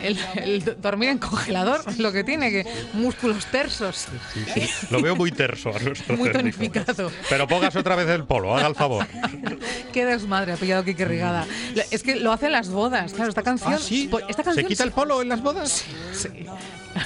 El, 0.02 0.18
el 0.36 0.64
do- 0.64 0.74
dormir 0.74 1.08
en 1.10 1.18
congelador, 1.18 1.80
lo 1.98 2.12
que 2.12 2.24
tiene, 2.24 2.50
que 2.50 2.66
músculos 2.94 3.46
tersos. 3.46 4.06
Sí, 4.32 4.44
sí. 4.54 4.68
Lo 4.90 5.00
veo 5.02 5.16
muy 5.16 5.30
terso 5.32 5.70
a 5.74 5.78
nuestro 5.78 6.16
Muy 6.16 6.30
técnico. 6.30 6.56
tonificado. 6.58 7.10
Pero 7.28 7.46
póngase 7.48 7.78
otra 7.78 7.96
vez 7.96 8.08
el 8.08 8.24
polo, 8.24 8.56
haga 8.56 8.66
el 8.68 8.74
favor. 8.74 9.06
Qué 9.92 10.04
desmadre 10.04 10.52
ha 10.52 10.56
pillado 10.56 10.84
Kike 10.84 11.04
Rigada. 11.04 11.46
Lo- 11.74 11.82
Es 11.90 12.02
que 12.02 12.16
lo 12.16 12.32
hace 12.32 12.46
en 12.46 12.52
las 12.52 12.68
bodas. 12.68 13.12
Claro, 13.12 13.28
esta 13.28 13.42
canción. 13.42 13.74
Ah, 13.74 13.78
sí. 13.78 14.08
pues, 14.10 14.24
esta 14.28 14.42
¿Se 14.42 14.46
canción 14.48 14.66
quita 14.66 14.84
el 14.84 14.92
polo 14.92 15.22
en 15.22 15.28
las 15.28 15.42
bodas? 15.42 15.84
Sí. 16.12 16.28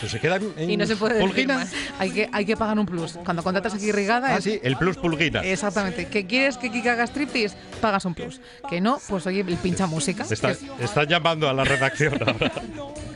Se 0.07 0.21
queda 0.21 0.37
en, 0.57 0.71
Y 0.71 0.77
no 0.77 0.87
se 0.87 0.97
puede 0.97 1.19
pulguina. 1.21 1.67
Hay 1.99 2.11
que, 2.11 2.29
hay 2.33 2.45
que 2.45 2.57
pagar 2.57 2.79
un 2.79 2.85
plus. 2.87 3.13
Cuando 3.25 3.43
contratas 3.43 3.75
aquí 3.75 3.91
Rigada. 3.93 4.29
Ah, 4.35 4.39
es- 4.39 4.45
sí, 4.45 4.61
el 4.63 4.77
plus 4.77 4.97
pulguina. 4.97 5.41
Exactamente. 5.41 6.07
¿Que 6.09 6.27
quieres 6.27 6.59
que 6.59 6.71
Kike 6.71 6.91
haga 6.91 7.05
striptease? 7.07 7.57
Pagas 7.81 8.05
un 8.05 8.15
plus. 8.15 8.41
Que 8.69 8.81
no, 8.81 9.01
pues 9.09 9.27
oye, 9.27 9.43
el 9.49 9.57
pincha 9.57 9.87
música. 9.87 10.25
Está- 10.29 10.55
están 10.81 11.07
llamando 11.07 11.49
a 11.49 11.53
la 11.53 11.65
redacción 11.65 12.19
ahora, 12.27 12.53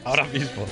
ahora 0.05 0.25
mismo. 0.25 0.67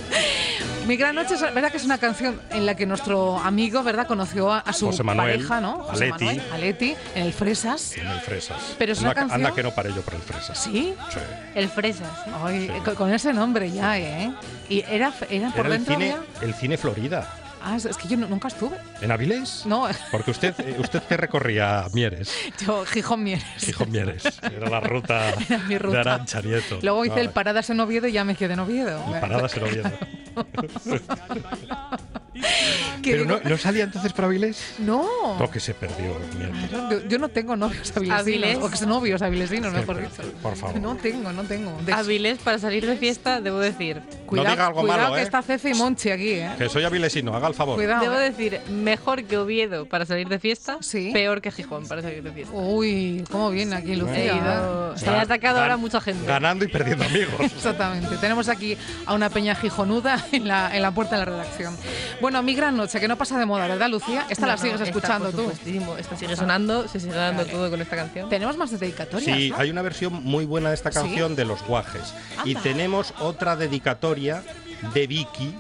Mi 0.87 0.97
gran 0.97 1.15
noche 1.15 1.35
es 1.35 1.41
verdad 1.41 1.71
que 1.71 1.77
es 1.77 1.85
una 1.85 1.99
canción 1.99 2.41
en 2.51 2.65
la 2.67 2.75
que 2.75 2.87
nuestro 2.87 3.39
amigo, 3.39 3.83
¿verdad? 3.83 4.07
Conoció 4.07 4.51
a, 4.51 4.61
a 4.61 4.73
su 4.73 4.87
José 4.87 5.03
Manuel, 5.03 5.37
pareja, 5.37 5.61
¿no? 5.61 5.83
a 5.83 5.93
José 5.93 6.07
Leti. 6.07 6.25
Manuel, 6.25 6.43
a 6.53 6.59
Leti, 6.59 6.97
en 7.15 7.23
el 7.27 7.33
Fresas. 7.33 7.97
En 7.97 8.07
el 8.07 8.21
Fresas. 8.21 8.75
Pero 8.79 8.93
es 8.93 9.01
una 9.01 9.11
anda, 9.11 9.21
canción- 9.21 9.41
anda 9.47 9.55
que 9.55 9.63
no 9.63 9.71
paré 9.73 9.91
yo 9.95 10.01
por 10.01 10.15
el 10.15 10.23
Fresas. 10.23 10.59
¿Sí? 10.59 10.95
Sí. 11.13 11.19
El 11.55 11.69
Fresas. 11.69 12.09
Ay, 12.43 12.73
con, 12.85 12.95
con 12.95 13.13
ese 13.13 13.33
nombre 13.33 13.71
ya, 13.71 13.99
¿eh? 13.99 14.33
Y 14.69 14.81
era, 14.89 15.13
era 15.29 15.51
por 15.51 15.67
Era 15.67 15.75
el 15.77 15.85
dentro 15.85 15.95
cine, 15.95 16.13
había- 16.13 16.25
el 16.49 16.55
cine 16.55 16.79
Florida. 16.79 17.29
Ah, 17.63 17.77
es- 17.77 17.97
que 17.97 18.09
yo 18.09 18.17
nu- 18.17 18.27
nunca 18.29 18.49
estuve. 18.49 18.77
¿En 19.01 19.11
Avilés? 19.11 19.65
No, 19.67 19.87
Porque 20.11 20.31
usted, 20.31 20.55
eh, 20.61 20.77
usted 20.79 21.03
que 21.03 21.17
recorría 21.17 21.85
Mieres, 21.93 22.35
yo 22.67 22.85
Gijón 22.87 23.23
Mieres. 23.23 23.45
Gijón 23.59 23.91
Mieres. 23.91 24.23
Era 24.43 24.69
la 24.71 24.81
ruta, 24.81 25.31
Era 25.49 25.59
mi 25.59 25.77
ruta. 25.79 25.95
de 25.97 26.01
Arancha 26.01 26.41
Nieto. 26.43 26.79
Luego 26.83 27.05
hice 27.05 27.19
Ah, 27.19 27.21
el 27.23 27.31
Paradas 27.31 27.69
en 27.71 27.81
Oviedo 27.81 28.07
y 28.09 28.13
ya 28.13 28.25
me 28.25 28.35
quedé 28.35 28.55
en 28.55 28.61
Oviedo. 28.61 29.03
el 29.15 29.21
Paradas 29.21 29.57
en 29.57 29.63
Oviedo. 29.65 29.91
Que 33.03 33.13
Pero 33.13 33.25
no, 33.25 33.41
¿no 33.43 33.59
salía 33.59 33.85
entonces 33.85 34.13
para 34.13 34.29
Avilés? 34.29 34.75
no. 34.79 35.37
Lo 35.39 35.51
que 35.51 35.59
se 35.59 35.75
perdió. 35.75 36.17
mierda. 36.39 36.89
Yo, 36.91 37.07
yo 37.09 37.19
no 37.19 37.29
tengo 37.29 37.57
novios 37.57 37.91
avilesinos, 37.97 38.21
Avilés. 38.21 38.59
o 38.59 38.67
exnovios 38.69 39.23
avilesinos, 39.23 39.73
mejor 39.73 40.01
dicho. 40.01 40.23
Por 40.43 40.57
favor. 40.57 40.81
No 40.81 40.97
tengo, 40.97 41.33
no 41.33 41.43
tengo. 41.45 41.77
De- 41.85 41.93
Avilés, 41.93 42.39
para 42.39 42.59
salir 42.59 42.87
de 42.87 42.97
fiesta, 42.97 43.41
debo 43.41 43.59
decir. 43.59 44.01
cuidado, 44.27 44.51
diga 44.51 44.67
algo 44.69 44.81
cuidado 44.83 45.01
malo, 45.03 45.15
que 45.15 45.21
¿eh? 45.21 45.25
está 45.25 45.43
Cefe 45.43 45.71
y 45.71 45.75
Monchi 45.75 46.11
aquí, 46.11 46.31
¿eh? 46.35 46.51
Que 46.57 46.69
soy 46.69 46.85
avilesino, 46.85 47.35
haga 47.35 47.49
el 47.51 47.57
favor. 47.57 47.77
Cuidado. 47.77 48.03
Debo 48.03 48.15
¿eh? 48.17 48.31
decir, 48.31 48.61
mejor 48.71 49.25
que 49.25 49.37
Oviedo 49.39 49.87
para 49.87 50.07
salir 50.07 50.29
de 50.29 50.39
fiesta, 50.39 50.79
Sí. 50.81 51.11
peor 51.13 51.41
que 51.41 51.51
Gijón 51.51 51.87
para 51.87 52.03
salir 52.03 52.23
de 52.23 52.33
fiesta. 52.33 52.55
Uy, 52.55 53.25
cómo 53.31 53.51
viene 53.51 53.77
aquí 53.77 53.95
Lucía. 53.97 54.37
ido-. 54.37 54.97
Se 54.97 55.09
ha 55.09 55.21
atacado 55.23 55.59
Gan- 55.59 55.63
ahora 55.63 55.77
mucha 55.77 56.01
gente. 56.01 56.27
Ganando 56.27 56.65
y 56.65 56.69
perdiendo 56.69 57.05
amigos. 57.05 57.35
Exactamente. 57.41 58.17
Tenemos 58.17 58.49
aquí 58.49 58.77
a 59.07 59.15
una 59.15 59.31
peña 59.31 59.55
gijonuda 59.55 60.25
en 60.33 60.49
la, 60.49 60.75
en 60.75 60.83
la 60.83 60.91
puerta 60.93 61.19
de 61.19 61.27
la 61.27 61.33
redacción. 61.33 61.77
Bueno, 62.21 62.43
mi 62.43 62.55
gran 62.55 62.77
noche, 62.77 63.01
que 63.01 63.09
no 63.09 63.17
pasa 63.17 63.39
de 63.39 63.47
moda, 63.47 63.67
¿verdad, 63.67 63.89
Lucía? 63.89 64.27
Esta 64.29 64.47
la 64.47 64.57
no, 64.57 64.63
sigues 64.63 64.75
esta, 64.81 64.85
escuchando 64.87 65.31
tú. 65.33 65.51
Esta 65.99 66.17
sigue 66.17 66.37
sonando, 66.37 66.89
se 66.89 67.01
sigue 67.01 67.15
dando 67.15 67.43
Vale. 67.43 67.53
todo 67.53 67.71
con 67.71 67.81
esta 67.81 67.97
canción. 67.97 68.29
Tenemos 68.29 68.57
más 68.57 68.71
dedicatorias, 68.79 69.37
Sí, 69.37 69.51
¿no? 69.51 69.57
hay 69.59 69.71
una 69.71 69.83
versión 69.83 70.13
muy 70.25 70.45
buena 70.45 70.69
de 70.71 70.75
esta 70.75 70.91
¿Sí? 70.91 70.99
canción 70.99 71.37
de 71.37 71.45
Los 71.45 71.63
Guajes. 71.67 72.15
Y 72.45 72.55
tenemos 72.57 73.13
otra 73.21 73.57
dedicatoria 73.57 74.43
de 74.95 75.07
Vicky. 75.07 75.55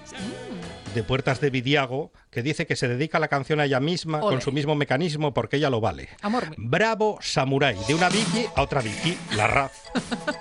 De 0.94 1.02
Puertas 1.02 1.40
de 1.40 1.50
Vidiago, 1.50 2.12
que 2.30 2.42
dice 2.42 2.66
que 2.66 2.76
se 2.76 2.88
dedica 2.88 3.18
la 3.18 3.28
canción 3.28 3.60
a 3.60 3.64
ella 3.64 3.80
misma 3.80 4.20
con 4.20 4.40
su 4.40 4.52
mismo 4.52 4.74
mecanismo 4.74 5.32
porque 5.32 5.56
ella 5.56 5.70
lo 5.70 5.80
vale. 5.80 6.08
Amor. 6.22 6.54
Bravo 6.56 7.18
Samurai, 7.20 7.76
de 7.86 7.94
una 7.94 8.08
Vicky 8.08 8.46
a 8.54 8.62
otra 8.62 8.80
Vicky, 8.80 9.16
la 9.36 9.46
Raz. 9.46 9.72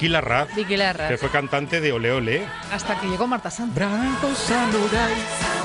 Vicky 0.00 0.08
Larraz, 0.08 0.54
Vicky 0.54 0.78
Larraz. 0.78 1.10
que 1.10 1.18
fue 1.18 1.28
cantante 1.28 1.78
de 1.82 1.92
Ole 1.92 2.10
Ole. 2.10 2.42
Hasta 2.72 2.98
que 2.98 3.06
llegó 3.06 3.26
Marta 3.26 3.50
Santos. 3.50 3.78
Samurai. 4.38 5.59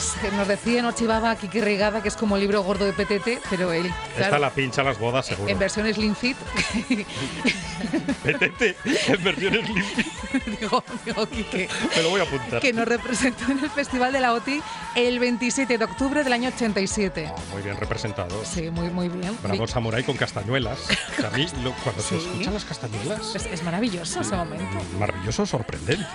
Pues 0.00 0.14
eh, 0.24 0.34
nos 0.34 0.48
decía 0.48 0.80
Noche 0.82 1.06
Baba 1.06 1.36
Kiki 1.36 1.60
Regada 1.60 2.02
que 2.02 2.08
es 2.08 2.16
como 2.16 2.36
el 2.36 2.42
libro 2.42 2.62
gordo 2.62 2.86
de 2.86 2.92
PTT, 2.94 3.42
pero 3.50 3.70
él, 3.72 3.86
Esta 4.12 4.28
claro, 4.28 4.38
la 4.38 4.50
pincha 4.50 4.80
a 4.80 4.84
las 4.84 4.98
bodas, 4.98 5.26
seguro. 5.26 5.50
en 5.50 5.58
versión 5.58 5.92
Slim 5.92 6.14
Fit, 6.14 6.36
Petete, 8.22 8.76
en 9.08 9.24
versiones 9.24 9.68
limpias. 9.68 10.06
digo, 10.60 10.84
digo 11.04 11.26
Quique, 11.26 11.68
Me 11.96 12.02
lo 12.02 12.10
voy 12.10 12.20
a 12.20 12.24
apuntar. 12.24 12.60
que 12.60 12.72
nos 12.72 12.86
representó 12.88 13.50
en 13.52 13.58
el 13.58 13.70
Festival 13.70 14.12
de 14.12 14.20
la 14.20 14.32
OTI 14.32 14.62
el 14.96 15.18
27 15.18 15.76
de 15.78 15.84
octubre 15.84 16.24
del 16.24 16.32
año 16.32 16.48
87. 16.48 17.30
Muy 17.52 17.62
bien 17.62 17.76
representado. 17.76 18.42
Sí, 18.44 18.70
muy, 18.70 18.88
muy 18.90 19.08
bien. 19.08 19.36
Bravo 19.42 19.66
Samurai 19.66 20.02
con 20.02 20.16
castañuelas. 20.16 20.78
Que 21.16 21.26
a 21.26 21.30
mí, 21.30 21.46
lo- 21.62 21.72
cuando 21.84 22.02
se 22.02 22.16
escuchan 22.16 22.54
las 22.54 22.64
castañuelas, 22.64 23.34
Es, 23.34 23.46
es 23.46 23.62
maravilloso 23.62 24.20
ese 24.20 24.34
momento. 24.36 24.78
maravilloso, 24.98 25.44
sorprendente. 25.46 26.06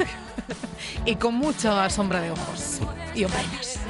Y 1.05 1.15
con 1.15 1.35
mucha 1.35 1.89
sombra 1.89 2.21
de 2.21 2.31
ojos 2.31 2.79
y 3.15 3.23
ombreiras. 3.23 3.84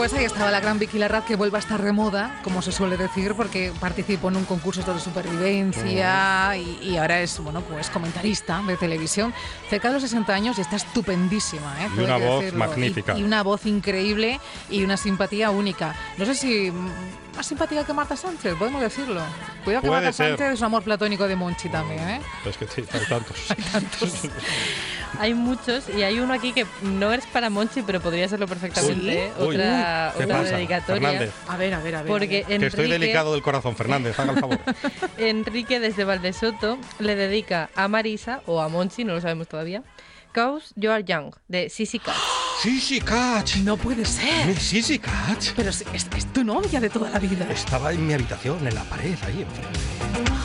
Pues 0.00 0.14
ahí 0.14 0.24
estaba 0.24 0.50
la 0.50 0.60
gran 0.60 0.78
Vicky 0.78 0.96
Larraz 0.96 1.26
que 1.26 1.36
vuelve 1.36 1.58
a 1.58 1.60
estar 1.60 1.82
de 1.82 1.92
moda, 1.92 2.40
como 2.42 2.62
se 2.62 2.72
suele 2.72 2.96
decir, 2.96 3.34
porque 3.34 3.70
participó 3.78 4.30
en 4.30 4.36
un 4.36 4.46
concurso 4.46 4.80
de 4.80 4.98
supervivencia 4.98 6.56
y, 6.56 6.78
y 6.82 6.96
ahora 6.96 7.20
es, 7.20 7.38
bueno, 7.38 7.60
pues 7.60 7.90
comentarista 7.90 8.62
de 8.66 8.78
televisión. 8.78 9.34
Cerca 9.68 9.88
de 9.88 9.94
los 9.94 10.02
60 10.04 10.32
años 10.32 10.56
y 10.56 10.62
está 10.62 10.76
estupendísima, 10.76 11.84
¿eh? 11.84 11.90
Y 11.98 12.00
una 12.00 12.16
voz 12.16 12.40
decirlo. 12.40 12.66
magnífica. 12.66 13.14
Y, 13.14 13.20
y 13.20 13.24
una 13.24 13.42
voz 13.42 13.66
increíble 13.66 14.40
y 14.70 14.84
una 14.84 14.96
simpatía 14.96 15.50
única. 15.50 15.94
No 16.16 16.24
sé 16.24 16.34
si 16.34 16.72
más 17.40 17.46
simpática 17.46 17.86
que 17.86 17.94
Marta 17.94 18.16
Sánchez, 18.16 18.54
podemos 18.56 18.82
decirlo. 18.82 19.22
Cuidado 19.64 19.80
que 19.80 19.88
Puede 19.88 20.02
Marta 20.02 20.12
ser. 20.12 20.28
Sánchez 20.36 20.52
es 20.52 20.60
un 20.60 20.66
amor 20.66 20.82
platónico 20.82 21.26
de 21.26 21.36
Monchi 21.36 21.70
también, 21.70 22.06
¿eh? 22.06 22.20
Es 22.44 22.58
que 22.58 22.66
sí, 22.68 22.84
hay 22.92 23.00
tantos. 23.08 23.36
Hay 25.18 25.34
muchos 25.34 25.88
y 25.88 26.02
hay 26.02 26.20
uno 26.20 26.34
aquí 26.34 26.52
que 26.52 26.66
no 26.82 27.12
es 27.12 27.26
para 27.26 27.50
Monchi, 27.50 27.82
pero 27.82 28.00
podría 28.00 28.28
serlo 28.28 28.46
perfectamente. 28.46 29.26
¿eh? 29.26 29.32
Uy, 29.38 29.56
otra 29.56 30.12
¿qué 30.16 30.24
otra 30.24 30.38
pasa? 30.38 30.56
dedicatoria. 30.56 31.00
Fernández. 31.00 31.34
A 31.48 31.56
ver, 31.56 31.74
a 31.74 31.80
ver, 31.80 31.94
a 31.96 32.02
ver. 32.02 32.08
Porque 32.08 32.24
a 32.26 32.38
ver. 32.38 32.46
Que 32.46 32.54
Enrique, 32.54 32.66
estoy 32.68 32.88
delicado 32.90 33.32
del 33.32 33.42
corazón, 33.42 33.74
Fernández, 33.74 34.18
haga 34.18 34.32
el 34.32 34.38
favor. 34.38 34.60
Enrique 35.18 35.80
desde 35.80 36.04
Valdesoto 36.04 36.78
le 37.00 37.16
dedica 37.16 37.70
a 37.74 37.88
Marisa, 37.88 38.42
o 38.46 38.60
a 38.60 38.68
Monchi, 38.68 39.04
no 39.04 39.14
lo 39.14 39.20
sabemos 39.20 39.48
todavía, 39.48 39.82
Cause 40.32 40.72
You 40.76 40.90
Are 40.90 41.02
Young, 41.02 41.34
de 41.48 41.70
Sissy 41.70 41.98
Catch. 41.98 42.39
Sissy 42.62 43.00
Catch. 43.00 43.56
No 43.64 43.78
puede 43.78 44.04
ser. 44.04 44.54
Sissy 44.60 44.98
Catch. 44.98 45.52
Pero 45.56 45.70
es 45.70 46.26
tu 46.34 46.44
novia 46.44 46.78
de 46.78 46.90
toda 46.90 47.08
la 47.08 47.18
vida. 47.18 47.48
Estaba 47.50 47.90
en 47.90 48.06
mi 48.06 48.12
habitación, 48.12 48.66
en 48.66 48.74
la 48.74 48.84
pared, 48.84 49.16
ahí 49.26 49.40
enfrente. 49.40 50.39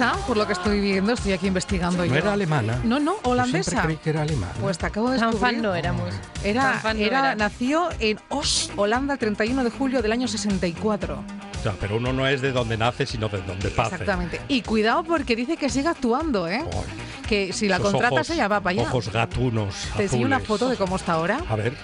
Holandesa, 0.00 0.26
por 0.26 0.36
lo 0.36 0.46
que 0.46 0.52
estoy 0.52 0.80
viendo, 0.80 1.12
estoy 1.12 1.32
aquí 1.32 1.46
investigando 1.46 2.04
yo. 2.04 2.12
¿No 2.12 2.18
era 2.18 2.32
alemana? 2.32 2.80
No, 2.84 2.98
no, 2.98 3.14
Yo 3.22 3.30
holandesa. 3.30 3.70
siempre 3.70 3.86
creí 3.94 3.96
que 3.98 4.10
era 4.10 4.22
alemana. 4.22 4.52
Pues 4.60 4.78
te 4.78 4.86
acabo 4.86 5.10
de 5.10 5.18
Tan 5.18 5.30
descubrir. 5.30 5.54
fan 5.56 5.62
no 5.62 5.74
éramos. 5.74 6.14
Era, 6.44 6.62
Tan 6.62 6.80
fan 6.80 6.98
no 6.98 7.04
era- 7.04 7.18
era. 7.18 7.34
nació 7.36 7.88
en 7.98 8.18
Os, 8.28 8.70
Holanda, 8.76 9.14
el 9.14 9.18
31 9.18 9.64
de 9.64 9.70
julio 9.70 10.02
del 10.02 10.12
año 10.12 10.28
64. 10.28 11.22
O 11.58 11.62
sea, 11.62 11.72
pero 11.78 11.96
uno 11.96 12.12
no 12.12 12.26
es 12.26 12.40
de 12.40 12.52
donde 12.52 12.76
nace, 12.78 13.04
sino 13.06 13.28
de 13.28 13.42
donde 13.42 13.68
pase. 13.70 13.96
Exactamente. 13.96 14.40
Y 14.48 14.62
cuidado 14.62 15.04
porque 15.04 15.36
dice 15.36 15.56
que 15.56 15.68
sigue 15.68 15.88
actuando, 15.88 16.48
¿eh? 16.48 16.64
Que 17.28 17.52
si 17.52 17.68
la 17.68 17.76
Esos 17.76 17.92
contratas 17.92 18.12
ojos- 18.28 18.30
ella 18.30 18.48
va 18.48 18.60
para 18.60 18.80
allá. 18.80 18.88
Ojos 18.88 19.12
gatunos. 19.12 19.74
Te 19.96 20.04
enseño 20.04 20.26
una 20.26 20.40
foto 20.40 20.68
de 20.68 20.76
cómo 20.76 20.96
está 20.96 21.12
ahora. 21.12 21.40
A 21.48 21.56
ver. 21.56 21.74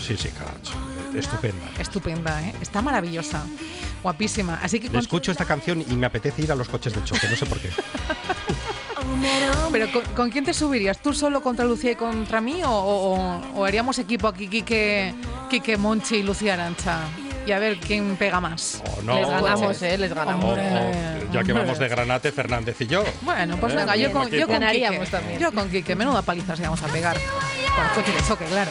Sí, 0.00 0.16
sí, 0.16 0.28
cacho. 0.28 0.72
Estupenda. 1.18 1.64
Estupenda, 1.80 2.42
¿eh? 2.42 2.54
Está 2.60 2.80
maravillosa. 2.80 3.42
Guapísima. 4.02 4.58
Así 4.62 4.78
que 4.80 4.96
escucho 4.98 5.32
esta 5.32 5.44
canción 5.44 5.80
y 5.88 5.96
me 5.96 6.06
apetece 6.06 6.42
ir 6.42 6.52
a 6.52 6.54
los 6.54 6.68
coches 6.68 6.94
de 6.94 7.02
choque, 7.04 7.28
no 7.28 7.36
sé 7.36 7.46
por 7.46 7.58
qué. 7.58 7.70
Pero 9.72 9.92
¿con, 9.92 10.02
con 10.14 10.30
quién 10.30 10.44
te 10.44 10.52
subirías? 10.54 10.98
¿Tú 10.98 11.12
solo 11.12 11.40
contra 11.42 11.64
Lucía 11.64 11.92
y 11.92 11.96
contra 11.96 12.40
mí? 12.40 12.62
¿O, 12.64 12.70
o- 12.70 13.40
o 13.54 13.64
haríamos 13.64 13.98
equipo 13.98 14.26
aquí, 14.28 14.48
Quique, 14.48 15.14
Quique 15.50 15.76
Monchi 15.76 16.16
y 16.16 16.22
Lucía 16.22 16.54
Arancha? 16.54 17.00
Y 17.46 17.52
a 17.52 17.58
ver 17.60 17.78
quién 17.78 18.16
pega 18.16 18.40
más. 18.40 18.82
Oh, 18.98 19.02
no. 19.02 19.14
Les 19.20 19.28
ganamos, 19.28 19.82
¿eh? 19.82 19.98
Les 19.98 20.12
ganamos. 20.12 20.44
O- 20.44 20.48
Hombre, 20.48 21.26
o- 21.28 21.32
ya 21.32 21.44
que 21.44 21.52
vamos 21.52 21.78
de 21.78 21.88
granate, 21.88 22.32
Fernández 22.32 22.80
y 22.80 22.86
yo. 22.86 23.04
Bueno, 23.22 23.56
pues 23.58 23.72
Eh, 23.72 23.76
venga, 23.76 23.96
yo 23.96 24.12
con, 24.12 24.28
yo 24.28 24.46
con 24.46 24.54
Ganaríamos 24.54 24.98
Quique. 25.00 25.10
también. 25.10 25.38
Yo 25.38 25.52
con 25.52 25.70
Quique. 25.70 25.94
Menuda 25.94 26.22
paliza 26.22 26.56
se 26.56 26.62
vamos 26.62 26.82
a 26.82 26.86
pegar. 26.88 27.16
Con 27.76 27.84
el 27.84 27.90
coche 27.92 28.12
de 28.12 28.26
choque, 28.26 28.44
claro. 28.46 28.70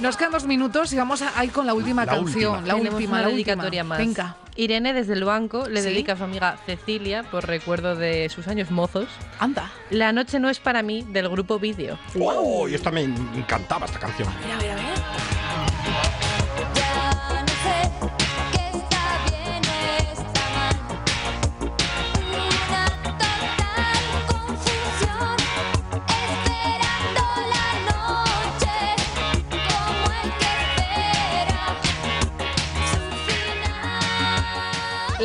Nos 0.00 0.16
quedan 0.18 0.32
dos 0.32 0.44
minutos 0.44 0.92
y 0.92 0.96
vamos 0.96 1.22
a 1.22 1.42
ir 1.44 1.52
con 1.52 1.66
la 1.66 1.72
última 1.72 2.04
La 2.04 2.12
canción. 2.16 2.56
última. 2.56 2.66
La 2.66 2.74
Tenemos 2.74 2.94
última, 3.00 3.12
una 3.14 3.22
la 3.22 3.28
dedicatoria 3.28 3.82
última. 3.82 3.96
más. 3.96 3.98
Venga. 3.98 4.36
Irene 4.56 4.92
desde 4.92 5.12
el 5.14 5.24
banco 5.24 5.68
le 5.68 5.80
¿Sí? 5.82 5.88
dedica 5.88 6.12
a 6.14 6.16
su 6.16 6.24
amiga 6.24 6.58
Cecilia 6.66 7.22
por 7.30 7.46
recuerdo 7.46 7.94
de 7.96 8.28
sus 8.28 8.46
años 8.48 8.70
mozos. 8.70 9.06
Anda. 9.38 9.70
La 9.90 10.12
noche 10.12 10.38
no 10.38 10.48
es 10.50 10.60
para 10.60 10.82
mí 10.82 11.02
del 11.10 11.28
grupo 11.28 11.58
Vídeo. 11.58 11.98
¡Oh! 12.20 12.68
Y 12.68 12.74
esta 12.74 12.90
me 12.90 13.02
encantaba 13.02 13.86
esta 13.86 13.98
canción. 13.98 14.28
A 14.28 14.58
ver, 14.62 14.70
a 14.70 14.74
ver. 14.76 14.84
Ya 14.84 15.35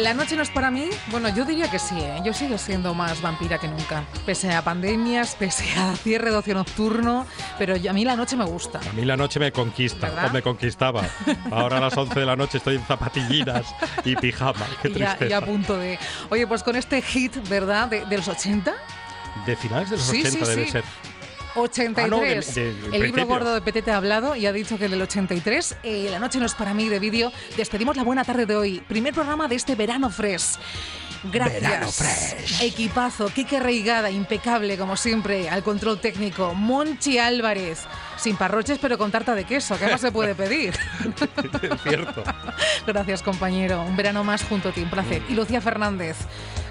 La 0.01 0.13
noche 0.13 0.35
no 0.35 0.41
es 0.41 0.49
para 0.49 0.71
mí. 0.71 0.89
Bueno, 1.07 1.29
yo 1.29 1.45
diría 1.45 1.69
que 1.69 1.77
sí, 1.77 1.95
¿eh? 1.99 2.21
Yo 2.25 2.33
sigo 2.33 2.57
siendo 2.57 2.93
más 2.93 3.21
vampira 3.21 3.59
que 3.59 3.67
nunca. 3.67 4.03
Pese 4.25 4.51
a 4.53 4.63
pandemias, 4.63 5.35
pese 5.35 5.65
a 5.79 5.95
cierre 6.03 6.31
de 6.31 6.37
ocio 6.37 6.53
nocturno, 6.53 7.25
pero 7.59 7.75
yo- 7.75 7.91
a 7.91 7.93
mí 7.93 8.03
la 8.05 8.15
noche 8.15 8.35
me 8.35 8.45
gusta. 8.45 8.79
A 8.89 8.93
mí 8.93 9.05
la 9.05 9.15
noche 9.17 9.39
me 9.39 9.51
conquista, 9.51 10.07
¿Verdad? 10.09 10.27
o 10.27 10.33
me 10.33 10.41
conquistaba. 10.41 11.03
Ahora 11.51 11.77
a 11.77 11.81
las 11.81 11.95
11 11.97 12.19
de 12.19 12.25
la 12.25 12.35
noche 12.35 12.57
estoy 12.57 12.75
en 12.77 12.85
zapatillitas 12.85 13.67
y 14.03 14.15
pijama. 14.15 14.65
Qué 14.81 14.87
Y 14.89 14.93
tristeza. 14.93 15.27
ya 15.27 15.37
a 15.37 15.41
punto 15.41 15.77
de. 15.77 15.99
Oye, 16.29 16.47
pues 16.47 16.63
con 16.63 16.75
este 16.75 17.01
hit, 17.01 17.35
¿verdad? 17.49 17.87
De, 17.87 18.05
de 18.05 18.17
los 18.17 18.27
80. 18.27 18.73
De 19.45 19.55
finales 19.55 19.89
de 19.89 19.97
los 19.97 20.05
Sí, 20.05 20.21
80 20.21 20.45
sí, 20.45 20.49
debe 20.51 20.65
sí. 20.65 20.71
ser. 20.71 20.83
83. 21.55 22.57
Ah, 22.57 22.61
no, 22.89 22.95
el 22.95 23.03
libro 23.03 23.25
gordo 23.25 23.53
de 23.53 23.61
Petete 23.61 23.91
ha 23.91 23.97
hablado 23.97 24.35
y 24.35 24.45
ha 24.45 24.53
dicho 24.53 24.77
que 24.77 24.87
del 24.89 25.01
83. 25.01 25.77
eh, 25.83 26.07
la 26.09 26.19
noche 26.19 26.39
no 26.39 26.45
es 26.45 26.53
para 26.55 26.73
mí 26.73 26.89
de 26.89 26.99
vídeo. 26.99 27.31
Despedimos 27.57 27.95
la 27.97 28.03
buena 28.03 28.23
tarde 28.23 28.45
de 28.45 28.55
hoy. 28.55 28.81
Primer 28.87 29.13
programa 29.13 29.47
de 29.47 29.55
este 29.55 29.75
verano 29.75 30.09
fresh. 30.09 30.57
Gracias. 31.31 31.61
Verano 31.61 31.91
fresh. 31.91 32.63
Equipazo, 32.63 33.27
Kike 33.27 33.59
Reigada, 33.59 34.09
impecable 34.09 34.75
como 34.75 34.97
siempre, 34.97 35.49
al 35.49 35.61
control 35.61 35.99
técnico. 36.01 36.55
Monchi 36.55 37.19
Álvarez, 37.19 37.81
sin 38.17 38.35
parroches 38.37 38.79
pero 38.81 38.97
con 38.97 39.11
tarta 39.11 39.35
de 39.35 39.43
queso, 39.43 39.77
¿qué 39.77 39.85
más 39.85 40.01
se 40.01 40.11
puede 40.11 40.33
pedir? 40.33 40.73
Es 40.73 41.81
cierto. 41.83 42.23
Gracias 42.87 43.21
compañero, 43.21 43.83
un 43.83 43.95
verano 43.95 44.23
más 44.23 44.43
junto 44.43 44.69
a 44.69 44.71
ti, 44.71 44.81
un 44.81 44.89
placer. 44.89 45.21
Y 45.29 45.35
Lucía 45.35 45.61
Fernández, 45.61 46.17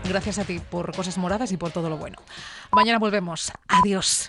gracias 0.09 0.41
a 0.41 0.45
ti 0.45 0.59
por 0.59 0.97
cosas 0.97 1.17
moradas 1.17 1.53
y 1.53 1.57
por 1.57 1.71
todo 1.71 1.89
lo 1.89 1.97
bueno. 1.97 2.17
Mañana 2.73 2.99
volvemos. 2.99 3.53
Adiós. 3.69 4.29